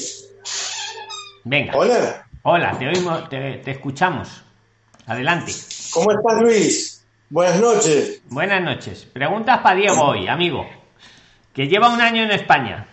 Venga. 1.46 1.72
Hola. 1.78 2.28
Hola, 2.42 2.78
te 2.78 2.90
oímos, 2.90 3.30
te, 3.30 3.72
escuchamos. 3.72 4.44
Adelante. 5.06 5.54
¿Cómo 5.94 6.12
estás, 6.12 6.42
Luis? 6.42 7.06
Buenas 7.30 7.62
noches. 7.62 8.22
Buenas 8.26 8.62
noches. 8.62 9.06
Preguntas 9.06 9.60
para 9.60 9.78
Diego 9.78 10.04
hoy, 10.04 10.28
amigo, 10.28 10.68
que 11.54 11.70
lleva 11.70 11.94
un 11.94 12.02
año 12.02 12.24
en 12.24 12.32
España. 12.32 12.90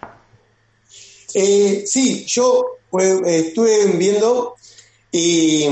Eh, 1.34 1.82
sí, 1.84 2.24
yo 2.26 2.73
pues, 2.94 3.22
estuve 3.26 3.98
viendo 3.98 4.54
y 5.10 5.66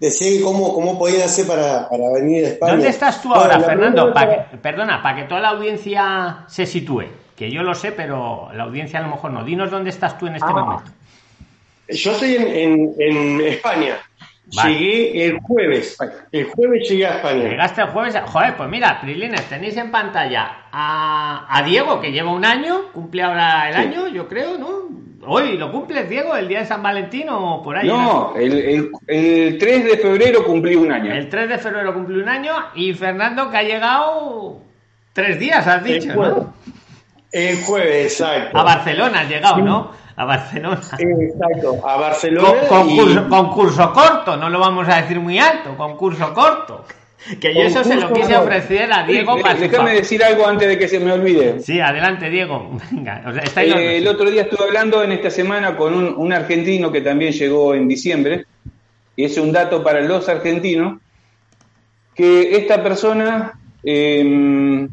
decía 0.00 0.42
cómo, 0.42 0.72
cómo 0.72 0.98
podían 0.98 1.20
hacer 1.20 1.46
para, 1.46 1.86
venir 2.14 2.46
a 2.46 2.48
España. 2.48 2.72
¿Dónde 2.72 2.88
estás 2.88 3.20
tú 3.20 3.34
ahora, 3.34 3.60
Fernando? 3.60 4.10
perdona, 4.62 5.02
para 5.02 5.16
que 5.16 5.24
toda 5.24 5.42
la 5.42 5.48
audiencia 5.50 6.46
se 6.48 6.64
sitúe. 6.64 7.04
Que 7.36 7.50
yo 7.50 7.62
lo 7.62 7.74
sé, 7.74 7.92
pero 7.92 8.48
la 8.54 8.62
audiencia 8.62 9.00
a 9.00 9.02
lo 9.02 9.08
mejor 9.08 9.32
no. 9.32 9.44
Dinos 9.44 9.70
dónde 9.70 9.90
estás 9.90 10.16
tú 10.16 10.26
en 10.26 10.36
este 10.36 10.48
ah. 10.48 10.54
momento. 10.54 10.90
Yo 11.88 12.12
estoy 12.12 12.36
en, 12.36 13.42
España. 13.42 13.98
Llegué 14.48 15.26
el 15.26 15.40
jueves. 15.40 15.98
El 16.32 16.46
jueves 16.46 16.88
llegué 16.88 17.06
a 17.06 17.16
España. 17.16 17.50
Llegaste 17.50 17.82
el 17.82 17.88
jueves. 17.88 18.16
Joder, 18.24 18.56
pues 18.56 18.70
mira, 18.70 18.98
Prilines, 18.98 19.46
tenéis 19.50 19.76
en 19.76 19.90
pantalla 19.90 20.68
a, 20.72 21.62
Diego, 21.66 22.00
que 22.00 22.12
lleva 22.12 22.32
un 22.32 22.46
año, 22.46 22.92
cumple 22.94 23.22
ahora 23.24 23.68
el 23.68 23.76
año, 23.76 24.08
yo 24.08 24.26
creo, 24.26 24.56
¿no? 24.56 25.04
Hoy 25.26 25.56
lo 25.56 25.70
cumples, 25.72 26.08
Diego, 26.08 26.36
el 26.36 26.48
día 26.48 26.60
de 26.60 26.66
San 26.66 26.82
Valentín 26.82 27.28
o 27.30 27.62
por 27.62 27.76
ahí. 27.76 27.88
No, 27.88 28.34
el, 28.36 28.90
el, 29.06 29.58
3 29.58 29.84
de 29.84 29.98
febrero 29.98 30.44
cumplí 30.44 30.74
un 30.74 30.92
año. 30.92 31.12
El 31.12 31.28
3 31.28 31.48
de 31.48 31.58
febrero 31.58 31.94
cumplí 31.94 32.20
un 32.20 32.28
año 32.28 32.52
y 32.74 32.92
Fernando 32.94 33.50
que 33.50 33.56
ha 33.56 33.62
llegado 33.62 34.60
tres 35.12 35.38
días, 35.38 35.66
has 35.66 35.82
dicho, 35.82 36.10
el 36.10 36.16
¿no? 36.16 36.54
El 37.32 37.62
jueves, 37.62 38.20
exacto. 38.20 38.58
A 38.58 38.62
Barcelona 38.62 39.20
has 39.20 39.28
llegado, 39.28 39.58
¿no? 39.58 40.04
a 40.16 40.24
Barcelona. 40.24 40.80
Exacto, 40.98 41.86
a 41.86 41.96
Barcelona. 41.96 43.28
concurso, 43.28 43.92
corto, 43.92 44.36
no 44.36 44.48
lo 44.48 44.58
vamos 44.58 44.88
a 44.88 45.00
decir 45.02 45.18
muy 45.20 45.38
alto, 45.38 45.76
concurso 45.76 46.32
corto. 46.32 46.84
Que 47.40 47.54
yo 47.54 47.62
eso 47.62 47.82
se 47.84 47.96
lo 47.96 48.12
quise 48.12 48.36
ofrecer 48.36 48.92
a 48.92 49.06
Diego 49.06 49.40
para 49.40 49.58
Déjame 49.58 49.94
decir 49.94 50.22
algo 50.22 50.46
antes 50.46 50.68
de 50.68 50.78
que 50.78 50.88
se 50.88 51.00
me 51.00 51.12
olvide. 51.12 51.60
Sí, 51.60 51.80
adelante, 51.80 52.28
Diego. 52.28 52.76
Venga, 52.90 53.22
eh, 53.56 53.98
el 53.98 54.08
otro 54.08 54.30
día 54.30 54.42
estuve 54.42 54.64
hablando 54.64 55.02
en 55.02 55.12
esta 55.12 55.30
semana 55.30 55.76
con 55.76 55.94
un, 55.94 56.32
argentino 56.32 56.92
que 56.92 57.00
también 57.00 57.32
llegó 57.32 57.74
en 57.74 57.88
diciembre, 57.88 58.46
y 59.16 59.24
es 59.24 59.38
un 59.38 59.52
dato 59.52 59.82
para 59.82 60.00
los 60.00 60.28
argentinos, 60.28 61.00
que 62.14 62.56
esta 62.56 62.82
persona 62.82 63.58
em, 63.82 64.88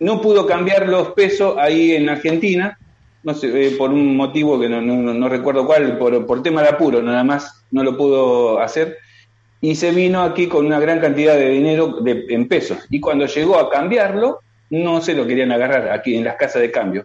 no 0.00 0.20
pudo 0.20 0.46
cambiar 0.46 0.88
los 0.88 1.12
pesos 1.12 1.56
ahí 1.58 1.92
en 1.92 2.08
Argentina 2.08 2.78
no 3.26 3.34
sé, 3.34 3.48
eh, 3.66 3.70
por 3.72 3.90
un 3.90 4.16
motivo 4.16 4.58
que 4.58 4.68
no, 4.68 5.28
recuerdo 5.28 5.66
cuál, 5.66 5.98
por, 5.98 6.44
tema 6.44 6.62
de 6.62 6.68
apuro, 6.68 7.02
nada 7.02 7.24
más 7.24 7.64
no 7.72 7.82
lo 7.82 7.96
pudo 7.96 8.60
hacer, 8.60 8.98
y 9.66 9.74
se 9.74 9.90
vino 9.90 10.22
aquí 10.22 10.46
con 10.46 10.64
una 10.64 10.78
gran 10.78 11.00
cantidad 11.00 11.34
de 11.34 11.50
dinero 11.50 11.98
en 12.06 12.46
pesos. 12.46 12.86
Y 12.88 13.00
cuando 13.00 13.26
llegó 13.26 13.58
a 13.58 13.68
cambiarlo, 13.68 14.38
no 14.70 15.00
se 15.00 15.12
lo 15.12 15.26
querían 15.26 15.50
agarrar 15.50 15.88
aquí 15.88 16.14
en 16.14 16.22
las 16.22 16.36
casas 16.36 16.62
de 16.62 16.70
cambio, 16.70 17.04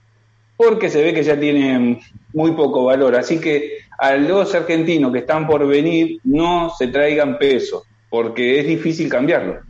porque 0.58 0.92
se 0.92 1.02
ve 1.02 1.12
que 1.12 1.24
ya 1.24 1.40
tiene 1.40 2.00
muy 2.34 2.52
poco 2.52 2.86
valor. 2.86 3.16
Así 3.16 3.42
que 3.42 3.80
a 3.98 4.14
los 4.14 4.54
argentinos 4.54 5.12
que 5.12 5.18
están 5.18 5.48
por 5.48 5.68
venir, 5.68 6.20
no 6.24 6.70
se 6.70 6.90
traigan 6.90 7.40
pesos, 7.40 7.82
porque 8.12 8.60
es 8.60 8.68
difícil 8.68 9.10
cambiarlo. 9.10 9.62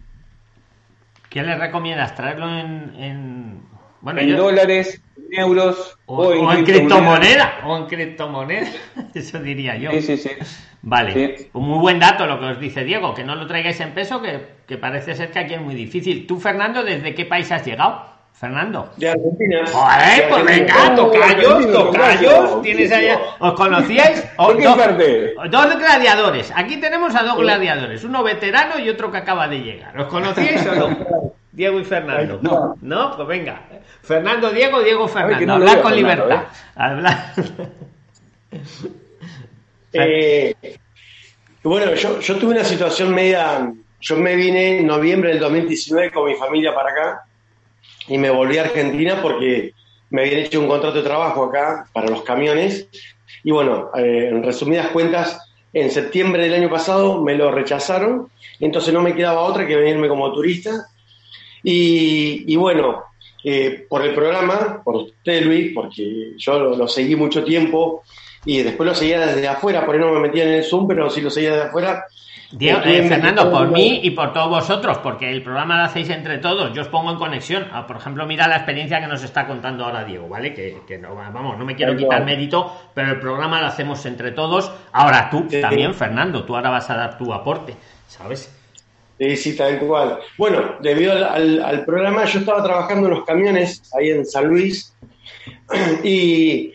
¿Qué 1.29 1.43
les 1.43 1.57
recomiendas? 1.57 2.13
¿Traerlo 2.13 2.49
en 2.49 3.70
dólares, 4.02 5.02
en 5.32 5.39
euros 5.39 5.97
o, 6.06 6.54
en, 6.54 6.66
criptomoneda. 6.66 7.62
O 7.66 7.78
en 7.78 7.86
criptomoneda, 7.86 8.68
eso 9.14 9.39
diría 9.39 9.78
yo. 9.78 9.91
Sí, 9.91 10.02
sí, 10.02 10.18
sí. 10.18 10.30
Vale, 10.84 11.49
un 11.54 11.68
muy 11.68 11.80
buen 11.80 11.99
dato 11.99 12.26
lo 12.26 12.39
que 12.39 12.45
os 12.45 12.60
dice 12.60 12.84
Diego, 12.84 13.14
que 13.14 13.24
no 13.24 13.36
lo 13.36 13.45
traigáis 13.45 13.80
en 13.82 13.93
peso, 13.93 14.22
que, 14.22 14.78
parece 14.78 15.16
ser 15.16 15.30
que 15.32 15.39
aquí 15.39 15.54
es 15.54 15.62
muy 15.62 15.76
difícil. 15.76 16.26
Tú, 16.26 16.39
Fernando, 16.39 16.84
¿desde 16.84 17.14
qué 17.14 17.26
país 17.26 17.52
has 17.52 17.66
llegado? 17.66 18.10
Fernando. 18.34 18.91
De 18.97 19.10
Argentina. 19.10 19.62
Joder, 19.72 20.30
pues 20.30 20.45
venga, 20.45 20.95
tocayos, 20.95 21.72
tocayos. 21.72 22.62
Tienes 22.64 22.91
allá. 22.91 23.20
¿Os 23.38 23.54
conocíais? 23.54 24.22
¿Por 24.38 24.58
qué 24.58 24.64
dos, 24.64 25.52
dos 25.52 25.78
gladiadores. 25.78 26.52
Aquí 26.56 26.78
tenemos 26.78 27.14
a 27.14 27.22
dos 27.22 27.38
gladiadores, 27.38 28.04
uno 28.04 28.24
veterano 28.24 28.80
y 28.80 28.89
otro 28.89 29.12
que 29.12 29.18
acaba 29.18 29.47
de 29.47 29.60
llegar. 29.60 29.99
¿Os 29.99 30.08
conocíais 30.08 30.66
o 30.66 30.74
no? 30.74 31.32
Diego 31.52 31.80
y 31.80 31.84
Fernando. 31.84 32.39
No, 32.41 32.76
no, 32.82 33.16
pues 33.16 33.28
venga. 33.28 33.62
Fernando, 34.02 34.52
Diego, 34.52 34.82
Diego, 34.82 35.08
Fernando. 35.08 35.54
Hablar 35.54 35.82
con 35.82 35.95
libertad. 35.95 36.43
Hablar. 36.76 37.34
Eh, 39.93 40.56
bueno, 41.64 41.93
yo, 41.95 42.22
yo 42.22 42.38
tuve 42.38 42.52
una 42.52 42.64
situación 42.64 43.14
media. 43.14 43.74
Yo 43.99 44.16
me 44.16 44.38
vine 44.38 44.78
en 44.78 44.88
noviembre 44.88 45.32
del 45.32 45.39
2019 45.39 46.12
con 46.12 46.30
mi 46.30 46.36
familia 46.36 46.74
para 46.74 46.91
acá 46.91 47.26
y 48.08 48.18
me 48.18 48.30
volví 48.30 48.58
a 48.58 48.62
Argentina 48.62 49.20
porque 49.22 49.74
me 50.10 50.22
habían 50.22 50.39
hecho 50.39 50.62
un 50.62 50.70
contrato 50.70 50.97
de 50.97 51.04
trabajo 51.04 51.43
acá 51.43 51.88
para 51.91 52.08
los 52.08 52.24
camiones. 52.24 52.88
Y 53.43 53.52
bueno, 53.52 53.91
eh, 53.95 54.30
en 54.32 54.43
resumidas 54.43 54.88
cuentas, 54.91 55.39
en 55.74 55.91
septiembre 55.91 56.43
del 56.43 56.54
año 56.54 56.70
pasado 56.70 57.22
me 57.22 57.36
lo 57.36 57.52
rechazaron, 57.52 58.30
entonces 58.60 58.93
no 58.93 59.02
me 59.02 59.14
quedaba 59.14 59.41
otra 59.41 59.68
que 59.68 59.76
venirme 59.76 60.08
como 60.08 60.32
turista 60.34 60.88
y, 61.64 62.55
bueno, 62.55 63.03
eh, 63.43 63.86
por 63.89 64.03
el 64.03 64.14
programa, 64.14 64.82
por 64.84 64.95
usted 64.97 65.43
Luis, 65.43 65.72
porque 65.74 66.34
yo 66.38 66.59
lo, 66.59 66.88
seguí 66.88 67.16
mucho 67.16 67.43
tiempo 67.43 68.03
y 68.45 68.62
después 68.62 68.88
lo 68.88 68.95
seguía 68.95 69.26
desde 69.26 69.47
afuera, 69.47 69.86
por 69.86 69.95
ahí 69.95 70.01
no 70.01 70.14
me 70.14 70.20
metía 70.20 70.43
en 70.43 70.53
el 70.55 70.64
Zoom, 70.64 70.88
pero 70.88 71.09
sí 71.09 71.22
lo 71.22 71.30
seguía 71.30 71.51
desde 71.51 71.68
afuera. 71.68 72.05
Diego, 72.51 72.82
eh, 72.84 73.07
Fernando, 73.07 73.49
por 73.49 73.72
mí 73.72 74.01
y 74.03 74.12
por 74.12 74.34
todos 74.34 74.49
vosotros, 74.49 74.97
porque 74.97 75.30
el 75.30 75.41
programa 75.41 75.78
lo 75.78 75.84
hacéis 75.84 76.09
entre 76.09 76.38
todos, 76.39 76.74
yo 76.74 76.82
os 76.82 76.89
pongo 76.89 77.12
en 77.12 77.18
conexión. 77.18 77.68
Ah, 77.72 77.88
por 77.88 77.95
ejemplo, 77.95 78.26
mira 78.26 78.45
la 78.47 78.57
experiencia 78.57 78.99
que 78.99 79.07
nos 79.07 79.24
está 79.24 79.47
contando 79.47 79.86
ahora 79.86 80.03
Diego, 80.03 80.28
¿vale? 80.28 80.53
Que, 80.53 80.97
no, 80.97 81.16
vamos, 81.16 81.57
no 81.57 81.64
me 81.64 81.76
quiero 81.76 81.95
quitar 81.95 82.26
mérito, 82.26 82.89
pero 82.93 83.12
el 83.12 83.20
programa 83.20 83.62
lo 83.62 83.68
hacemos 83.68 84.05
entre 84.05 84.32
todos. 84.32 84.70
Ahora 84.91 85.30
tú 85.30 85.47
también, 85.62 85.93
Fernando, 85.93 86.43
tú 86.43 86.55
ahora 86.55 86.70
vas 86.70 86.89
a 86.89 86.95
dar 86.95 87.18
tu 87.18 87.34
aporte, 87.34 87.74
¿sabes? 88.07 88.61
Sí, 89.22 89.38
sí, 89.38 89.55
tal 89.55 89.78
cual. 89.78 90.17
Bueno, 90.36 90.78
debido 90.82 91.13
al, 91.13 91.86
programa, 91.86 92.26
yo 92.26 92.39
estaba 92.39 92.63
trabajando 92.63 93.07
en 93.07 93.13
los 93.13 93.24
camiones 93.24 93.84
ahí 93.95 94.09
en 94.09 94.26
San 94.26 94.47
Luis 94.47 94.95
y 96.03 96.74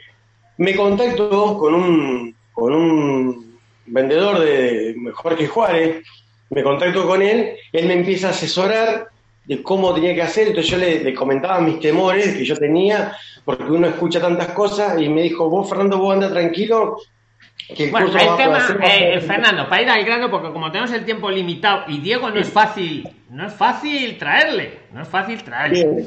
me 0.56 0.76
contacto 0.76 1.58
con 1.58 1.74
un, 1.74 2.36
con 2.52 2.72
un 2.72 3.58
vendedor 3.86 4.38
de 4.38 4.94
Jorge 5.14 5.48
Juárez, 5.48 6.04
me 6.50 6.62
contacto 6.62 7.04
con 7.04 7.20
él, 7.20 7.56
él 7.72 7.88
me 7.88 7.94
empieza 7.94 8.28
a 8.28 8.30
asesorar 8.30 9.08
de 9.44 9.60
cómo 9.64 9.92
tenía 9.92 10.14
que 10.14 10.22
hacer, 10.22 10.46
entonces 10.46 10.70
yo 10.70 10.78
le, 10.78 11.02
le, 11.02 11.14
comentaba 11.14 11.58
mis 11.60 11.80
temores 11.80 12.36
que 12.36 12.44
yo 12.44 12.56
tenía, 12.56 13.16
porque 13.44 13.64
uno 13.64 13.88
escucha 13.88 14.20
tantas 14.20 14.52
cosas, 14.52 15.00
y 15.02 15.08
me 15.08 15.22
dijo, 15.22 15.50
vos 15.50 15.68
Fernando, 15.68 15.98
vos 15.98 16.14
anda 16.14 16.30
tranquilo, 16.30 16.98
bueno, 17.90 18.06
el 18.06 18.36
tema, 18.36 18.58
eh, 18.82 19.20
Fernando, 19.20 19.68
para 19.68 19.82
ir 19.82 19.90
al 19.90 20.04
grano, 20.04 20.30
porque 20.30 20.52
como 20.52 20.70
tenemos 20.70 20.92
el 20.92 21.04
tiempo 21.04 21.30
limitado 21.30 21.84
y 21.88 21.98
Diego 21.98 22.30
no 22.30 22.38
es 22.38 22.50
fácil, 22.50 23.08
no 23.30 23.46
es 23.46 23.52
fácil 23.52 24.16
traerle, 24.18 24.80
no 24.92 25.02
es 25.02 25.08
fácil 25.08 25.42
traerle. 25.42 26.06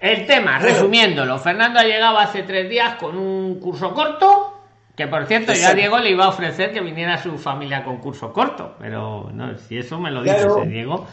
El 0.00 0.26
tema, 0.26 0.58
resumiéndolo, 0.58 1.38
Fernando 1.38 1.78
ha 1.78 1.84
llegado 1.84 2.18
hace 2.18 2.42
tres 2.42 2.68
días 2.68 2.96
con 2.96 3.16
un 3.16 3.60
curso 3.60 3.94
corto, 3.94 4.60
que 4.96 5.06
por 5.06 5.26
cierto 5.26 5.52
ya 5.52 5.74
Diego 5.74 5.98
le 5.98 6.10
iba 6.10 6.24
a 6.24 6.28
ofrecer 6.28 6.72
que 6.72 6.80
viniera 6.80 7.14
a 7.14 7.18
su 7.18 7.38
familia 7.38 7.84
con 7.84 7.98
curso 7.98 8.32
corto, 8.32 8.74
pero 8.78 9.30
no, 9.32 9.56
si 9.58 9.78
eso 9.78 9.98
me 9.98 10.10
lo 10.10 10.22
dice 10.22 10.46
Diego. 10.66 11.06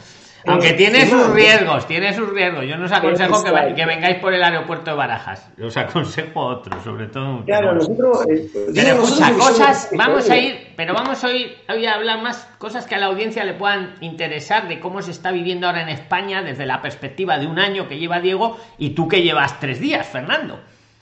Aunque 0.46 0.74
tiene 0.74 1.06
sus 1.06 1.28
riesgos, 1.30 1.88
tiene 1.88 2.14
sus 2.14 2.30
riesgos. 2.30 2.66
Yo 2.66 2.78
no 2.78 2.86
os 2.86 2.92
aconsejo 2.92 3.44
que, 3.44 3.86
vengáis 3.86 4.18
por 4.18 4.34
el 4.34 4.44
aeropuerto 4.44 4.92
de 4.92 4.98
Barajas. 4.98 5.50
Os 5.62 5.78
aconsejo 5.78 6.40
otro, 6.40 6.82
sobre 6.84 7.08
todo. 7.08 7.46
Claro, 7.46 7.76
nosotros. 7.76 8.26
Eh, 8.30 8.50
pero 8.74 9.04
escucha, 9.04 9.34
cosas. 9.34 9.90
Vamos 9.98 10.30
a 10.30 10.38
ir, 10.38 10.74
pero 10.76 10.94
vamos 10.94 11.24
a 11.24 11.32
ir 11.32 11.58
a 11.68 11.94
hablar 11.94 12.22
más 12.22 12.48
cosas 12.58 12.86
que 12.86 12.96
a 12.96 13.00
la 13.00 13.08
audiencia 13.08 13.44
le 13.46 13.54
puedan 13.54 13.96
interesar 14.02 14.68
de 14.68 14.80
cómo 14.80 15.02
se 15.02 15.12
está 15.12 15.32
viviendo 15.32 15.68
ahora 15.68 15.82
en 15.82 15.90
España 15.90 16.42
desde 16.42 16.66
la 16.66 16.82
perspectiva 16.82 17.38
de 17.38 17.48
un 17.48 17.60
año 17.60 17.88
que 17.88 17.98
lleva 17.98 18.20
Diego 18.20 18.58
y 18.78 18.92
tú 18.92 19.08
que 19.08 19.22
llevas 19.22 19.60
tres 19.60 19.80
días, 19.80 20.08
Fernando. 20.08 20.60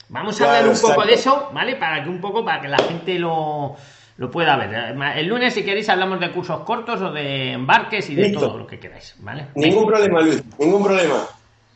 Vamos 0.08 0.40
a 0.40 0.44
hablar 0.44 0.68
un 0.68 0.78
poco 0.78 1.04
de 1.06 1.14
eso, 1.14 1.50
¿vale? 1.54 1.76
Para 1.76 2.04
que 2.04 2.10
un 2.10 2.20
poco, 2.20 2.44
para 2.44 2.60
que 2.60 2.68
la 2.68 2.78
gente 2.78 3.18
lo 3.18 3.76
lo 4.22 4.30
pueda 4.30 4.56
ver. 4.56 4.94
El 5.16 5.26
lunes, 5.26 5.52
si 5.52 5.64
queréis, 5.64 5.88
hablamos 5.88 6.20
de 6.20 6.30
cursos 6.30 6.60
cortos 6.60 7.02
o 7.02 7.10
de 7.10 7.54
embarques 7.54 8.08
y 8.08 8.14
de 8.14 8.30
todo 8.30 8.56
lo 8.56 8.68
que 8.68 8.78
queráis. 8.78 9.16
¿vale? 9.18 9.48
Ningún 9.56 9.84
problema, 9.84 10.20
Luis, 10.20 10.44
ningún 10.60 10.84
problema. 10.84 11.26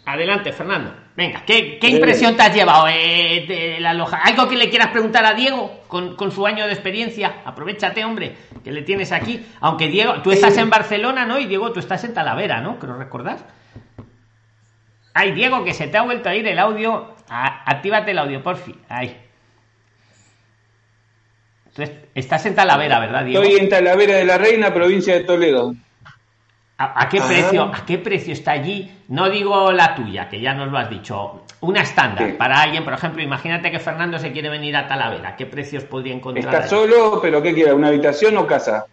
Adelante, 0.05 0.53
Fernando. 0.53 0.95
Venga, 1.17 1.43
¿qué, 1.45 1.77
qué 1.81 1.89
impresión 1.89 2.37
te 2.37 2.45
has 2.45 2.55
llevado 2.55 2.87
eh, 2.87 3.45
de 3.49 3.81
la 3.81 3.95
loja? 3.95 4.19
¿Algo 4.19 4.49
que 4.49 4.55
le 4.55 4.71
quieras 4.71 4.93
preguntar 4.93 5.27
a 5.27 5.35
Diego 5.35 5.81
con, 5.89 6.15
con, 6.15 6.31
su 6.31 6.47
año 6.47 6.67
de 6.67 6.73
experiencia? 6.73 7.43
Aprovechate, 7.45 8.05
hombre, 8.05 8.37
que 8.63 8.71
le 8.71 8.83
tienes 8.83 9.11
aquí. 9.11 9.45
Aunque 9.61 9.89
Diego, 9.89 10.23
tú 10.23 10.31
estás 10.31 10.57
en 10.59 10.71
Barcelona, 10.71 11.27
¿no? 11.27 11.41
Y 11.41 11.47
Diego, 11.47 11.73
tú 11.73 11.81
estás 11.81 12.05
en 12.05 12.15
Talavera, 12.15 12.61
¿no? 12.61 12.79
Creo 12.79 12.97
recordar. 12.97 13.39
Ay, 15.15 15.33
Diego, 15.33 15.65
que 15.65 15.75
se 15.75 15.89
te 15.89 15.99
ha 15.99 16.03
vuelto 16.03 16.29
a 16.29 16.37
ir 16.37 16.47
el 16.47 16.61
audio. 16.61 17.17
actívate 17.29 18.13
el 18.13 18.19
audio, 18.19 18.41
por 18.41 18.55
fin. 18.55 18.81
Ahí. 18.89 19.26
Estás 22.15 22.47
en 22.47 22.55
Talavera, 22.55 22.99
¿verdad, 23.01 23.25
Diego? 23.25 23.43
Estoy 23.43 23.61
en 23.61 23.69
Talavera 23.69 24.15
de 24.17 24.25
la 24.25 24.39
Reina, 24.39 24.73
provincia 24.73 25.15
de 25.15 25.25
Toledo. 25.25 25.75
¿A, 26.79 27.09
qué 27.09 27.23
precio? 27.23 27.63
¿A 27.63 27.87
qué 27.87 27.97
precio 27.97 28.35
está 28.35 28.53
allí? 28.53 28.91
No 29.09 29.31
digo 29.31 29.73
la 29.73 29.95
tuya, 29.95 30.29
que 30.29 30.41
ya 30.41 30.53
nos 30.53 30.71
lo 30.71 30.77
has 30.77 30.91
dicho. 30.91 31.43
Una 31.61 31.81
estándar 31.81 32.37
para 32.37 32.61
alguien, 32.61 32.85
por 32.85 32.93
ejemplo, 32.93 33.23
imagínate 33.23 33.71
que 33.71 33.79
Fernando 33.79 34.19
se 34.19 34.31
quiere 34.31 34.51
venir 34.51 34.77
a 34.77 34.87
Talavera. 34.87 35.37
¿Qué 35.37 35.47
precios 35.47 35.85
podría 35.85 36.15
encontrar? 36.15 36.55
¿Está 36.55 36.69
solo, 36.69 37.19
pero 37.23 37.41
qué 37.41 37.55
quiere? 37.55 37.73
¿Una 37.73 37.89
habitación 37.89 38.37
o 38.37 38.47
casa? 38.47 38.87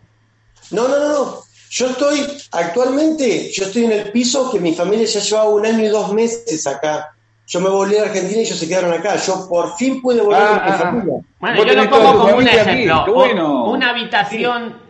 No, 0.72 0.88
no, 0.88 0.98
no, 0.98 1.40
Yo 1.70 1.88
estoy, 1.88 2.26
actualmente, 2.52 3.52
yo 3.52 3.66
estoy 3.66 3.84
en 3.84 3.92
el 3.92 4.12
piso 4.12 4.50
que 4.50 4.62
mi 4.62 4.74
familia 4.74 5.06
ya 5.06 5.20
llevaba 5.20 5.50
un 5.50 5.66
año 5.66 5.84
y 5.84 5.88
dos 5.88 6.14
meses 6.14 6.66
acá. 6.66 7.13
Yo 7.48 7.60
me 7.60 7.70
volví 7.70 7.98
a 7.98 8.04
Argentina 8.04 8.40
y 8.40 8.44
ellos 8.44 8.58
se 8.58 8.68
quedaron 8.68 8.94
acá. 8.94 9.16
Yo 9.18 9.48
por 9.50 9.76
fin 9.76 10.02
pude 10.02 10.22
volver 10.22 10.42
a 10.42 10.54
mi 10.54 10.58
ah, 10.58 10.64
ah, 10.64 10.74
ah. 10.74 10.78
familia. 10.78 11.14
Bueno, 11.40 11.64
yo 11.66 11.74
lo 11.74 11.90
pongo 11.90 12.18
como 12.20 12.38
un 12.38 12.48
ejemplo. 12.48 13.66
Una 13.66 13.90
habitación 13.90 14.84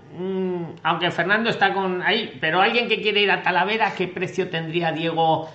aunque 0.83 1.11
Fernando 1.11 1.49
está 1.49 1.73
con 1.73 2.03
ahí, 2.03 2.37
pero 2.39 2.61
alguien 2.61 2.87
que 2.87 3.01
quiere 3.01 3.21
ir 3.21 3.31
a 3.31 3.41
Talavera, 3.41 3.93
¿qué 3.95 4.07
precio 4.07 4.49
tendría 4.49 4.91
Diego? 4.91 5.49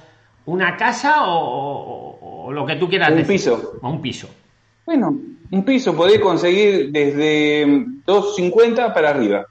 ¿Una 0.47 0.77
casa 0.77 1.27
o, 1.27 2.51
lo 2.51 2.65
que 2.65 2.77
tú 2.77 2.89
quieras 2.89 3.11
un 3.11 3.25
piso. 3.25 3.79
O 3.83 3.91
un 3.91 4.01
piso. 4.01 4.29
Bueno, 4.87 5.15
un 5.51 5.65
piso 5.65 5.95
podéis 5.95 6.21
conseguir 6.21 6.91
desde 6.91 7.67
2.50 8.07 8.95
para 8.95 9.11
arriba. 9.11 9.45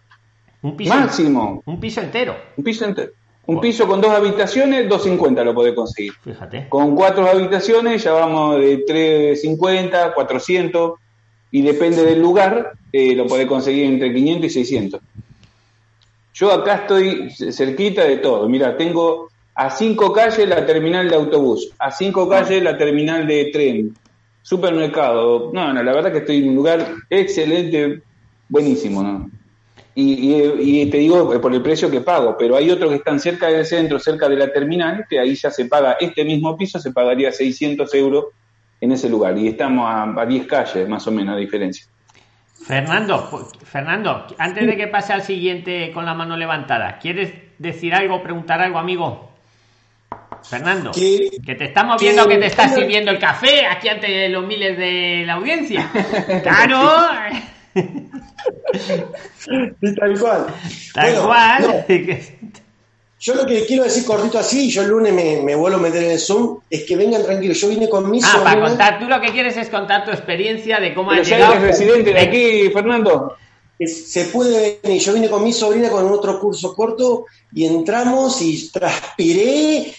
Un 0.64 0.76
piso. 0.76 0.96
Máximo. 0.96 1.62
Un 1.66 1.80
piso 1.80 2.02
entero. 2.02 2.36
Un 2.58 2.64
piso 2.64 2.86
entero. 2.86 3.12
Un 3.48 3.62
piso 3.62 3.88
con 3.88 4.02
dos 4.02 4.12
habitaciones, 4.12 4.90
250 4.90 5.44
lo 5.44 5.54
podés 5.56 5.74
conseguir. 5.74 6.12
Fíjate. 6.22 6.68
Con 6.68 6.96
cuatro 6.96 7.30
habitaciones 7.30 8.04
ya 8.04 8.12
vamos 8.12 8.60
de 8.60 8.80
350, 8.86 10.14
400 10.14 11.00
y 11.52 11.62
depende 11.62 12.04
del 12.04 12.22
lugar, 12.22 12.74
eh, 12.92 13.16
lo 13.16 13.26
podés 13.26 13.48
conseguir 13.48 13.86
entre 13.86 14.14
500 14.14 14.46
y 14.46 14.50
600. 14.50 15.02
Yo 16.34 16.52
acá 16.52 16.76
estoy 16.76 17.32
cerquita 17.32 18.04
de 18.04 18.18
todo. 18.18 18.50
Mira, 18.50 18.76
tengo 18.76 19.30
a 19.56 19.70
cinco 19.72 20.12
calles 20.12 20.48
la 20.48 20.66
terminal 20.66 21.10
de 21.10 21.16
autobús, 21.16 21.72
a 21.80 21.90
cinco 21.90 22.28
calles 22.28 22.62
la 22.62 22.78
terminal 22.78 23.26
de 23.26 23.46
tren, 23.46 23.96
supermercado. 24.42 25.52
No, 25.54 25.74
no, 25.74 25.82
la 25.82 25.94
verdad 25.94 26.12
que 26.12 26.20
estoy 26.20 26.40
en 26.40 26.50
un 26.50 26.56
lugar 26.56 26.86
excelente, 27.10 28.02
buenísimo, 28.50 29.02
¿no? 29.02 29.32
Y, 30.00 30.86
te 30.92 30.98
digo 30.98 31.42
por 31.42 31.52
el 31.52 31.62
precio 31.64 31.90
que 31.90 32.02
pago, 32.02 32.38
pero 32.38 32.56
hay 32.56 32.70
otros 32.70 32.92
que 32.92 32.98
están 32.98 33.20
cerca 33.20 33.48
del 33.48 33.66
centro, 33.66 33.98
cerca 33.98 34.30
de 34.30 34.36
la 34.36 34.54
terminal, 34.54 35.08
que 35.10 35.20
ahí 35.20 35.34
ya 35.34 35.50
se 35.50 35.66
paga 35.66 35.98
este 36.00 36.24
mismo 36.24 36.56
piso, 36.56 36.78
se 36.80 36.92
pagaría 36.92 37.32
600 37.32 37.92
euros 37.96 38.26
en 38.80 38.92
ese 38.92 39.10
lugar. 39.10 39.36
Y 39.40 39.48
estamos 39.48 39.88
a, 39.90 40.04
a 40.04 40.26
10 40.28 40.46
calles, 40.46 40.88
más 40.88 41.08
o 41.08 41.12
menos, 41.12 41.36
a 41.36 41.40
diferencia. 41.40 41.88
Fernando, 42.64 43.28
pues, 43.32 43.46
Fernando, 43.64 44.28
antes 44.38 44.68
de 44.68 44.78
que 44.78 44.88
pase 44.88 45.14
al 45.14 45.24
siguiente 45.24 45.92
con 45.92 46.06
la 46.06 46.14
mano 46.14 46.38
levantada, 46.38 47.00
¿quieres 47.00 47.34
decir 47.58 47.96
algo, 47.96 48.22
preguntar 48.22 48.62
algo, 48.62 48.78
amigo? 48.78 49.32
Fernando, 50.44 50.92
que 50.92 51.56
te 51.56 51.66
estamos 51.66 52.00
viendo 52.00 52.28
que 52.28 52.38
te 52.38 52.46
estás 52.46 52.76
sirviendo 52.76 53.10
el 53.10 53.18
café 53.18 53.66
aquí 53.66 53.90
ante 53.90 54.30
los 54.30 54.46
miles 54.46 54.78
de 54.78 55.24
la 55.26 55.34
audiencia. 55.34 55.90
Claro. 56.44 57.10
tal 60.00 60.20
cual. 60.20 60.48
Tal 60.94 61.22
cual. 61.22 61.86
Yo 63.20 63.34
lo 63.34 63.48
que 63.48 63.66
quiero 63.66 63.84
decir 63.84 64.06
cortito 64.06 64.38
así, 64.38 64.70
yo 64.70 64.84
el 64.84 64.90
lunes 64.90 65.14
me, 65.14 65.56
vuelvo 65.56 65.78
a 65.78 65.82
meter 65.82 66.04
en 66.04 66.12
el 66.12 66.20
Zoom, 66.20 66.60
es 66.70 66.84
que 66.84 66.96
vengan 66.96 67.24
tranquilos. 67.24 67.60
Yo 67.60 67.70
vine 67.70 67.90
con 67.90 68.10
mi 68.10 68.20
Ah, 68.24 68.42
para 68.44 68.62
contar, 68.62 69.00
tú 69.00 69.06
lo 69.06 69.20
que 69.20 69.32
quieres 69.32 69.58
es 69.58 69.70
contar 69.70 70.06
tu 70.06 70.12
experiencia 70.12 70.80
de 70.80 70.94
cómo 70.94 71.12
has 71.12 71.28
llegado. 71.28 71.54
Eres 71.54 71.64
residente 71.64 72.14
de 72.14 72.20
aquí, 72.20 72.70
Fernando. 72.72 73.36
Se 73.80 74.26
puede 74.26 74.80
venir. 74.84 75.02
Yo 75.02 75.14
vine 75.14 75.30
con 75.30 75.44
mi 75.44 75.52
sobrina 75.52 75.90
con 75.90 76.06
otro 76.12 76.40
curso 76.40 76.76
corto 76.76 77.26
y 77.54 77.66
entramos 77.66 78.42
y 78.42 78.70
transpiré, 78.70 79.94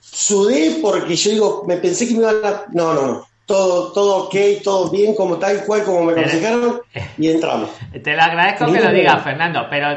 sudé 0.00 0.78
porque 0.80 1.16
yo 1.16 1.30
digo, 1.30 1.64
me 1.66 1.78
pensé 1.78 2.06
que 2.06 2.14
me 2.14 2.20
iban 2.20 2.44
a. 2.44 2.64
No, 2.72 2.94
no, 2.94 3.06
no. 3.06 3.31
Todo, 3.46 3.92
todo 3.92 4.24
ok, 4.24 4.34
todo 4.62 4.90
bien, 4.90 5.14
como 5.14 5.36
tal 5.36 5.64
cual, 5.64 5.82
como 5.82 6.04
me 6.04 6.12
aconsejaron, 6.12 6.80
y 7.18 7.28
entramos. 7.28 7.70
Te 8.02 8.14
lo 8.14 8.22
agradezco 8.22 8.72
que 8.72 8.80
lo 8.80 8.92
digas, 8.92 9.22
Fernando, 9.22 9.66
pero 9.68 9.88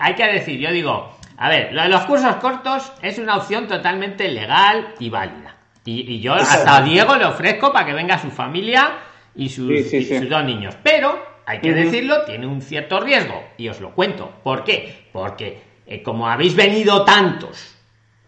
hay 0.00 0.14
que 0.14 0.26
decir, 0.26 0.58
yo 0.58 0.70
digo, 0.72 1.14
a 1.36 1.48
ver, 1.48 1.72
lo 1.72 1.82
de 1.82 1.88
los 1.88 2.04
cursos 2.06 2.36
cortos 2.36 2.92
es 3.02 3.18
una 3.18 3.36
opción 3.36 3.66
totalmente 3.66 4.28
legal 4.28 4.94
y 4.98 5.10
válida. 5.10 5.56
Y, 5.84 6.20
yo 6.20 6.34
hasta 6.34 6.76
a 6.76 6.82
Diego 6.82 7.16
le 7.16 7.26
ofrezco 7.26 7.72
para 7.72 7.84
que 7.84 7.92
venga 7.92 8.18
su 8.18 8.30
familia 8.30 8.98
y 9.34 9.48
sus, 9.50 9.68
dos 10.28 10.44
niños. 10.44 10.74
Pero, 10.82 11.18
hay 11.44 11.60
que 11.60 11.72
decirlo, 11.72 12.24
tiene 12.24 12.46
un 12.46 12.62
cierto 12.62 13.00
riesgo. 13.00 13.42
Y 13.58 13.68
os 13.68 13.80
lo 13.80 13.94
cuento. 13.94 14.32
¿Por 14.42 14.64
qué? 14.64 15.08
Porque 15.12 15.62
eh, 15.86 16.02
como 16.02 16.28
habéis 16.28 16.56
venido 16.56 17.04
tantos, 17.04 17.76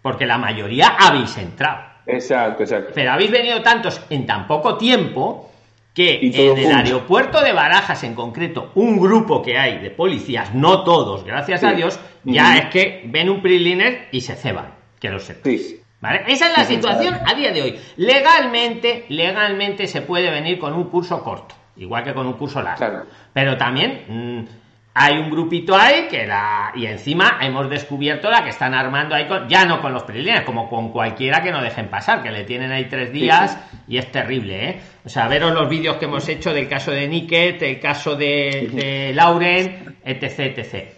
porque 0.03 0.27
la 0.27 0.37
mayoría 0.37 0.97
habéis 0.99 1.37
entrado. 1.39 1.96
Exacto, 2.07 2.63
exacto. 2.63 2.93
Pero 2.95 3.13
habéis 3.13 3.31
venido 3.31 3.63
tantos 3.63 4.01
en 4.11 4.27
tan 4.27 4.47
poco 4.47 4.77
tiempo 4.77 5.51
que 5.97 6.21
en 6.21 6.59
el 6.59 6.73
aeropuerto 6.73 7.41
de 7.41 7.53
Barajas 7.53 8.05
en 8.05 8.15
concreto, 8.15 8.71
un 8.75 9.01
grupo 9.01 9.41
que 9.41 9.57
hay 9.57 9.79
de 9.79 9.91
policías, 9.91 10.55
no 10.55 10.85
todos, 10.85 11.25
gracias 11.25 11.65
a 11.65 11.73
Dios, 11.73 11.99
ya 12.23 12.59
es 12.59 12.67
que 12.67 13.03
ven 13.07 13.31
un 13.31 13.41
PRILINER 13.41 14.09
y 14.13 14.21
se 14.21 14.35
ceban, 14.35 14.75
que 15.01 15.09
lo 15.09 15.19
sepáis. 15.19 15.77
¿Vale? 15.99 16.25
Esa 16.29 16.51
es 16.51 16.59
la 16.59 16.65
situación 16.65 17.15
a 17.25 17.33
día 17.35 17.51
de 17.51 17.63
hoy. 17.63 17.81
Legalmente, 17.97 19.07
legalmente 19.09 19.87
se 19.87 20.03
puede 20.03 20.31
venir 20.31 20.59
con 20.59 20.75
un 20.75 20.85
curso 20.91 21.25
corto, 21.25 21.55
igual 21.77 22.05
que 22.05 22.13
con 22.13 22.27
un 22.27 22.35
curso 22.35 22.61
largo. 22.61 23.07
Pero 23.33 23.57
también 23.57 24.05
mm, 24.07 24.45
hay 24.99 25.19
un 25.19 25.29
grupito 25.31 25.77
ahí 25.77 26.09
que 26.09 26.27
la 26.27 26.73
y 26.75 26.87
encima 26.87 27.37
hemos 27.43 27.69
descubierto 27.69 28.31
la 28.31 28.43
que 28.43 28.49
están 28.49 28.73
armando 28.73 29.15
ahí 29.15 29.27
con, 29.27 29.47
ya 29.47 29.67
no 29.67 29.83
con 29.83 29.93
los 29.93 30.05
preliminares 30.05 30.47
como 30.47 30.71
con 30.71 30.91
cualquiera 30.91 31.43
que 31.43 31.53
no 31.53 31.61
dejen 31.61 31.89
pasar 31.89 32.23
que 32.23 32.31
le 32.31 32.45
tienen 32.45 32.73
ahí 32.73 32.87
tres 32.87 33.13
días 33.13 33.59
y 33.87 33.99
es 33.99 34.11
terrible 34.11 34.71
eh 34.71 34.81
o 35.05 35.09
sea 35.11 35.29
veros 35.29 35.53
los 35.53 35.69
vídeos 35.69 35.99
que 35.99 36.07
hemos 36.07 36.27
hecho 36.31 36.55
del 36.55 36.67
caso 36.67 36.93
de 36.93 37.09
Niket 37.09 37.61
el 37.61 37.79
caso 37.79 38.17
de, 38.17 38.71
de 38.73 39.13
Lauren 39.13 39.99
etc 40.03 40.39
etc 40.57 40.93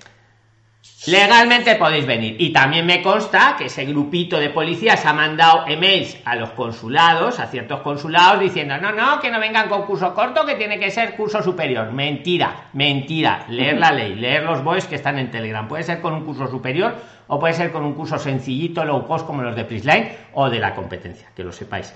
Legalmente 1.07 1.76
podéis 1.76 2.07
venir. 2.07 2.36
Y 2.40 2.53
también 2.53 2.84
me 2.84 3.01
consta 3.03 3.55
que 3.57 3.66
ese 3.66 3.84
grupito 3.84 4.38
de 4.38 4.51
policías 4.51 5.07
ha 5.07 5.12
mandado 5.12 5.64
emails 5.68 6.18
a 6.24 6.34
los 6.34 6.51
consulados, 6.51 7.38
a 7.38 7.46
ciertos 7.46 7.80
consulados, 7.80 8.40
diciendo, 8.40 8.76
no, 8.78 8.92
no, 8.92 9.20
que 9.20 9.30
no 9.30 9.38
vengan 9.38 9.68
con 9.68 9.82
curso 9.82 10.12
corto, 10.12 10.44
que 10.44 10.57
tiene 10.57 10.78
que 10.78 10.90
ser 10.90 11.14
curso 11.14 11.40
superior. 11.40 11.92
Mentira, 11.92 12.68
mentira. 12.72 13.46
Leer 13.49 13.78
la 13.78 13.92
ley, 13.92 14.16
leer 14.16 14.42
los 14.42 14.64
boys 14.64 14.86
que 14.86 14.96
están 14.96 15.18
en 15.18 15.30
Telegram. 15.30 15.68
Puede 15.68 15.84
ser 15.84 16.01
con 16.01 16.14
un 16.14 16.24
curso 16.24 16.49
superior 16.49 16.96
o 17.28 17.38
puede 17.38 17.55
ser 17.55 17.70
con 17.70 17.84
un 17.84 17.94
curso 17.94 18.18
sencillito, 18.18 18.84
low 18.84 19.07
cost, 19.07 19.26
como 19.26 19.42
los 19.42 19.55
de 19.55 19.64
Prisline 19.64 20.09
o 20.32 20.49
de 20.51 20.59
la 20.59 20.74
competencia, 20.74 21.28
que 21.36 21.44
lo 21.44 21.53
sepáis. 21.53 21.94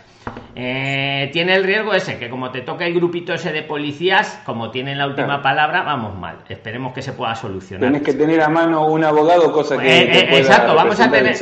Eh, 0.55 1.31
tiene 1.33 1.55
el 1.55 1.65
riesgo 1.65 1.95
ese, 1.95 2.19
que 2.19 2.29
como 2.29 2.51
te 2.51 2.61
toca 2.61 2.87
el 2.87 2.95
grupito 2.95 3.33
ese 3.33 3.51
de 3.51 3.63
policías, 3.63 4.41
como 4.45 4.71
tienen 4.71 4.99
la 4.99 5.07
última 5.07 5.41
palabra, 5.43 5.83
vamos 5.83 6.17
mal. 6.19 6.37
Esperemos 6.49 6.93
que 6.93 7.03
se 7.03 7.15
pueda 7.15 7.35
solucionar. 7.35 7.91
Tienes 7.91 8.03
que 8.03 8.13
tener 8.13 8.43
a 8.43 8.49
mano 8.49 8.87
un 8.93 9.05
abogado, 9.05 9.53
cosa 9.53 9.79
que. 9.79 9.87
Eh, 9.87 10.19
eh, 10.21 10.39
exacto, 10.39 10.75
vamos 10.75 10.99
a 11.01 11.11
tener. 11.11 11.37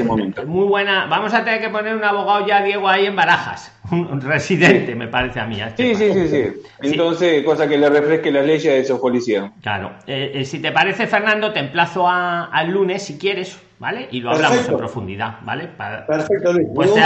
Muy 0.46 0.66
buena. 0.66 1.06
Vamos 1.06 1.34
a 1.34 1.44
tener 1.44 1.60
que 1.60 1.68
poner 1.68 1.94
un 1.94 2.04
abogado 2.04 2.46
ya, 2.46 2.62
Diego, 2.62 2.88
ahí 2.88 3.06
en 3.06 3.16
barajas. 3.16 3.76
Un 3.90 4.20
residente, 4.20 4.94
me 4.94 5.08
parece 5.08 5.40
a 5.40 5.46
mí. 5.46 5.56
Sí, 5.76 5.94
sí, 5.94 6.12
sí, 6.12 6.28
sí, 6.28 6.62
Entonces, 6.80 7.44
cosa 7.44 7.68
que 7.68 7.76
le 7.76 7.88
refresque 7.88 8.30
la 8.30 8.42
ley 8.42 8.58
de 8.58 8.80
esos 8.80 9.00
policías. 9.00 9.50
Claro. 9.62 9.92
si 10.06 10.60
te 10.60 10.72
parece, 10.72 11.06
Fernando, 11.06 11.52
te 11.52 11.60
emplazo 11.60 12.08
al 12.08 12.70
lunes 12.70 13.02
si 13.02 13.18
quieres 13.18 13.58
¿vale? 13.80 14.08
Y 14.12 14.20
lo 14.20 14.30
hablamos 14.30 14.68
en 14.68 14.76
profundidad, 14.76 15.38
¿vale? 15.42 15.68
Perfecto, 16.06 16.52
Luis. 16.52 16.68
Pues 16.72 16.94
te, 16.94 17.00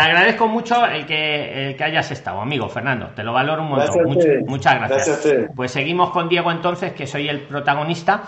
agradezco 0.00 0.48
mucho 0.48 0.84
el 0.86 1.06
que, 1.06 1.68
el 1.68 1.76
que 1.76 1.84
hayas 1.84 2.10
estado, 2.10 2.40
amigo 2.40 2.68
Fernando. 2.68 3.10
Te 3.14 3.22
lo 3.22 3.32
valoro 3.32 3.62
un 3.62 3.68
montón. 3.68 4.16
muchas 4.46 4.74
gracias. 4.74 5.28
pues 5.54 5.70
seguimos 5.70 6.10
con 6.10 6.28
Diego 6.28 6.50
entonces, 6.50 6.92
que 6.92 7.06
soy 7.06 7.28
el 7.28 7.42
protagonista. 7.42 8.22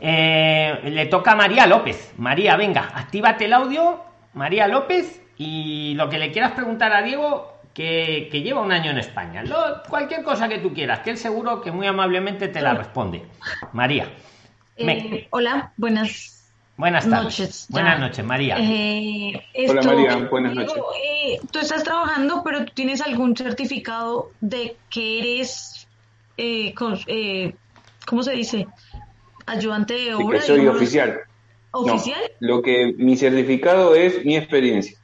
Eh, 0.00 0.80
le 0.84 1.06
toca 1.06 1.32
a 1.32 1.36
María 1.36 1.66
López. 1.66 2.14
María, 2.18 2.56
venga, 2.56 2.90
actívate 2.94 3.46
el 3.46 3.52
audio, 3.52 4.02
María 4.34 4.66
López, 4.66 5.22
y 5.36 5.94
lo 5.94 6.08
que 6.08 6.18
le 6.18 6.32
quieras 6.32 6.52
preguntar 6.52 6.92
a 6.92 7.02
Diego, 7.02 7.60
que, 7.74 8.28
lleva 8.32 8.60
un 8.60 8.72
año 8.72 8.90
en 8.90 8.98
España. 8.98 9.42
cualquier 9.88 10.22
cosa 10.22 10.48
que 10.48 10.58
tú 10.58 10.72
quieras, 10.72 11.00
que 11.00 11.10
él 11.10 11.18
seguro 11.18 11.60
que 11.60 11.72
muy 11.72 11.86
amablemente 11.86 12.48
te 12.48 12.60
la 12.60 12.74
responde. 12.74 13.24
María. 13.72 14.08
Eh, 14.76 15.26
hola, 15.30 15.72
buenas 15.76 16.36
Buenas 16.76 17.06
noches. 17.06 17.66
Buenas 17.70 17.98
noches, 17.98 18.24
María. 18.24 18.56
Eh, 18.58 19.32
Hola, 19.68 19.82
María. 19.82 20.16
Buenas 20.30 20.54
noches. 20.54 20.76
Eh, 21.02 21.40
tú 21.50 21.58
estás 21.58 21.82
trabajando, 21.82 22.42
pero 22.44 22.66
tú 22.66 22.72
tienes 22.74 23.00
algún 23.00 23.34
certificado 23.34 24.30
de 24.40 24.76
que 24.90 25.18
eres, 25.20 25.88
eh, 26.36 26.74
¿cómo 26.74 28.22
se 28.22 28.32
dice? 28.32 28.66
Ayudante 29.46 29.94
de 29.94 30.14
obra. 30.14 30.38
que 30.38 30.46
soy 30.46 30.66
oficial. 30.66 31.20
¿Oficial? 31.72 32.20
lo 32.40 32.62
que 32.62 32.94
mi 32.96 33.16
certificado 33.16 33.94
es 33.94 34.24
mi 34.24 34.36
experiencia. 34.36 34.96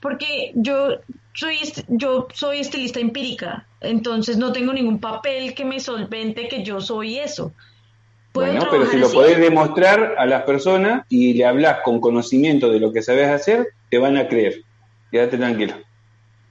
porque 0.00 0.52
yo 0.54 0.98
soy, 1.32 1.58
yo 1.88 2.28
soy 2.34 2.60
estilista 2.60 3.00
empírica, 3.00 3.66
entonces 3.80 4.36
no 4.36 4.52
tengo 4.52 4.72
ningún 4.72 5.00
papel 5.00 5.54
que 5.54 5.64
me 5.64 5.80
solvente 5.80 6.48
que 6.48 6.62
yo 6.62 6.80
soy 6.80 7.18
eso. 7.18 7.52
Bueno, 8.32 8.66
pero 8.70 8.86
si 8.86 8.98
lo 8.98 9.10
podés 9.10 9.38
demostrar 9.38 10.14
a 10.18 10.26
las 10.26 10.42
personas 10.42 11.06
y 11.08 11.32
le 11.32 11.46
hablas 11.46 11.78
con 11.82 12.00
conocimiento 12.00 12.70
de 12.70 12.80
lo 12.80 12.92
que 12.92 13.02
sabes 13.02 13.28
hacer, 13.28 13.68
te 13.88 13.96
van 13.96 14.18
a 14.18 14.28
creer. 14.28 14.62
Quédate 15.10 15.38
tranquilo. 15.38 15.74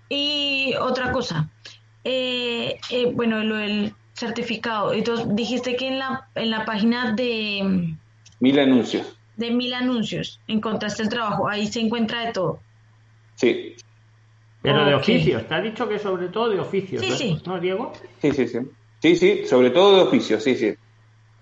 Y 0.09 0.73
otra 0.79 1.11
cosa, 1.11 1.47
eh, 2.03 2.79
eh, 2.89 3.11
bueno, 3.13 3.43
lo 3.43 3.57
del 3.57 3.93
certificado. 4.15 4.93
Entonces, 4.93 5.27
dijiste 5.35 5.75
que 5.75 5.87
en 5.87 5.99
la, 5.99 6.27
en 6.35 6.49
la 6.49 6.65
página 6.65 7.11
de... 7.11 7.95
Mil 8.39 8.59
anuncios. 8.59 9.17
De 9.37 9.51
mil 9.51 9.73
anuncios, 9.73 10.39
encontraste 10.47 11.03
el 11.03 11.09
trabajo, 11.09 11.49
ahí 11.49 11.67
se 11.67 11.81
encuentra 11.81 12.25
de 12.25 12.31
todo. 12.31 12.59
Sí. 13.35 13.75
Pero 14.61 14.85
de 14.85 14.95
oficios, 14.95 15.45
te 15.47 15.53
ha 15.53 15.61
dicho 15.61 15.87
que 15.87 15.99
sobre 15.99 16.29
todo 16.29 16.49
de 16.49 16.59
oficios, 16.59 17.01
sí, 17.01 17.11
sí. 17.11 17.41
¿no, 17.45 17.59
Diego? 17.59 17.93
Sí, 18.21 18.31
sí, 18.31 18.47
sí. 18.47 18.59
Sí, 18.99 19.15
sí, 19.15 19.45
sobre 19.45 19.69
todo 19.69 19.97
de 19.97 20.01
oficios, 20.03 20.41
sí, 20.41 20.55
sí. 20.55 20.73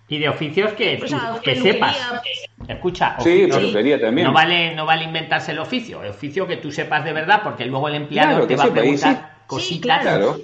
Y 0.09 0.19
de 0.19 0.27
oficios 0.27 0.73
que, 0.73 1.01
que 1.43 1.55
sepas. 1.55 1.97
Escucha, 2.67 3.15
sí, 3.19 3.47
también. 4.01 4.27
No 4.27 4.33
vale, 4.33 4.75
no 4.75 4.85
vale 4.85 5.05
inventarse 5.05 5.51
el 5.51 5.59
oficio, 5.59 6.03
el 6.03 6.09
oficio 6.09 6.45
que 6.45 6.57
tú 6.57 6.71
sepas 6.71 7.05
de 7.05 7.13
verdad, 7.13 7.41
porque 7.43 7.65
luego 7.65 7.87
el 7.87 7.95
empleado 7.95 8.45
te 8.45 8.55
va 8.55 8.65
a 8.65 8.73
preguntar 8.73 9.37
cositas. 9.47 10.01
claro. 10.01 10.41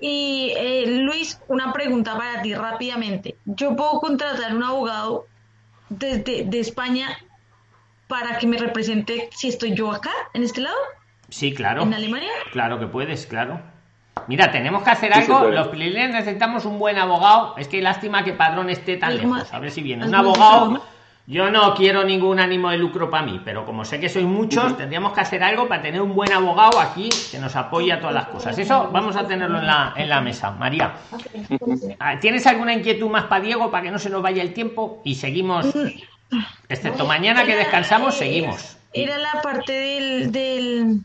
Y 0.00 0.52
eh, 0.56 0.84
Luis, 1.02 1.40
una 1.48 1.72
pregunta 1.72 2.16
para 2.16 2.42
ti 2.42 2.54
rápidamente. 2.54 3.36
¿Yo 3.44 3.76
puedo 3.76 4.00
contratar 4.00 4.54
un 4.54 4.64
abogado 4.64 5.26
desde 5.88 6.44
de 6.44 6.60
España 6.60 7.08
para 8.08 8.38
que 8.38 8.46
me 8.46 8.58
represente 8.58 9.28
si 9.32 9.48
estoy 9.48 9.74
yo 9.74 9.92
acá, 9.92 10.12
en 10.34 10.42
este 10.42 10.60
lado? 10.60 10.76
Sí, 11.28 11.54
claro. 11.54 11.82
¿En 11.82 11.94
Alemania? 11.94 12.30
Claro 12.50 12.78
que 12.78 12.86
puedes, 12.86 13.26
claro. 13.26 13.60
Mira, 14.26 14.50
tenemos 14.50 14.82
que 14.82 14.90
hacer 14.90 15.12
algo. 15.12 15.48
Los 15.48 15.68
prilines 15.68 16.10
necesitamos 16.10 16.64
un 16.64 16.78
buen 16.78 16.98
abogado. 16.98 17.56
Es 17.56 17.68
que 17.68 17.80
lástima 17.80 18.24
que 18.24 18.32
Padrón 18.32 18.70
esté 18.70 18.96
tan 18.96 19.16
lejos. 19.16 19.52
A 19.52 19.58
ver 19.58 19.70
si 19.70 19.82
viene. 19.82 20.06
Un 20.06 20.14
abogado. 20.14 20.82
Yo 21.32 21.50
no 21.50 21.74
quiero 21.74 22.04
ningún 22.04 22.38
ánimo 22.40 22.68
de 22.68 22.76
lucro 22.76 23.08
para 23.08 23.24
mí, 23.24 23.40
pero 23.42 23.64
como 23.64 23.86
sé 23.86 23.98
que 23.98 24.10
sois 24.10 24.26
muchos, 24.26 24.76
tendríamos 24.76 25.14
que 25.14 25.22
hacer 25.22 25.42
algo 25.42 25.66
para 25.66 25.80
tener 25.80 26.02
un 26.02 26.14
buen 26.14 26.30
abogado 26.30 26.78
aquí 26.78 27.08
que 27.30 27.38
nos 27.38 27.56
apoye 27.56 27.90
a 27.90 27.98
todas 27.98 28.14
las 28.14 28.26
cosas. 28.26 28.58
Eso 28.58 28.90
vamos 28.92 29.16
a 29.16 29.26
tenerlo 29.26 29.58
en 29.58 29.66
la, 29.66 29.94
en 29.96 30.10
la 30.10 30.20
mesa. 30.20 30.50
María, 30.50 30.92
ah, 31.98 32.18
¿tienes 32.20 32.46
alguna 32.46 32.74
inquietud 32.74 33.08
más 33.08 33.24
para 33.24 33.42
Diego 33.42 33.70
para 33.70 33.82
que 33.82 33.90
no 33.90 33.98
se 33.98 34.10
nos 34.10 34.20
vaya 34.20 34.42
el 34.42 34.52
tiempo? 34.52 35.00
Y 35.06 35.14
seguimos, 35.14 35.72
excepto 36.68 37.06
mañana 37.06 37.46
que 37.46 37.56
descansamos, 37.56 38.14
seguimos. 38.14 38.76
Era 38.92 39.16
la 39.16 39.40
parte 39.40 39.72
del, 39.72 40.32
del 40.32 41.00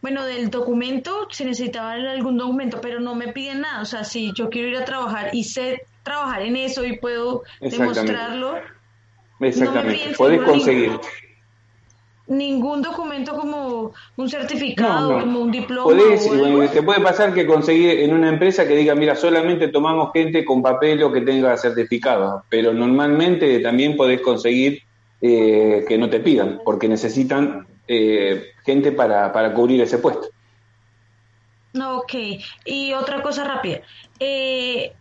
bueno, 0.00 0.24
del 0.24 0.48
documento, 0.48 1.28
se 1.30 1.44
necesitaba 1.44 1.92
algún 1.92 2.38
documento, 2.38 2.80
pero 2.80 3.00
no 3.00 3.14
me 3.14 3.34
piden 3.34 3.60
nada. 3.60 3.82
O 3.82 3.84
sea, 3.84 4.04
si 4.04 4.32
yo 4.32 4.48
quiero 4.48 4.68
ir 4.68 4.78
a 4.78 4.86
trabajar 4.86 5.28
y 5.34 5.44
sé 5.44 5.82
trabajar 6.04 6.40
en 6.40 6.56
eso 6.56 6.86
y 6.86 6.96
puedo 6.96 7.42
demostrarlo. 7.60 8.77
Exactamente, 9.40 10.14
puedes 10.16 10.42
conseguir. 10.42 10.92
Ningún, 12.26 12.82
documento 12.82 13.32
como 13.34 13.94
un 14.16 14.28
certificado, 14.28 15.20
como 15.20 15.40
un 15.40 15.50
diploma. 15.50 15.96
te 16.70 16.82
puede 16.82 17.00
pasar 17.00 17.32
que 17.32 17.46
conseguir 17.46 18.00
en 18.00 18.12
una 18.12 18.28
empresa 18.28 18.68
que 18.68 18.76
diga, 18.76 18.94
mira, 18.94 19.16
solamente 19.16 19.68
tomamos 19.68 20.10
gente 20.12 20.44
con 20.44 20.60
papel 20.60 21.02
o 21.02 21.10
que 21.10 21.22
tenga 21.22 21.56
certificado, 21.56 22.44
pero 22.50 22.74
normalmente 22.74 23.60
también 23.60 23.96
podés 23.96 24.20
conseguir 24.20 24.82
eh, 25.22 25.86
que 25.88 25.96
no 25.96 26.10
te 26.10 26.20
pidan, 26.20 26.60
porque 26.64 26.86
necesitan 26.86 27.66
eh, 27.86 28.52
gente 28.64 28.92
para, 28.92 29.32
para 29.32 29.54
cubrir 29.54 29.80
ese 29.80 29.96
puesto. 29.98 30.28
Ok, 31.74 32.14
y 32.66 32.92
otra 32.92 33.22
cosa 33.22 33.44
rápida. 33.44 33.80
Eh, 34.20 34.92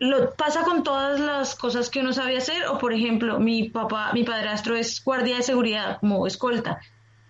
¿Lo 0.00 0.30
pasa 0.34 0.62
con 0.62 0.82
todas 0.84 1.18
las 1.18 1.56
cosas 1.56 1.90
que 1.90 2.00
uno 2.00 2.12
sabe 2.12 2.36
hacer? 2.36 2.66
O, 2.66 2.78
por 2.78 2.92
ejemplo, 2.92 3.40
mi 3.40 3.68
papá, 3.68 4.12
mi 4.12 4.22
padrastro 4.22 4.76
es 4.76 5.02
guardia 5.04 5.36
de 5.36 5.42
seguridad, 5.42 5.98
como 5.98 6.26
escolta. 6.26 6.78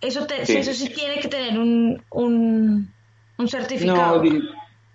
Eso, 0.00 0.26
sí. 0.44 0.56
eso 0.56 0.72
sí 0.74 0.90
tiene 0.90 1.18
que 1.18 1.28
tener 1.28 1.58
un, 1.58 2.02
un, 2.10 2.92
un 3.38 3.48
certificado. 3.48 4.22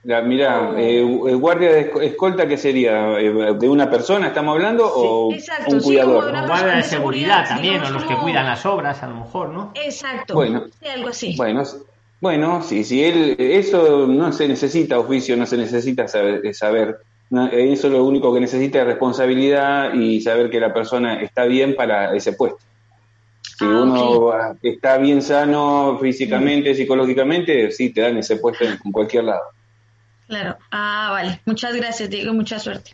No, 0.05 0.21
mira, 0.23 0.73
eh, 0.77 1.01
guardia 1.01 1.71
de 1.71 1.91
escolta, 2.01 2.45
¿qué 2.45 2.57
sería? 2.57 3.05
¿De 3.05 3.69
una 3.69 3.89
persona 3.89 4.27
estamos 4.27 4.53
hablando? 4.53 4.85
¿O 4.85 5.29
un 5.29 5.79
cuidador? 5.79 6.31
guardia 6.45 6.75
de 6.75 6.83
seguridad, 6.83 7.47
también, 7.47 7.81
o 7.81 7.89
los 7.89 8.03
que 8.03 8.15
cuidan 8.15 8.45
las 8.45 8.65
obras, 8.65 9.01
a 9.01 9.07
lo 9.07 9.15
mejor, 9.15 9.49
¿no? 9.49 9.71
Exacto, 9.75 10.35
bueno, 10.35 10.65
algo 10.93 11.07
así. 11.07 11.35
Bueno, 11.37 11.63
bueno, 12.19 12.61
sí, 12.61 12.83
si 12.83 13.03
él, 13.03 13.35
eso 13.37 14.05
no 14.05 14.31
se 14.31 14.47
necesita 14.47 14.99
oficio, 14.99 15.35
no 15.35 15.45
se 15.45 15.57
necesita 15.57 16.07
saber, 16.07 16.53
saber 16.53 16.99
eso 17.51 17.89
lo 17.89 18.03
único 18.03 18.33
que 18.33 18.39
necesita 18.39 18.79
es 18.79 18.85
responsabilidad 18.85 19.93
y 19.93 20.21
saber 20.21 20.49
que 20.49 20.59
la 20.59 20.73
persona 20.73 21.21
está 21.21 21.45
bien 21.45 21.75
para 21.75 22.15
ese 22.15 22.33
puesto. 22.33 22.59
Si 23.41 23.65
ah, 23.65 23.67
uno 23.67 24.33
está 24.61 24.97
bien 24.97 25.21
sano 25.21 25.97
físicamente, 26.01 26.73
psicológicamente, 26.73 27.71
sí, 27.71 27.91
te 27.91 28.01
dan 28.01 28.17
ese 28.17 28.37
puesto 28.37 28.65
en, 28.65 28.77
cualquier 28.91 29.25
lado. 29.25 29.43
Claro. 30.27 30.57
Ah, 30.71 31.09
vale. 31.11 31.41
Muchas 31.45 31.75
gracias, 31.75 32.09
Diego. 32.09 32.33
Mucha 32.33 32.59
suerte. 32.59 32.91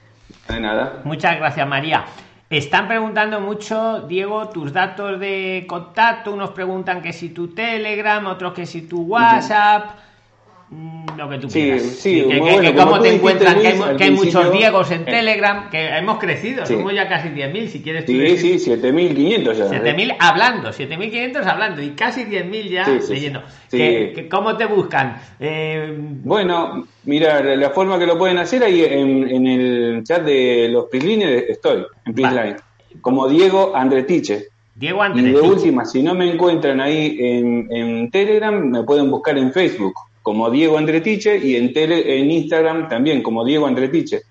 De 0.47 0.59
nada. 0.59 1.01
Muchas 1.03 1.37
gracias, 1.37 1.67
María. 1.67 2.05
Están 2.49 2.87
preguntando 2.87 3.39
mucho, 3.39 4.01
Diego, 4.07 4.49
tus 4.49 4.73
datos 4.73 5.19
de 5.19 5.65
contacto. 5.67 6.33
Unos 6.33 6.51
preguntan 6.51 7.01
que 7.01 7.13
si 7.13 7.29
tu 7.29 7.53
Telegram, 7.53 8.25
otros 8.25 8.53
que 8.53 8.65
si 8.65 8.81
tu 8.81 9.03
WhatsApp. 9.03 10.08
Lo 11.17 11.29
que 11.29 11.37
tú 11.39 11.47
quieras. 11.47 11.81
Sí, 11.81 12.23
que, 12.29 12.73
cómo 12.75 12.99
te 12.99 13.15
encuentran, 13.15 13.59
que 13.59 14.03
hay, 14.03 14.11
muchos 14.11 14.51
Diegos 14.51 14.91
en 14.91 15.05
Telegram, 15.05 15.69
que 15.69 15.87
hemos 15.97 16.19
crecido, 16.19 16.65
somos 16.65 16.93
ya 16.93 17.07
casi 17.07 17.29
10.000, 17.29 17.67
si 17.67 17.81
quieres. 17.81 18.05
Sí, 18.05 18.57
sí, 18.57 18.71
7.500 18.71 19.53
ya. 19.53 19.65
7.000 19.65 20.15
hablando, 20.19 20.69
7.500 20.69 21.45
hablando 21.45 21.81
y 21.81 21.89
casi 21.91 22.25
10.000 22.25 22.69
ya 22.69 22.87
leyendo. 22.87 23.41
Que, 23.69 24.27
¿Cómo 24.29 24.57
te 24.57 24.65
buscan? 24.65 25.19
Eh... 25.39 25.95
Bueno, 25.97 26.87
mira, 27.05 27.41
la 27.55 27.69
forma 27.71 27.97
que 27.97 28.05
lo 28.05 28.17
pueden 28.17 28.37
hacer 28.37 28.63
ahí 28.63 28.83
en, 28.83 29.47
el 29.47 30.03
chat 30.03 30.23
de 30.23 30.69
los 30.69 30.85
Prislines 30.85 31.45
estoy, 31.49 31.85
en 32.05 32.13
Prisline, 32.13 32.55
como 33.01 33.27
Diego 33.27 33.75
Andretiche. 33.75 34.47
Diego 34.75 35.01
Andretiche. 35.01 35.37
Y 35.37 35.41
de 35.41 35.47
última, 35.47 35.85
si 35.85 36.01
no 36.01 36.13
me 36.13 36.31
encuentran 36.31 36.79
ahí 36.79 37.17
en, 37.19 37.67
en 37.71 38.11
Telegram, 38.11 38.55
me 38.55 38.83
pueden 38.83 39.11
buscar 39.11 39.37
en 39.37 39.51
Facebook 39.51 39.93
como 40.29 40.51
Diego 40.51 40.77
Andretiche 40.77 41.39
y 41.39 41.55
en, 41.55 41.73
tele, 41.73 42.19
en 42.19 42.29
Instagram 42.29 42.87
también 42.87 43.23
como 43.23 43.43
Diego 43.43 43.65
Andretiche. 43.65 44.21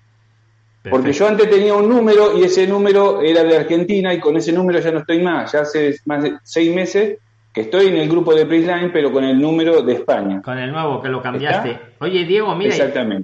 Porque 0.89 1.11
yo 1.11 1.27
antes 1.27 1.49
tenía 1.49 1.75
un 1.75 1.89
número 1.89 2.39
y 2.39 2.45
ese 2.45 2.65
número 2.65 3.21
era 3.21 3.43
de 3.43 3.57
Argentina 3.57 4.13
y 4.13 4.19
con 4.21 4.37
ese 4.37 4.53
número 4.53 4.79
ya 4.79 4.93
no 4.93 4.99
estoy 4.99 5.21
más. 5.21 5.51
Ya 5.51 5.59
hace 5.59 5.97
más 6.05 6.23
de 6.23 6.37
seis 6.41 6.73
meses 6.73 7.17
que 7.53 7.61
estoy 7.61 7.87
en 7.87 7.97
el 7.97 8.07
grupo 8.07 8.33
de 8.33 8.45
Prisline, 8.45 8.93
pero 8.93 9.11
con 9.11 9.25
el 9.25 9.41
número 9.41 9.81
de 9.81 9.91
España. 9.91 10.41
Con 10.41 10.57
el 10.57 10.71
nuevo 10.71 11.01
que 11.01 11.09
lo 11.09 11.21
cambiaste. 11.21 11.77
Oye, 11.99 12.23
Diego, 12.23 12.55
mira, 12.55 12.75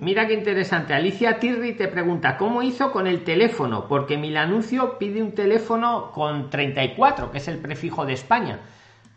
mira 0.02 0.28
qué 0.28 0.34
interesante. 0.34 0.94
Alicia 0.94 1.40
Tirri 1.40 1.78
te 1.78 1.88
pregunta, 1.88 2.36
¿cómo 2.36 2.62
hizo 2.62 2.92
con 2.92 3.08
el 3.08 3.24
teléfono? 3.24 3.86
Porque 3.88 4.18
mi 4.18 4.36
anuncio 4.36 4.98
pide 5.00 5.22
un 5.22 5.32
teléfono 5.32 6.12
con 6.14 6.50
34, 6.50 7.32
que 7.32 7.38
es 7.38 7.48
el 7.48 7.60
prefijo 7.60 8.06
de 8.06 8.12
España. 8.12 8.60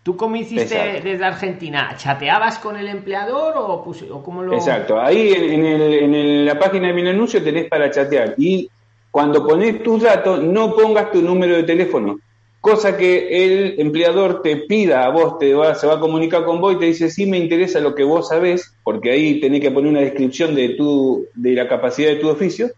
¿Tú 0.09 0.17
cómo 0.17 0.37
hiciste 0.37 1.03
desde 1.05 1.23
Argentina? 1.23 1.95
¿Chateabas 1.95 2.59
con 2.61 2.79
el 2.79 2.89
empleador 2.89 3.59
o, 3.59 3.85
o 3.85 4.23
cómo 4.23 4.43
lo...? 4.43 4.55
Exacto, 4.55 4.99
ahí 4.99 5.35
en, 5.35 5.67
en, 5.67 6.47
la 6.47 6.59
página 6.59 6.87
de 6.87 6.95
mi 6.95 7.07
anuncio 7.07 7.43
tenés 7.43 7.69
para 7.69 7.91
chatear 7.91 8.35
y 8.39 8.71
cuando 9.11 9.47
pones 9.47 9.83
tus 9.83 10.03
datos 10.03 10.43
no 10.43 10.75
pongas 10.75 11.13
tu 11.13 11.21
número 11.21 11.57
de 11.57 11.65
teléfono, 11.65 12.21
cosa 12.59 12.97
que 12.97 13.29
el 13.45 13.79
empleador 13.79 14.41
te 14.41 14.57
pida 14.57 15.05
a 15.05 15.11
vos, 15.11 15.39
te 15.39 15.53
va, 15.53 15.75
se 15.75 15.87
va 15.87 15.97
a 15.97 16.01
comunicar 16.01 16.47
con 16.47 16.59
vos 16.59 16.73
y 16.73 16.79
te 16.79 16.87
dice, 16.87 17.11
sí 17.11 17.27
me 17.27 17.37
interesa 17.37 17.79
lo 17.79 17.95
que 17.95 18.05
vos 18.05 18.29
sabés, 18.29 18.73
porque 18.85 19.11
ahí 19.11 19.41
tenés 19.41 19.61
que 19.61 19.71
poner 19.71 19.91
una 19.91 20.01
descripción 20.01 20.55
de, 20.55 20.71
tu, 20.71 21.27
de 21.35 21.53
la 21.53 21.69
capacidad 21.69 22.09
de 22.09 22.17
tu 22.17 22.31
oficio, 22.31 22.71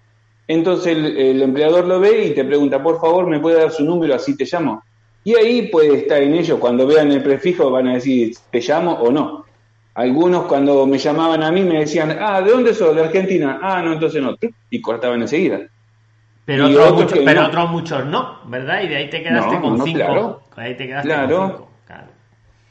entonces 0.48 0.96
el, 0.96 1.16
el 1.16 1.42
empleador 1.42 1.86
lo 1.86 2.00
ve 2.00 2.24
y 2.24 2.30
te 2.34 2.44
pregunta, 2.44 2.82
por 2.82 3.00
favor, 3.00 3.28
¿me 3.28 3.38
puede 3.38 3.60
dar 3.60 3.70
su 3.70 3.84
número? 3.84 4.16
Así 4.16 4.36
te 4.36 4.46
llamo. 4.50 4.82
Y 5.22 5.34
ahí 5.34 5.68
puede 5.68 5.96
estar 5.96 6.22
en 6.22 6.34
ellos, 6.34 6.58
cuando 6.58 6.86
vean 6.86 7.12
el 7.12 7.22
prefijo 7.22 7.70
van 7.70 7.88
a 7.88 7.94
decir, 7.94 8.34
¿te 8.50 8.60
llamo 8.60 8.92
o 8.92 9.10
no? 9.10 9.44
Algunos 9.94 10.44
cuando 10.44 10.86
me 10.86 10.98
llamaban 10.98 11.42
a 11.42 11.50
mí 11.50 11.62
me 11.62 11.80
decían, 11.80 12.16
ah, 12.20 12.40
¿de 12.40 12.50
dónde 12.50 12.72
sos? 12.72 12.94
De 12.94 13.02
Argentina. 13.02 13.58
Ah, 13.60 13.82
no, 13.82 13.92
entonces 13.92 14.22
no. 14.22 14.36
Y 14.70 14.80
cortaban 14.80 15.20
enseguida. 15.20 15.60
Pero, 16.44 16.66
otros, 16.68 16.92
muchos, 16.94 17.18
pero 17.24 17.46
otros 17.46 17.70
muchos 17.70 18.06
no, 18.06 18.40
¿verdad? 18.46 18.82
Y 18.82 18.88
de 18.88 18.96
ahí 18.96 19.10
te 19.10 19.22
quedaste 19.22 19.60
con 19.60 19.82
cinco. 19.82 19.98
Claro, 19.98 20.42
ahí 20.56 20.76
te 20.76 20.86
quedaste 20.86 21.08
claro, 21.08 21.38
con 21.38 21.50
cinco. 21.50 21.68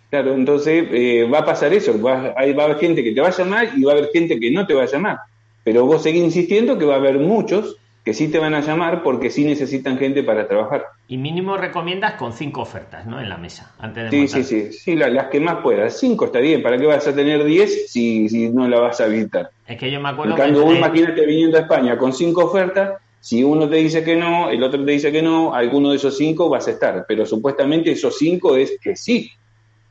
Claro. 0.10 0.34
entonces 0.34 0.88
eh, 0.92 1.30
va 1.32 1.40
a 1.40 1.46
pasar 1.46 1.72
eso. 1.72 2.02
Va, 2.02 2.34
ahí 2.36 2.52
va 2.54 2.64
a 2.64 2.66
haber 2.66 2.80
gente 2.80 3.04
que 3.04 3.12
te 3.12 3.22
va 3.22 3.28
a 3.28 3.32
llamar 3.32 3.70
y 3.76 3.84
va 3.84 3.92
a 3.92 3.96
haber 3.96 4.10
gente 4.12 4.40
que 4.40 4.50
no 4.50 4.66
te 4.66 4.74
va 4.74 4.84
a 4.84 4.88
llamar. 4.88 5.20
Pero 5.64 5.86
vos 5.86 6.02
seguís 6.02 6.24
insistiendo 6.24 6.78
que 6.78 6.86
va 6.86 6.96
a 6.96 6.98
haber 6.98 7.20
muchos 7.20 7.78
que 8.10 8.16
sí 8.16 8.28
te 8.28 8.40
van 8.40 8.56
a 8.56 8.62
llamar 8.62 9.04
porque 9.04 9.30
sí 9.30 9.46
necesitan 9.46 10.00
gente 10.00 10.24
para 10.24 10.48
trabajar. 10.48 10.84
Y 11.08 11.18
mínimo 11.18 11.58
recomiendas 11.58 12.14
con 12.14 12.34
cinco 12.34 12.62
ofertas, 12.62 13.06
¿no? 13.06 13.22
En 13.22 13.30
la 13.30 13.38
mesa, 13.38 13.76
antes 13.78 14.06
de 14.06 14.10
Sí, 14.10 14.28
sí, 14.28 14.44
sí, 14.44 14.74
sí, 14.74 14.96
las 14.96 15.28
que 15.28 15.40
más 15.40 15.58
puedas. 15.58 16.00
Cinco 16.00 16.26
está 16.26 16.40
bien, 16.40 16.64
¿para 16.64 16.80
qué 16.80 16.88
vas 16.88 17.08
a 17.08 17.14
tener 17.14 17.44
diez 17.44 17.92
si, 17.92 18.28
si 18.28 18.50
no 18.50 18.68
la 18.68 18.80
vas 18.80 19.00
a 19.00 19.06
evitar? 19.06 19.52
Es 19.68 19.78
que 19.78 19.92
yo 19.92 20.00
me 20.00 20.10
acuerdo... 20.10 20.36
Cuando 20.36 20.68
que... 20.68 20.78
imagínate 20.78 21.24
viniendo 21.24 21.60
a 21.60 21.62
España 21.62 22.00
con 22.00 22.12
cinco 22.12 22.46
ofertas, 22.46 23.00
si 23.20 23.44
uno 23.44 23.70
te 23.70 23.76
dice 23.76 24.04
que 24.04 24.16
no, 24.16 24.50
el 24.50 24.64
otro 24.64 24.84
te 24.84 24.92
dice 24.92 25.12
que 25.12 25.22
no, 25.22 25.54
alguno 25.54 25.92
de 25.92 25.98
esos 25.98 26.18
cinco 26.18 26.50
vas 26.50 26.68
a 26.68 26.72
estar, 26.72 27.06
pero 27.08 27.28
supuestamente 27.28 27.92
esos 27.92 28.18
cinco 28.18 28.56
es 28.56 28.80
que 28.82 28.96
sí 28.96 29.32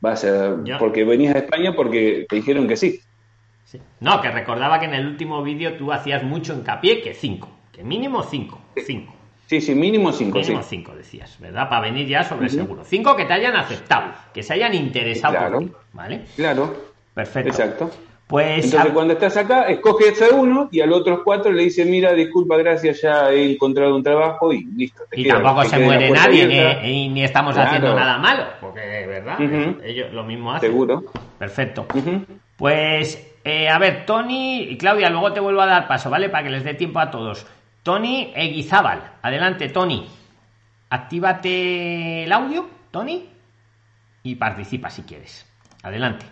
vas 0.01 0.25
a... 0.25 0.57
Porque 0.77 1.05
venías 1.05 1.35
a 1.35 1.39
España 1.39 1.73
porque 1.73 2.25
te 2.27 2.35
dijeron 2.35 2.67
que 2.67 2.75
sí. 2.75 2.99
sí. 3.63 3.79
No, 4.01 4.19
que 4.19 4.29
recordaba 4.29 4.77
que 4.77 4.87
en 4.87 4.95
el 4.95 5.07
último 5.07 5.41
vídeo 5.41 5.77
tú 5.77 5.93
hacías 5.93 6.21
mucho 6.21 6.53
hincapié 6.53 7.01
que 7.01 7.13
cinco 7.13 7.58
mínimo 7.83 8.23
cinco. 8.23 8.59
Cinco. 8.85 9.13
Sí, 9.47 9.61
sí, 9.61 9.73
mínimo 9.73 10.11
cinco. 10.11 10.39
Mínimo 10.39 10.61
cinco, 10.61 10.93
decías, 10.95 11.39
¿verdad? 11.39 11.67
Para 11.69 11.81
venir 11.81 12.07
ya 12.07 12.23
sobre 12.23 12.49
seguro. 12.49 12.83
Cinco 12.85 13.15
que 13.15 13.25
te 13.25 13.33
hayan 13.33 13.55
aceptado, 13.55 14.13
que 14.33 14.43
se 14.43 14.53
hayan 14.53 14.75
interesado 14.75 15.33
claro, 15.33 15.63
¿vale? 15.93 16.25
Claro. 16.35 16.89
Perfecto. 17.15 17.49
Exacto. 17.49 17.91
Pues, 18.29 18.65
Entonces, 18.65 18.91
cuando 18.93 19.13
estás 19.13 19.37
acá, 19.37 19.63
escoges 19.63 20.21
a 20.21 20.35
uno 20.35 20.69
y 20.71 20.81
a 20.81 20.85
los 20.85 20.99
otros 20.99 21.21
cuatro 21.23 21.51
le 21.51 21.63
dice, 21.63 21.83
mira, 21.83 22.13
disculpa, 22.13 22.57
gracias, 22.57 23.01
ya 23.01 23.31
he 23.31 23.53
encontrado 23.53 23.95
un 23.95 24.03
trabajo 24.03 24.53
y 24.53 24.65
listo. 24.65 25.01
y 25.13 25.27
tampoco 25.27 25.63
se 25.63 25.79
muere 25.79 26.11
nadie, 26.11 26.45
ni, 26.83 27.09
ni, 27.09 27.23
estamos 27.23 27.57
haciendo 27.57 27.95
nada 27.95 28.19
malo, 28.19 28.43
porque, 28.61 28.81
¿verdad? 29.07 29.39
Ellos 29.83 30.13
lo 30.13 30.23
mismo 30.25 30.53
hacen. 30.53 30.69
Seguro. 30.69 31.05
Perfecto. 31.39 31.87
Pues, 32.55 33.35
eh, 33.43 33.67
a 33.67 33.79
ver, 33.79 34.05
Tony 34.05 34.61
y 34.61 34.77
Claudia, 34.77 35.09
luego 35.09 35.33
te 35.33 35.39
vuelvo 35.39 35.61
a 35.61 35.65
dar 35.65 35.87
paso, 35.87 36.11
¿vale? 36.11 36.29
Para 36.29 36.43
que 36.43 36.51
les 36.51 36.63
dé 36.63 36.75
tiempo 36.75 36.99
a 36.99 37.09
todos. 37.09 37.47
Tony 37.83 38.31
Eguizábal. 38.35 39.13
Adelante, 39.21 39.69
Tony. 39.69 40.07
Actívate 40.89 42.23
el 42.23 42.31
audio, 42.31 42.67
Tony, 42.91 43.29
y 44.23 44.35
participa 44.35 44.89
si 44.89 45.03
quieres. 45.03 45.45
Adelante. 45.83 46.25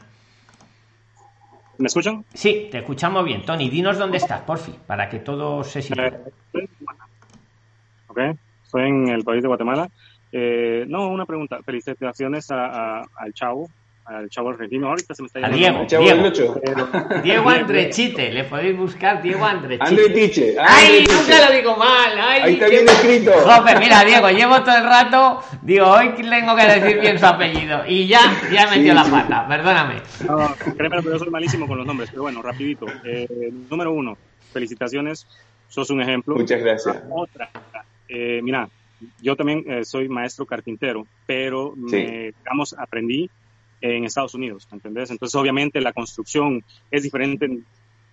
¿Me 1.78 1.88
escuchan? 1.88 2.26
Sí, 2.34 2.70
te 2.72 2.80
escuchamos 2.80 3.24
bien. 3.24 3.46
Tony, 3.46 3.70
dinos 3.70 4.00
dónde 4.00 4.18
estás, 4.18 4.42
por 4.42 4.58
fin, 4.58 4.76
para 4.88 5.10
que 5.10 5.20
todo 5.20 5.64
se 5.64 5.84
sitúe. 5.84 6.02
Eh, 6.02 6.70
ok, 8.08 8.20
estoy 8.64 8.88
en 8.88 9.10
el 9.10 9.24
país 9.24 9.44
de 9.44 9.48
Guatemala. 9.48 9.88
Eh, 10.32 10.86
no, 10.88 11.08
una 11.08 11.26
pregunta. 11.26 11.60
Felicitaciones 11.64 12.50
al 12.50 13.34
Chavo, 13.34 13.70
al 14.08 14.30
chavo 14.30 14.50
argentino. 14.50 14.88
Ahorita 14.88 15.14
se 15.14 15.22
me 15.22 15.28
está 15.28 15.40
llamando. 15.40 15.86
Diego, 15.86 16.32
Diego, 16.34 17.00
Diego 17.24 17.50
Andrechite, 17.50 18.32
le 18.32 18.46
podéis 18.46 18.78
buscar 18.78 19.22
Diego 19.22 19.46
Andrechite. 19.46 19.86
Andretiche. 19.86 20.56
Ay, 20.60 21.06
nunca 21.08 21.50
lo 21.50 21.56
digo 21.56 21.76
mal. 21.76 22.18
Ay, 22.20 22.42
Ahí 22.44 22.54
está 22.54 22.68
bien 22.70 22.88
escrito. 22.88 23.32
Joder, 23.34 23.80
mira, 23.80 24.04
Diego, 24.06 24.30
llevo 24.30 24.64
todo 24.64 24.78
el 24.78 24.84
rato, 24.84 25.44
digo, 25.62 25.88
hoy 25.88 26.10
tengo 26.16 26.56
que 26.56 26.64
decir 26.64 27.00
bien 27.02 27.20
su 27.20 27.26
apellido. 27.26 27.84
Y 27.88 28.08
ya, 28.08 28.22
ya 28.52 28.64
he 28.64 28.78
metido 28.78 28.96
la 28.96 29.04
pata, 29.04 29.48
perdóname. 29.48 29.96
No, 30.26 30.56
créeme, 30.76 30.98
pero 31.02 31.12
yo 31.12 31.20
soy 31.20 31.30
malísimo 31.30 31.68
con 31.68 31.78
los 31.78 31.86
nombres, 31.86 32.10
pero 32.10 32.24
bueno, 32.24 32.42
rapidito. 32.42 32.86
Eh, 33.04 33.28
número 33.70 33.92
uno, 33.92 34.18
felicitaciones, 34.54 35.28
sos 35.68 35.90
un 35.90 36.02
ejemplo. 36.02 36.36
Muchas 36.36 36.62
gracias. 36.62 37.04
Otra, 37.10 37.50
eh, 38.08 38.40
mira, 38.42 38.70
yo 39.22 39.36
también 39.36 39.64
eh, 39.68 39.84
soy 39.84 40.08
maestro 40.08 40.46
carpintero, 40.46 41.06
pero 41.26 41.74
me, 41.76 42.34
digamos, 42.38 42.74
aprendí 42.78 43.30
en 43.82 44.06
Estados 44.06 44.34
Unidos, 44.34 44.68
¿entendés? 44.72 45.12
Entonces, 45.12 45.36
obviamente, 45.36 45.82
la 45.82 45.94
construcción 45.94 46.64
es 46.92 47.04
diferente 47.04 47.46
en 47.46 47.66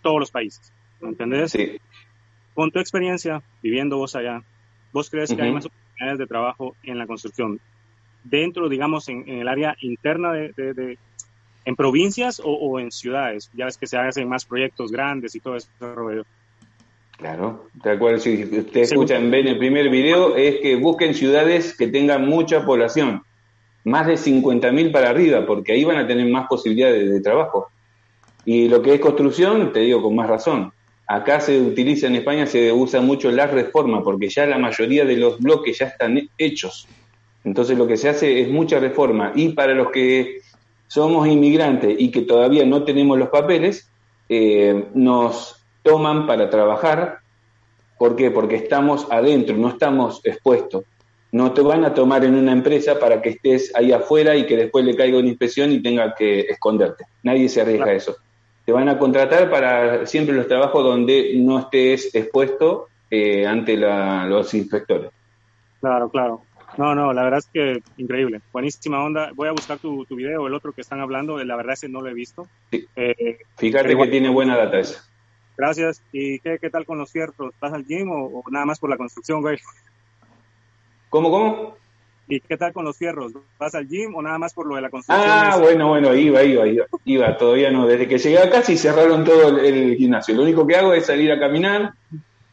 todos 0.03 0.21
los 0.21 0.31
países, 0.31 0.73
¿entendés? 1.01 1.53
Sí. 1.53 1.79
Con 2.55 2.71
tu 2.71 2.79
experiencia 2.79 3.43
viviendo 3.63 3.97
vos 3.97 4.15
allá, 4.15 4.43
¿vos 4.93 5.11
crees 5.11 5.35
que 5.35 5.43
hay 5.43 5.53
más 5.53 5.67
oportunidades 5.67 6.19
de 6.19 6.27
trabajo 6.27 6.77
en 6.83 6.99
la 6.99 7.07
construcción 7.07 7.61
dentro, 8.23 8.69
digamos, 8.69 9.09
en, 9.09 9.29
el 9.29 9.49
área 9.49 9.77
interna 9.81 10.33
de, 10.33 10.53
de, 10.53 10.99
en 11.65 11.77
provincias 11.77 12.41
o, 12.45 12.79
en 12.79 12.93
ciudades? 12.93 13.51
Ya 13.55 13.65
ves 13.65 13.77
que 13.77 13.87
se 13.87 13.97
hacen 13.97 14.29
más 14.29 14.45
proyectos 14.45 14.93
grandes 14.93 15.35
y 15.35 15.41
todo 15.41 15.57
eso. 15.57 15.69
Claro, 17.17 17.69
de 17.75 17.91
acuerdo. 17.91 18.19
Si 18.19 18.45
ustedes 18.45 18.93
escuchan, 18.93 19.31
ven 19.31 19.47
el 19.47 19.59
primer 19.59 19.89
video, 19.89 20.37
es 20.37 20.61
que 20.61 20.77
busquen 20.77 21.15
ciudades 21.15 21.77
que 21.77 21.89
tengan 21.89 22.27
mucha 22.29 22.65
población 22.65 23.23
más 23.85 24.07
de 24.07 24.15
50.000 24.15 24.91
para 24.91 25.11
arriba, 25.11 25.45
porque 25.47 25.73
ahí 25.73 25.85
van 25.85 25.99
a 25.99 26.07
tener 26.07 26.27
más 26.29 26.47
posibilidades 26.49 27.11
de, 27.11 27.21
trabajo. 27.21 27.69
Y 28.45 28.69
lo 28.69 28.83
que 28.83 28.95
es 28.95 29.01
construcción, 29.01 29.73
te 29.73 29.81
digo 29.81 30.03
con 30.03 30.15
más 30.17 30.29
razón, 30.29 30.73
acá 31.07 31.41
se 31.41 31.61
utiliza 31.61 32.07
en 32.07 32.17
España, 32.17 32.47
se 32.47 32.73
usa 32.73 33.01
mucho 33.01 33.31
la 33.31 33.47
reforma, 33.47 34.03
porque 34.03 34.29
ya 34.29 34.47
la 34.47 34.59
mayoría 34.59 35.05
de 35.05 35.17
los 35.17 35.39
bloques 35.39 35.79
ya 35.79 35.87
están 35.87 36.29
hechos. 36.39 36.89
Entonces 37.45 37.77
lo 37.77 37.87
que 37.87 37.99
se 37.99 38.09
hace 38.09 38.41
es 38.41 38.49
mucha 38.49 38.81
reforma. 38.81 39.33
Y 39.35 39.51
para 39.51 39.75
los 39.75 39.91
que 39.91 40.39
somos 40.87 41.29
inmigrantes 41.29 41.95
y 41.99 42.11
que 42.11 42.23
todavía 42.23 42.65
no 42.65 42.85
tenemos 42.85 43.19
los 43.19 43.29
papeles, 43.29 43.91
eh, 44.29 44.87
nos 44.95 45.63
toman 45.83 46.27
para 46.27 46.49
trabajar. 46.49 47.19
¿Por 47.99 48.17
qué? 48.17 48.31
Porque 48.31 48.57
estamos 48.57 49.07
adentro, 49.11 49.57
no 49.57 49.69
estamos 49.69 50.21
expuestos. 50.25 50.85
No 51.35 51.53
te 51.53 51.63
van 51.63 51.85
a 51.85 51.93
tomar 51.93 52.25
en 52.25 52.37
una 52.37 52.53
empresa 52.53 52.97
para 53.01 53.21
que 53.21 53.31
estés 53.31 53.75
ahí 53.75 53.91
afuera 53.91 54.37
y 54.37 54.47
que 54.47 54.57
después 54.57 54.85
le 54.85 54.95
caiga 54.95 55.19
una 55.19 55.27
inspección 55.27 55.73
y 55.73 55.83
tenga 55.83 56.15
que 56.15 56.43
esconderte. 56.43 57.07
Nadie 57.25 57.49
se 57.49 57.61
arriesga 57.61 57.87
a 57.87 57.95
eso. 57.95 58.15
Te 58.65 58.71
van 58.71 58.89
a 58.89 59.01
contratar 59.01 59.51
para 59.51 60.07
siempre 60.07 60.37
los 60.37 60.47
trabajos 60.47 60.85
donde 60.85 61.33
no 61.35 61.59
estés 61.59 62.15
expuesto 62.15 62.87
eh, 63.11 63.45
ante 63.49 63.77
los 63.77 64.55
inspectores. 64.55 65.11
Claro, 65.81 66.09
claro. 66.09 66.43
No, 66.79 66.95
no, 66.95 67.13
la 67.13 67.25
verdad 67.25 67.41
es 67.41 67.49
que 67.53 67.83
increíble. 67.97 68.41
Buenísima 68.53 69.03
onda. 69.05 69.33
Voy 69.35 69.49
a 69.49 69.53
buscar 69.53 69.81
tu, 69.81 70.05
tu 70.05 70.15
video, 70.15 70.47
el 70.47 70.55
otro 70.55 70.73
que 70.73 70.83
están 70.83 71.01
hablando. 71.01 71.43
La 71.43 71.57
verdad 71.57 71.73
es 71.73 71.81
que 71.81 71.89
no 71.89 72.01
lo 72.01 72.11
he 72.11 72.15
visto. 72.15 72.47
Eh, 72.71 73.39
Fíjate 73.57 73.97
que 73.97 74.07
tiene 74.07 74.29
buena 74.29 74.57
data 74.57 74.79
eso. 74.79 75.01
Gracias. 75.57 76.01
¿Y 76.13 76.39
qué, 76.39 76.61
qué 76.61 76.71
tal 76.71 76.87
con 76.87 76.99
los 76.99 77.11
ciertos? 77.11 77.53
¿Vas 77.61 77.73
al 77.73 77.85
gym 77.85 78.09
o, 78.13 78.27
o, 78.27 78.45
nada 78.53 78.67
más 78.67 78.79
por 78.79 78.89
la 78.89 78.97
construcción, 78.97 79.41
güey? 79.41 79.59
¿Cómo, 81.15 81.31
cómo? 81.31 81.77
¿Y 82.27 82.41
qué 82.41 82.57
tal 82.57 82.73
con 82.73 82.85
los 82.85 82.99
fierros? 82.99 83.33
¿Vas 83.57 83.73
al 83.77 83.87
gym 83.87 84.17
o 84.17 84.21
nada 84.21 84.37
más 84.37 84.53
por 84.53 84.67
lo 84.67 84.75
de 84.75 84.83
la 84.83 84.91
construcción? 84.91 85.31
Ah, 85.31 85.57
bueno, 85.63 85.87
bueno, 85.87 86.13
iba, 86.13 86.43
iba, 86.43 86.67
iba, 86.67 86.87
iba, 87.05 87.37
todavía 87.37 87.71
no. 87.71 87.87
Desde 87.87 88.09
que 88.09 88.19
llegué 88.19 88.39
acá 88.39 88.63
sí 88.63 88.77
cerraron 88.77 89.23
todo 89.23 89.61
el, 89.61 89.95
gimnasio. 89.95 90.35
Lo 90.35 90.43
único 90.43 90.67
que 90.67 90.75
hago 90.75 90.93
es 90.93 91.07
salir 91.07 91.31
a 91.31 91.39
caminar, 91.39 91.95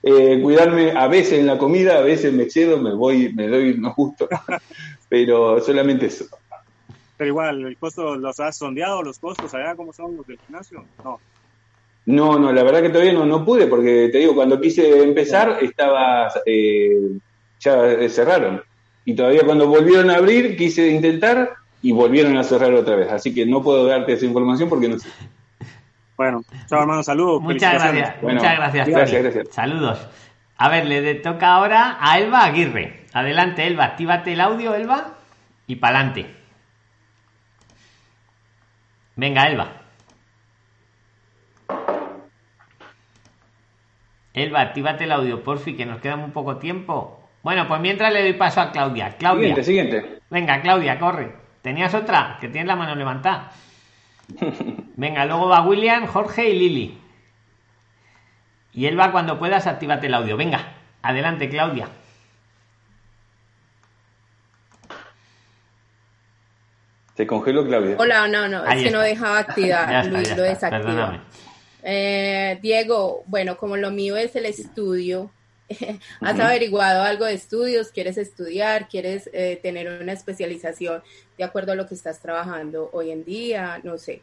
eh, 0.04 0.40
cuidarme 0.44 0.92
a 0.92 1.08
veces 1.08 1.40
en 1.40 1.48
la 1.48 1.58
comida, 1.58 1.98
a 1.98 2.02
veces 2.02 2.32
me 2.34 2.44
excedo, 2.44 2.78
me 2.78 2.94
voy, 2.94 3.34
me 3.34 3.48
doy 3.48 3.80
no 3.80 3.94
justo, 3.94 4.30
pero 5.10 5.60
solamente 5.60 6.06
eso. 6.06 6.26
Pero 7.18 7.28
igual, 7.30 7.66
¿el 7.66 7.80
costo 7.80 8.16
los 8.16 8.40
has 8.40 8.56
sondeado, 8.56 9.02
los 9.02 9.18
costos 9.18 9.52
allá, 9.56 9.76
cómo 9.76 9.92
son 9.92 10.16
los 10.18 10.28
del 10.28 10.38
gimnasio? 10.38 10.86
No. 11.04 11.20
No, 12.06 12.38
no, 12.38 12.54
la 12.54 12.62
verdad 12.62 12.84
que 12.84 12.90
todavía 12.90 13.14
no, 13.14 13.26
no 13.26 13.44
pude, 13.44 13.66
porque 13.66 14.10
te 14.12 14.20
digo, 14.20 14.36
cuando 14.36 14.62
quise 14.62 15.02
empezar 15.02 15.58
estaba 15.64 16.32
eh, 16.46 17.18
ya 17.62 18.10
cerraron. 18.10 18.62
Y 19.06 19.16
todavía 19.16 19.42
cuando 19.46 19.68
volvieron 19.68 20.10
a 20.10 20.16
abrir, 20.16 20.58
quise 20.58 20.90
intentar 20.90 21.54
y 21.82 21.92
volvieron 21.92 22.38
a 22.38 22.44
cerrar 22.44 22.74
otra 22.74 22.96
vez. 22.96 23.12
Así 23.12 23.34
que 23.34 23.46
no 23.46 23.62
puedo 23.64 23.86
darte 23.86 24.14
esa 24.14 24.26
información 24.26 24.70
porque 24.70 24.90
no 24.90 25.00
sé. 25.00 25.10
Bueno, 26.18 26.44
chao 26.68 26.82
hermano, 26.82 27.02
saludos. 27.02 27.42
Muchas 27.42 27.74
gracias. 27.74 28.22
muchas 28.22 28.56
gracias, 28.58 28.88
gracias, 28.88 29.24
gracias, 29.24 29.48
Saludos. 29.56 30.08
A 30.58 30.70
ver, 30.70 30.86
le 30.86 31.16
toca 31.16 31.54
ahora 31.54 31.98
a 32.00 32.20
Elba 32.20 32.44
Aguirre. 32.44 33.08
Adelante, 33.14 33.66
Elba, 33.66 33.86
actívate 33.86 34.34
el 34.34 34.42
audio, 34.42 34.76
Elba, 34.76 35.16
y 35.66 35.78
para 35.78 35.98
adelante. 36.00 36.36
Venga, 39.16 39.48
Elba. 39.48 39.82
Elba, 44.34 44.62
actívate 44.62 45.06
el 45.06 45.12
audio, 45.12 45.44
porfi, 45.44 45.76
que 45.76 45.86
nos 45.86 46.00
queda 46.00 46.16
muy 46.16 46.30
poco 46.30 46.58
tiempo. 46.58 47.21
Bueno, 47.44 47.68
pues 47.68 47.82
mientras 47.82 48.14
le 48.14 48.22
doy 48.22 48.34
paso 48.34 48.62
a 48.62 48.72
Claudia. 48.72 49.16
Claudia. 49.18 49.56
Siguiente, 49.56 49.64
siguiente. 49.64 50.22
Venga, 50.30 50.62
Claudia, 50.62 51.00
corre. 51.00 51.36
¿Tenías 51.62 51.94
otra? 51.94 52.38
Que 52.40 52.48
tienes 52.50 52.68
la 52.68 52.76
mano 52.76 52.96
levantada. 52.96 53.52
Venga, 54.96 55.26
luego 55.26 55.48
va 55.48 55.62
William, 55.66 56.06
Jorge 56.08 56.50
y 56.50 56.60
Lili. 56.60 56.98
Y 58.74 58.86
él 58.86 59.00
va 59.00 59.12
cuando 59.12 59.38
puedas, 59.38 59.68
actívate 59.68 60.08
el 60.08 60.14
audio. 60.14 60.38
Venga, 60.38 60.74
adelante, 61.02 61.50
Claudia. 61.50 61.90
Se 67.16 67.28
congeló, 67.28 67.66
Claudia. 67.66 67.98
Hola, 68.00 68.28
no, 68.28 68.48
no, 68.48 68.66
es 68.66 68.84
que 68.84 68.92
no 68.92 69.02
dejaba 69.02 69.40
activar. 69.40 70.06
Luis 70.06 70.36
lo 70.36 70.44
desactiva. 70.44 71.24
Eh, 71.84 72.60
Diego, 72.62 73.24
bueno, 73.26 73.58
como 73.58 73.76
lo 73.76 73.92
mío 73.92 74.16
es 74.16 74.36
el 74.36 74.46
estudio, 74.46 75.32
¿Has 76.22 76.40
averiguado 76.40 77.04
algo 77.04 77.26
de 77.26 77.34
estudios? 77.34 77.90
¿Quieres 77.92 78.18
estudiar? 78.18 78.88
¿Quieres 78.90 79.30
eh, 79.34 79.60
tener 79.62 80.02
una 80.02 80.14
especialización 80.14 81.02
de 81.38 81.44
acuerdo 81.44 81.72
a 81.72 81.76
lo 81.76 81.88
que 81.88 81.96
estás 81.96 82.20
trabajando 82.20 82.90
hoy 82.94 83.12
en 83.12 83.24
día? 83.24 83.80
No 83.84 83.98
sé. 83.98 84.22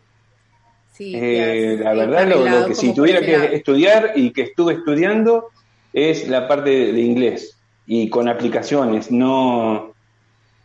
Sí, 0.92 1.14
eh, 1.14 1.78
la 1.80 1.92
verdad, 1.94 2.26
lo, 2.26 2.66
que 2.66 2.74
si 2.74 2.92
tuviera 2.92 3.20
que 3.20 3.54
estudiar 3.54 4.12
y 4.16 4.32
que 4.32 4.42
estuve 4.42 4.74
estudiando 4.74 5.50
es 5.92 6.28
la 6.28 6.48
parte 6.48 6.70
de, 6.70 7.00
inglés 7.00 7.56
y 7.86 8.08
con 8.08 8.28
aplicaciones, 8.28 9.10
no, 9.12 9.94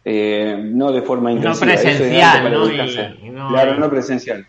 eh, 0.03 0.57
no 0.59 0.91
de 0.91 1.01
forma 1.03 1.31
intensiva. 1.31 1.67
No 1.67 1.81
presencial, 1.81 2.51
¿no? 3.31 3.49
claro, 3.49 3.77
no 3.77 3.89
presencial. 3.89 4.47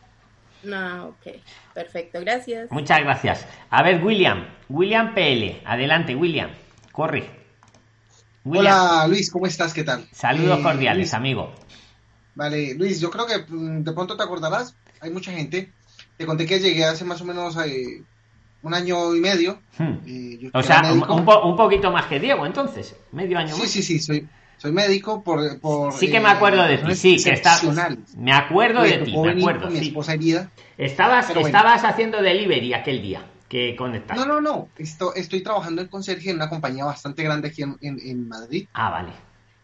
No, 0.64 1.08
ok. 1.08 1.36
Perfecto, 1.74 2.20
gracias. 2.20 2.70
Muchas 2.70 3.00
gracias. 3.00 3.46
A 3.70 3.82
ver, 3.82 4.02
William, 4.02 4.46
William 4.68 5.14
PL. 5.14 5.62
Adelante, 5.64 6.14
William. 6.14 6.50
Corre. 6.92 7.28
Hola, 8.44 9.06
Luis, 9.08 9.30
¿cómo 9.30 9.46
estás? 9.46 9.72
¿Qué 9.72 9.84
tal? 9.84 10.06
Saludos 10.12 10.58
eh, 10.58 10.62
cordiales, 10.62 11.14
amigo. 11.14 11.52
Vale, 12.34 12.74
Luis, 12.74 13.00
yo 13.00 13.10
creo 13.10 13.26
que 13.26 13.38
mm, 13.48 13.82
de 13.82 13.92
pronto 13.92 14.16
te 14.16 14.22
acordarás, 14.22 14.76
hay 15.00 15.10
mucha 15.10 15.32
gente. 15.32 15.72
Te 16.16 16.26
conté 16.26 16.46
que 16.46 16.60
llegué 16.60 16.84
hace 16.84 17.04
más 17.04 17.20
o 17.20 17.24
menos 17.24 17.56
eh, 17.64 18.02
un 18.62 18.74
año 18.74 19.14
y 19.14 19.20
medio. 19.20 19.60
Hmm. 19.78 19.94
Eh, 20.06 20.50
o 20.52 20.62
sea, 20.62 20.82
un, 20.92 21.56
poquito 21.56 21.90
más 21.90 22.06
que 22.06 22.20
Diego, 22.20 22.44
entonces, 22.44 22.94
medio 23.12 23.38
año 23.38 23.56
más. 23.56 23.68
Sí, 23.70 23.82
sí, 23.82 23.82
sí, 23.82 23.98
soy, 23.98 24.28
soy 24.64 24.72
médico 24.72 25.22
por... 25.22 25.60
por 25.60 25.92
sí 25.92 26.10
que 26.10 26.20
me 26.20 26.30
acuerdo 26.30 26.62
de 26.62 26.78
ti, 26.78 26.94
sí, 26.94 27.22
que 27.22 27.32
está... 27.32 27.60
Me 28.16 28.32
acuerdo 28.32 28.80
de 28.80 28.96
ti, 28.96 29.14
me 29.14 29.32
acuerdo. 29.32 29.68
mi 29.68 29.78
esposa 29.78 30.14
herida. 30.14 30.50
Estabas, 30.78 31.28
estabas 31.28 31.84
haciendo 31.84 32.22
delivery 32.22 32.72
aquel 32.72 33.02
día 33.02 33.26
que 33.46 33.76
conectaste. 33.76 34.24
No, 34.24 34.26
no, 34.26 34.40
no, 34.40 34.68
estoy, 34.78 35.10
estoy 35.16 35.42
trabajando 35.42 35.82
en 35.82 35.88
conserje 35.88 36.30
en 36.30 36.36
una 36.36 36.48
compañía 36.48 36.86
bastante 36.86 37.22
grande 37.22 37.48
aquí 37.48 37.60
en, 37.60 37.76
en 37.82 38.26
Madrid. 38.26 38.66
Ah, 38.72 38.88
vale. 38.88 39.12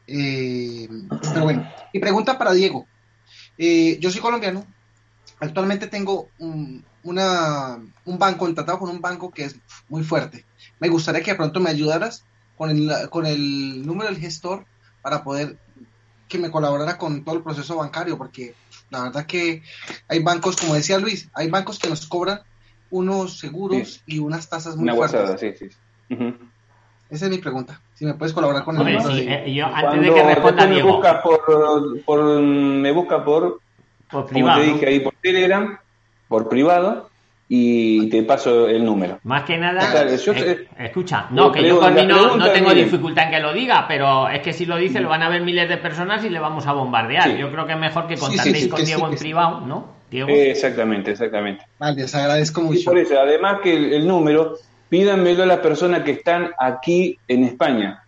Eh, 0.07 0.87
pero 1.33 1.45
bueno, 1.45 1.67
mi 1.95 1.99
pregunta 1.99 2.37
para 2.37 2.53
Diego. 2.53 2.87
Eh, 3.57 3.97
yo 4.01 4.11
soy 4.11 4.21
colombiano. 4.21 4.67
Actualmente 5.41 5.87
tengo 5.87 6.29
un, 6.39 6.85
una, 7.05 7.79
un 8.05 8.19
banco, 8.19 8.41
contratado 8.41 8.79
con 8.79 8.91
un 8.91 9.01
banco 9.01 9.31
que 9.31 9.45
es 9.45 9.57
muy 9.89 10.05
fuerte. 10.05 10.45
Me 10.79 10.91
gustaría 10.91 11.23
que 11.23 11.31
de 11.31 11.39
pronto 11.39 11.59
me 11.59 11.71
ayudaras 11.71 12.27
con 12.59 12.69
el, 12.69 13.09
con 13.09 13.25
el 13.25 13.87
número 13.87 14.11
del 14.11 14.21
gestor 14.21 14.67
para 15.03 15.25
poder 15.25 15.59
que 16.29 16.39
me 16.39 16.51
colaborara 16.51 16.97
con 16.97 17.25
todo 17.25 17.37
el 17.37 17.43
proceso 17.43 17.77
bancario, 17.77 18.17
porque 18.17 18.55
la 18.91 19.03
verdad 19.03 19.27
que 19.27 19.63
hay 20.09 20.21
bancos, 20.21 20.57
como 20.57 20.75
decía 20.75 20.99
Luis, 20.99 21.29
hay 21.35 21.51
bancos 21.51 21.79
que 21.79 21.89
nos 21.89 22.07
cobran 22.07 22.41
unos 22.91 23.39
seguros 23.39 24.03
y 24.07 24.19
unas 24.19 24.49
tasas 24.49 24.77
muy 24.77 24.91
fuertes. 24.91 25.41
sí, 25.41 25.69
sí. 25.69 26.37
Esa 27.11 27.25
es 27.25 27.31
mi 27.31 27.39
pregunta. 27.39 27.81
Si 27.95 28.05
me 28.05 28.15
puedes 28.15 28.33
colaborar 28.33 28.65
con 28.65 28.77
el 28.87 29.03
sí, 29.03 29.27
eh, 29.29 29.53
yo 29.53 29.67
antes 29.67 30.01
de 30.01 30.15
que 30.15 30.23
responda 30.23 30.67
Diego. 30.67 30.87
Me 30.87 30.93
busca 30.95 31.23
por, 31.23 32.05
por, 32.05 32.41
me 32.41 32.93
busca 32.93 33.25
por, 33.25 33.61
por 34.09 34.27
privado. 34.27 34.61
Como 34.61 34.67
te 34.67 34.73
dije 34.75 34.87
ahí 34.87 35.01
por 35.01 35.15
Telegram, 35.21 35.79
por 36.29 36.49
privado, 36.49 37.10
y 37.53 38.09
te 38.09 38.23
paso 38.23 38.69
el 38.69 38.85
número. 38.85 39.19
Más 39.25 39.43
que 39.43 39.59
nada, 39.59 40.07
eh, 40.07 40.69
escucha, 40.79 41.27
no, 41.31 41.51
que 41.51 41.67
yo 41.67 41.81
con 41.81 41.93
mí 41.93 42.07
no, 42.07 42.37
no 42.37 42.51
tengo 42.53 42.73
dificultad 42.73 43.25
en 43.25 43.31
que 43.33 43.41
lo 43.41 43.53
diga, 43.53 43.87
pero 43.89 44.29
es 44.29 44.41
que 44.41 44.53
si 44.53 44.67
lo 44.67 44.77
dice 44.77 45.01
lo 45.01 45.09
van 45.09 45.25
a 45.25 45.29
ver 45.29 45.43
miles 45.43 45.69
de 45.69 45.77
personas 45.77 46.25
y 46.25 46.29
le 46.31 46.39
vamos 46.39 46.69
a 46.69 46.73
bombardear. 46.73 47.37
Yo 47.37 47.51
creo 47.51 47.67
que 47.67 47.73
es 47.73 47.79
mejor 47.79 48.07
que 48.07 48.17
contactéis 48.17 48.69
con 48.69 48.85
Diego 48.85 49.09
en 49.09 49.17
privado, 49.17 49.63
¿no? 49.63 50.01
Diego. 50.09 50.29
exactamente, 50.31 51.11
exactamente. 51.11 51.67
Vale, 51.81 52.03
les 52.03 52.15
agradezco 52.15 52.61
mucho. 52.61 52.79
Y 52.79 52.85
por 52.85 52.99
eso, 52.99 53.19
además 53.19 53.59
que 53.65 53.97
el 53.97 54.07
número 54.07 54.55
pídanmelo 54.89 55.43
a 55.43 55.47
las 55.47 55.59
personas 55.59 56.05
que 56.05 56.13
están 56.13 56.53
aquí 56.57 57.19
en 57.27 57.43
España. 57.43 58.05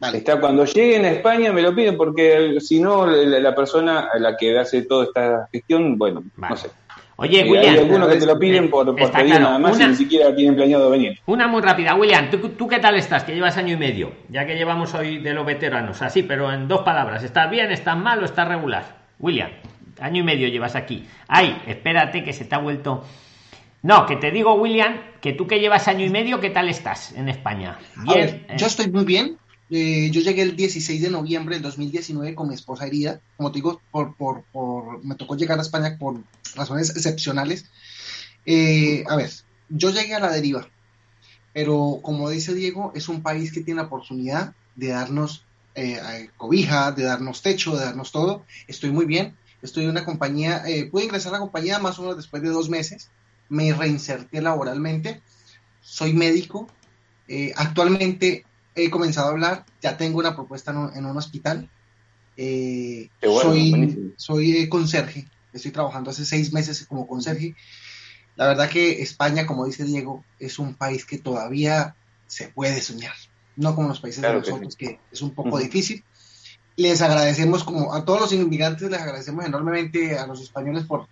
Vale. 0.00 0.18
Está, 0.18 0.38
cuando 0.38 0.66
lleguen 0.66 1.06
a 1.06 1.10
España 1.10 1.50
me 1.50 1.62
lo 1.62 1.74
piden 1.74 1.96
porque 1.96 2.58
si 2.60 2.78
no, 2.80 3.06
la, 3.06 3.54
persona 3.54 4.08
a 4.12 4.18
la 4.18 4.36
que 4.36 4.58
hace 4.58 4.82
toda 4.82 5.04
esta 5.04 5.48
gestión, 5.50 5.96
bueno, 5.96 6.22
no 6.36 6.56
sé. 6.58 6.68
Oye, 7.22 7.40
eh, 7.40 7.50
William. 7.50 7.74
Hay 7.74 7.80
algunos 7.80 8.08
que 8.08 8.16
te 8.16 8.24
lo 8.24 8.38
piden 8.38 8.70
por, 8.70 8.96
por 8.96 9.12
pedir 9.12 9.38
nada 9.38 9.58
más 9.58 9.78
y 9.78 9.86
ni 9.86 9.94
siquiera 9.94 10.34
tienen 10.34 10.56
planeado 10.56 10.88
venir. 10.88 11.18
Una 11.26 11.46
muy 11.48 11.60
rápida. 11.60 11.94
William, 11.94 12.30
¿tú, 12.30 12.66
qué 12.66 12.78
tal 12.78 12.96
estás? 12.96 13.24
Que 13.24 13.34
llevas 13.34 13.58
año 13.58 13.74
y 13.74 13.76
medio, 13.76 14.12
ya 14.30 14.46
que 14.46 14.56
llevamos 14.56 14.94
hoy 14.94 15.18
de 15.18 15.34
los 15.34 15.44
veteranos. 15.44 16.00
Así, 16.00 16.22
pero 16.22 16.50
en 16.50 16.66
dos 16.66 16.80
palabras. 16.80 17.22
¿Estás 17.22 17.50
bien, 17.50 17.70
estás 17.72 17.96
mal 17.98 18.22
o 18.22 18.24
estás 18.24 18.48
regular? 18.48 18.84
William, 19.18 19.50
año 20.00 20.22
y 20.22 20.24
medio 20.24 20.48
llevas 20.48 20.74
aquí. 20.76 21.06
Ay, 21.28 21.60
espérate 21.66 22.24
que 22.24 22.32
se 22.32 22.46
te 22.46 22.54
ha 22.54 22.58
vuelto 22.58 23.04
no, 23.82 24.04
que 24.04 24.16
te 24.16 24.30
digo, 24.30 24.54
William, 24.54 25.00
que 25.20 25.32
tú 25.32 25.46
que 25.46 25.58
llevas 25.58 25.88
año 25.88 26.04
y 26.04 26.10
medio, 26.10 26.38
¿qué 26.38 26.50
tal 26.50 26.68
estás 26.68 27.12
en 27.12 27.28
España? 27.28 27.78
Bien. 28.04 28.46
yo 28.56 28.66
estoy 28.66 28.90
muy 28.90 29.04
bien. 29.04 29.38
Eh, 29.70 30.10
yo 30.10 30.20
llegué 30.20 30.42
el 30.42 30.56
16 30.56 31.00
de 31.00 31.10
noviembre 31.10 31.54
del 31.54 31.62
2019 31.62 32.34
con 32.34 32.48
mi 32.48 32.54
esposa 32.54 32.86
herida. 32.86 33.20
Como 33.36 33.52
te 33.52 33.58
digo, 33.58 33.80
por, 33.90 34.16
por, 34.16 34.44
por, 34.52 35.04
me 35.04 35.14
tocó 35.14 35.36
llegar 35.36 35.58
a 35.58 35.62
España 35.62 35.96
por 35.98 36.22
razones 36.54 36.90
excepcionales. 36.90 37.66
Eh, 38.46 39.04
a 39.08 39.16
ver, 39.16 39.30
yo 39.68 39.90
llegué 39.90 40.14
a 40.14 40.20
la 40.20 40.32
deriva, 40.32 40.68
pero 41.52 42.00
como 42.02 42.30
dice 42.30 42.54
Diego, 42.54 42.92
es 42.94 43.08
un 43.08 43.22
país 43.22 43.52
que 43.52 43.60
tiene 43.60 43.80
la 43.80 43.86
oportunidad 43.86 44.54
de 44.74 44.88
darnos 44.88 45.44
eh, 45.74 46.30
cobija, 46.36 46.92
de 46.92 47.04
darnos 47.04 47.42
techo, 47.42 47.76
de 47.76 47.84
darnos 47.84 48.12
todo. 48.12 48.44
Estoy 48.66 48.90
muy 48.90 49.06
bien. 49.06 49.36
Estoy 49.62 49.84
en 49.84 49.90
una 49.90 50.06
compañía, 50.06 50.64
pude 50.90 51.04
ingresar 51.04 51.34
a 51.34 51.36
la 51.36 51.40
compañía 51.40 51.78
más 51.78 51.98
o 51.98 52.02
menos 52.02 52.16
después 52.16 52.42
de 52.42 52.48
dos 52.48 52.70
meses 52.70 53.10
me 53.50 53.72
reinserté 53.74 54.40
laboralmente, 54.40 55.20
soy 55.82 56.14
médico, 56.14 56.68
eh, 57.28 57.52
actualmente 57.56 58.46
he 58.74 58.90
comenzado 58.90 59.28
a 59.28 59.30
hablar, 59.30 59.66
ya 59.82 59.96
tengo 59.96 60.18
una 60.18 60.34
propuesta 60.34 60.70
en 60.94 61.04
un, 61.04 61.16
hospital, 61.16 61.68
eh, 62.36 63.08
soy, 63.22 64.14
soy 64.16 64.56
eh, 64.58 64.68
conserje, 64.68 65.28
estoy 65.52 65.70
trabajando 65.70 66.10
hace 66.10 66.24
seis 66.24 66.52
meses 66.52 66.86
como 66.86 67.06
conserje. 67.06 67.54
La 68.36 68.46
verdad 68.46 68.70
que 68.70 69.02
España, 69.02 69.46
como 69.46 69.66
dice 69.66 69.84
Diego, 69.84 70.24
es 70.38 70.58
un 70.58 70.74
país 70.74 71.04
que 71.04 71.18
todavía 71.18 71.96
se 72.26 72.48
puede 72.48 72.80
soñar, 72.80 73.14
no 73.56 73.74
como 73.74 73.88
los 73.88 74.00
países 74.00 74.22
de 74.22 74.32
nosotros, 74.32 74.76
que, 74.76 74.98
es 75.10 75.20
un 75.20 75.34
poco 75.34 75.58
difícil. 75.58 76.04
Les 76.76 77.02
agradecemos, 77.02 77.64
como 77.64 77.92
a 77.92 78.04
todos 78.04 78.20
los 78.20 78.32
inmigrantes, 78.32 78.90
les 78.90 79.00
agradecemos 79.00 79.44
enormemente 79.44 80.16
a 80.16 80.26
los 80.26 80.40
españoles 80.40 80.84
por, 80.84 81.08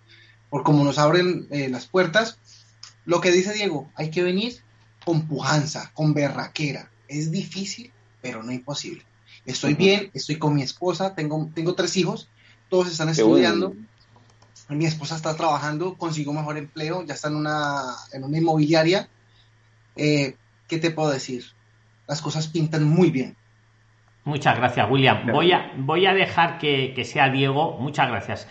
por 0.49 0.63
cómo 0.63 0.83
nos 0.83 0.97
abren 0.97 1.47
eh, 1.51 1.69
las 1.69 1.85
puertas. 1.85 2.39
Lo 3.05 3.21
que 3.21 3.31
dice 3.31 3.53
Diego, 3.53 3.91
hay 3.95 4.09
que 4.09 4.23
venir 4.23 4.55
con 5.05 5.27
pujanza, 5.27 5.91
con 5.93 6.13
berraquera. 6.13 6.89
Es 7.09 7.31
difícil, 7.31 7.91
pero 8.21 8.43
no 8.43 8.51
imposible. 8.51 9.03
Estoy 9.45 9.73
bien, 9.73 10.09
estoy 10.13 10.37
con 10.37 10.55
mi 10.55 10.61
esposa, 10.61 11.15
tengo, 11.15 11.49
tengo 11.53 11.75
tres 11.75 11.97
hijos, 11.97 12.29
todos 12.69 12.87
están 12.89 13.09
estudiando. 13.09 13.73
Mi 14.69 14.85
esposa 14.85 15.15
está 15.15 15.35
trabajando, 15.35 15.95
consiguió 15.95 16.31
mejor 16.31 16.57
empleo, 16.57 17.03
ya 17.03 17.15
está 17.15 17.27
en 17.27 17.35
una, 17.35 17.95
en 18.13 18.23
una 18.23 18.37
inmobiliaria. 18.37 19.09
Eh, 19.95 20.35
¿Qué 20.67 20.77
te 20.77 20.91
puedo 20.91 21.09
decir? 21.09 21.43
Las 22.07 22.21
cosas 22.21 22.47
pintan 22.47 22.83
muy 22.83 23.09
bien. 23.09 23.35
Muchas 24.23 24.55
gracias, 24.55 24.89
William. 24.89 25.25
Voy 25.31 25.51
a, 25.51 25.73
voy 25.77 26.05
a 26.05 26.13
dejar 26.13 26.59
que, 26.59 26.93
que 26.95 27.03
sea 27.03 27.29
Diego. 27.29 27.77
Muchas 27.79 28.07
gracias 28.07 28.47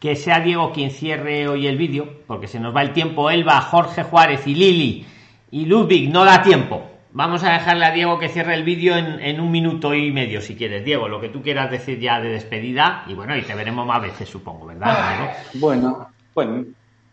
que 0.00 0.16
sea 0.16 0.40
Diego 0.40 0.72
quien 0.72 0.90
cierre 0.90 1.46
hoy 1.46 1.66
el 1.66 1.76
vídeo, 1.76 2.22
porque 2.26 2.48
se 2.48 2.58
nos 2.58 2.74
va 2.74 2.82
el 2.82 2.94
tiempo. 2.94 3.30
Elba, 3.30 3.60
Jorge 3.60 4.02
Juárez 4.02 4.46
y 4.46 4.54
Lili 4.54 5.06
y 5.50 5.66
Ludwig, 5.66 6.10
no 6.10 6.24
da 6.24 6.42
tiempo. 6.42 6.89
Vamos 7.12 7.42
a 7.42 7.54
dejarle 7.54 7.84
a 7.84 7.90
Diego 7.90 8.18
que 8.20 8.28
cierre 8.28 8.54
el 8.54 8.62
vídeo 8.62 8.96
en, 8.96 9.40
un 9.40 9.50
minuto 9.50 9.94
y 9.94 10.12
medio, 10.12 10.40
si 10.40 10.54
quieres. 10.54 10.84
Diego, 10.84 11.08
lo 11.08 11.20
que 11.20 11.28
tú 11.28 11.42
quieras 11.42 11.70
decir 11.70 11.98
ya 11.98 12.20
de 12.20 12.28
despedida, 12.28 13.04
y 13.08 13.14
bueno, 13.14 13.36
y 13.36 13.42
te 13.42 13.54
veremos 13.54 13.84
más 13.84 14.00
veces, 14.00 14.28
supongo, 14.28 14.66
¿verdad? 14.66 14.94
Ah, 14.96 15.32
bueno, 15.54 16.08
bueno, 16.34 16.66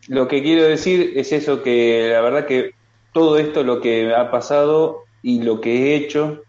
lo 0.07 0.27
que 0.27 0.43
quiero 0.43 0.63
decir 0.63 1.13
es 1.15 1.31
eso, 1.31 1.63
que 1.63 2.11
la 2.11 2.21
verdad 2.21 2.45
que 2.45 2.75
todo 3.11 3.39
esto, 3.39 3.63
lo 3.63 3.81
que 3.81 4.13
ha 4.13 4.29
pasado 4.29 5.05
y 5.23 5.41
lo 5.41 5.61
que 5.61 5.71
he 5.71 5.95
hecho, 5.95 6.43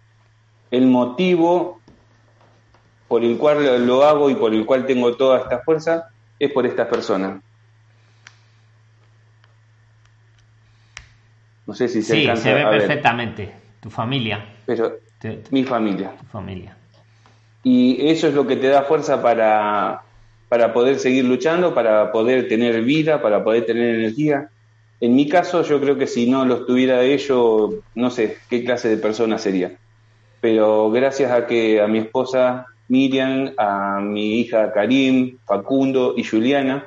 el 0.71 0.87
motivo 0.87 1.81
por 3.09 3.25
el 3.25 3.39
cual 3.39 3.87
lo 3.87 4.05
hago 4.05 4.29
y 4.29 4.35
por 4.35 4.53
el 4.53 4.67
cual 4.67 4.85
tengo 4.85 5.17
toda 5.17 5.39
esta 5.39 5.61
fuerza, 5.61 6.11
es 6.39 6.53
por 6.53 6.67
estas 6.67 6.89
personas. 6.89 7.43
No 11.69 11.75
sé 11.75 11.87
si 11.87 12.03
se 12.03 12.15
Sí, 12.15 12.29
se 12.35 12.55
ve 12.55 12.65
perfectamente. 12.65 13.53
Tu 13.81 13.91
familia. 13.91 14.43
Pero 14.65 14.97
mi 15.51 15.65
familia. 15.65 16.13
Tu 16.19 16.25
familia. 16.25 16.75
Y 17.63 18.09
eso 18.09 18.27
es 18.29 18.35
lo 18.35 18.47
que 18.47 18.57
te 18.57 18.69
da 18.69 18.85
fuerza 18.85 19.21
para, 19.21 20.01
para 20.49 20.73
poder 20.73 20.99
seguir 20.99 21.27
luchando, 21.27 21.75
para 21.75 22.11
poder 22.11 22.49
tener 22.49 22.81
vida, 22.83 23.21
para 23.21 23.45
poder 23.45 23.67
tener 23.67 23.97
energía. 23.97 24.49
En 24.99 25.15
mi 25.15 25.29
caso, 25.29 25.63
yo 25.63 25.79
creo 25.79 25.99
que 25.99 26.07
si 26.07 26.29
no 26.31 26.47
los 26.47 26.67
tuviera 26.67 27.03
ellos, 27.03 27.75
no 27.95 28.11
sé 28.11 28.39
qué 28.49 28.65
clase 28.65 28.89
de 28.89 28.97
persona 28.97 29.37
sería. 29.37 29.73
Pero 30.41 30.91
gracias 30.91 31.31
a 31.31 31.47
que 31.47 31.83
a 31.83 31.87
mi 31.87 31.99
esposa 31.99 32.65
Miriam, 32.89 33.53
a 33.59 34.01
mi 34.01 34.41
hija 34.41 34.73
Karim, 34.73 35.37
Facundo 35.45 36.15
y 36.17 36.25
Juliana. 36.25 36.87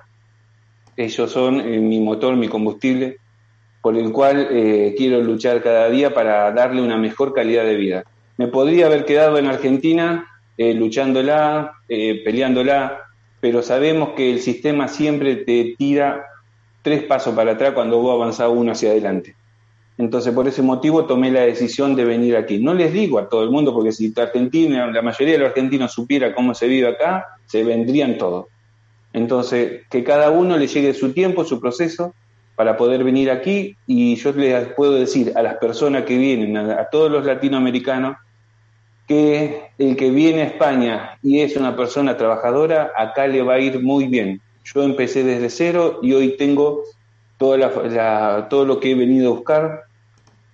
Ellos 0.97 1.32
son 1.32 1.61
eh, 1.61 1.79
mi 1.79 1.99
motor, 1.99 2.36
mi 2.36 2.47
combustible, 2.47 3.17
por 3.82 3.97
el 3.97 4.11
cual 4.11 4.47
eh, 4.51 4.93
quiero 4.97 5.21
luchar 5.21 5.61
cada 5.61 5.89
día 5.89 6.13
para 6.13 6.51
darle 6.51 6.82
una 6.82 6.97
mejor 6.97 7.34
calidad 7.34 7.63
de 7.65 7.75
vida. 7.75 8.03
Me 8.38 8.47
podría 8.47 8.86
haber 8.86 9.05
quedado 9.05 9.38
en 9.38 9.47
Argentina 9.47 10.27
eh, 10.57 10.73
luchándola, 10.73 11.73
peleándola, 11.88 12.99
pero 13.39 13.61
sabemos 13.61 14.09
que 14.09 14.32
el 14.32 14.39
sistema 14.39 14.88
siempre 14.88 15.38
te 15.38 15.75
tira 15.77 16.25
tres 16.82 17.03
pasos 17.03 17.34
para 17.36 17.53
atrás 17.53 17.73
cuando 17.73 17.99
vos 17.99 18.13
avanzás 18.15 18.49
uno 18.49 18.71
hacia 18.71 18.91
adelante. 18.91 19.36
Entonces, 19.97 20.34
por 20.34 20.47
ese 20.47 20.61
motivo 20.61 21.05
tomé 21.05 21.32
la 21.32 21.41
decisión 21.41 21.95
de 21.95 22.05
venir 22.05 22.36
aquí. 22.36 22.57
No 22.57 22.73
les 22.73 22.91
digo 22.91 23.19
a 23.19 23.29
todo 23.29 23.43
el 23.43 23.51
mundo, 23.51 23.73
porque 23.73 23.91
si 23.91 24.11
Argentina, 24.17 24.88
la 24.88 25.01
mayoría 25.03 25.34
de 25.34 25.39
los 25.39 25.49
argentinos 25.49 25.91
supiera 25.91 26.34
cómo 26.34 26.55
se 26.55 26.67
vive 26.67 26.88
acá, 26.88 27.27
se 27.45 27.63
vendrían 27.63 28.17
todos. 28.17 28.47
Entonces, 29.13 29.84
que 29.89 30.03
cada 30.03 30.32
uno 30.32 30.57
le 30.57 30.67
llegue 30.67 30.93
su 30.93 31.13
tiempo, 31.13 31.43
su 31.43 31.59
proceso, 31.59 32.15
para 32.56 32.78
poder 32.78 33.04
venir 33.04 33.30
aquí. 33.30 33.76
Y 33.88 34.16
yo 34.16 34.32
les 34.34 34.68
puedo 34.74 34.93
decir 34.93 35.34
a 35.36 35.41
las 35.41 35.56
personas 35.56 36.04
que 36.04 36.18
vienen, 36.18 36.58
a, 36.58 36.86
todos 36.86 37.12
los 37.12 37.26
latinoamericanos, 37.26 38.18
que 39.08 39.72
el 39.78 39.95
que 39.95 40.10
viene 40.10 40.41
a 40.41 40.45
España 40.45 41.18
y 41.22 41.41
es 41.41 41.58
una 41.58 41.76
persona 41.76 42.16
trabajadora, 42.16 42.91
acá 42.95 43.28
le 43.28 43.41
va 43.41 43.56
a 43.56 43.60
ir 43.60 43.82
muy 43.82 44.06
bien. 44.08 44.41
Yo 44.64 44.84
empecé 44.84 45.24
desde 45.24 45.49
cero 45.49 45.99
y 46.02 46.14
hoy 46.14 46.38
tengo 46.38 46.84
toda 47.38 48.47
todo 48.47 48.66
lo 48.66 48.80
que 48.80 48.91
he 48.91 48.95
venido 48.95 49.32
a 49.32 49.36
buscar 49.36 49.90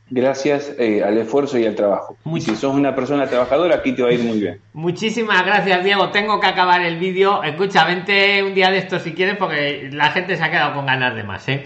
gracias 0.09 0.73
eh, 0.79 1.03
al 1.03 1.17
esfuerzo 1.17 1.57
y 1.57 1.65
al 1.65 1.75
trabajo. 1.75 2.17
si 2.39 2.55
sos 2.55 2.73
una 2.73 2.95
persona 2.95 3.27
trabajadora, 3.27 3.75
aquí 3.75 3.93
te 3.93 4.03
va 4.03 4.09
a 4.09 4.13
ir 4.13 4.23
muy 4.23 4.39
bien. 4.39 4.59
Muchísimas 4.73 5.45
gracias, 5.45 5.83
Diego. 5.83 6.09
Tengo 6.09 6.39
que 6.39 6.47
acabar 6.47 6.81
el 6.81 6.97
vídeo. 6.97 7.43
Escucha, 7.43 7.85
vente 7.85 8.43
un 8.43 8.53
día 8.53 8.69
de 8.71 8.77
esto 8.77 8.99
si 8.99 9.13
quieres, 9.13 9.37
porque 9.37 9.89
la 9.91 10.11
gente 10.11 10.37
se 10.37 10.43
ha 10.43 10.51
quedado 10.51 10.73
con 10.73 10.85
ganas 10.85 11.15
de 11.15 11.23
más. 11.23 11.47
¿eh? 11.49 11.63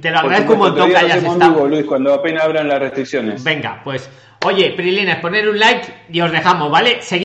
te 0.00 0.10
lo 0.10 0.18
agradezco 0.18 0.52
un 0.54 0.58
montón 0.58 0.90
que 0.90 0.96
hayas 0.96 1.22
estado. 1.22 1.66
Luis, 1.66 1.84
cuando 1.84 2.12
apenas 2.12 2.44
abran 2.44 2.68
las 2.68 2.80
restricciones. 2.80 3.42
Venga, 3.42 3.80
pues, 3.82 4.10
oye, 4.44 4.72
Prilines, 4.76 5.16
poner 5.16 5.48
un 5.48 5.58
like 5.58 5.88
y 6.10 6.20
os 6.20 6.30
dejamos, 6.30 6.70
¿vale? 6.70 7.00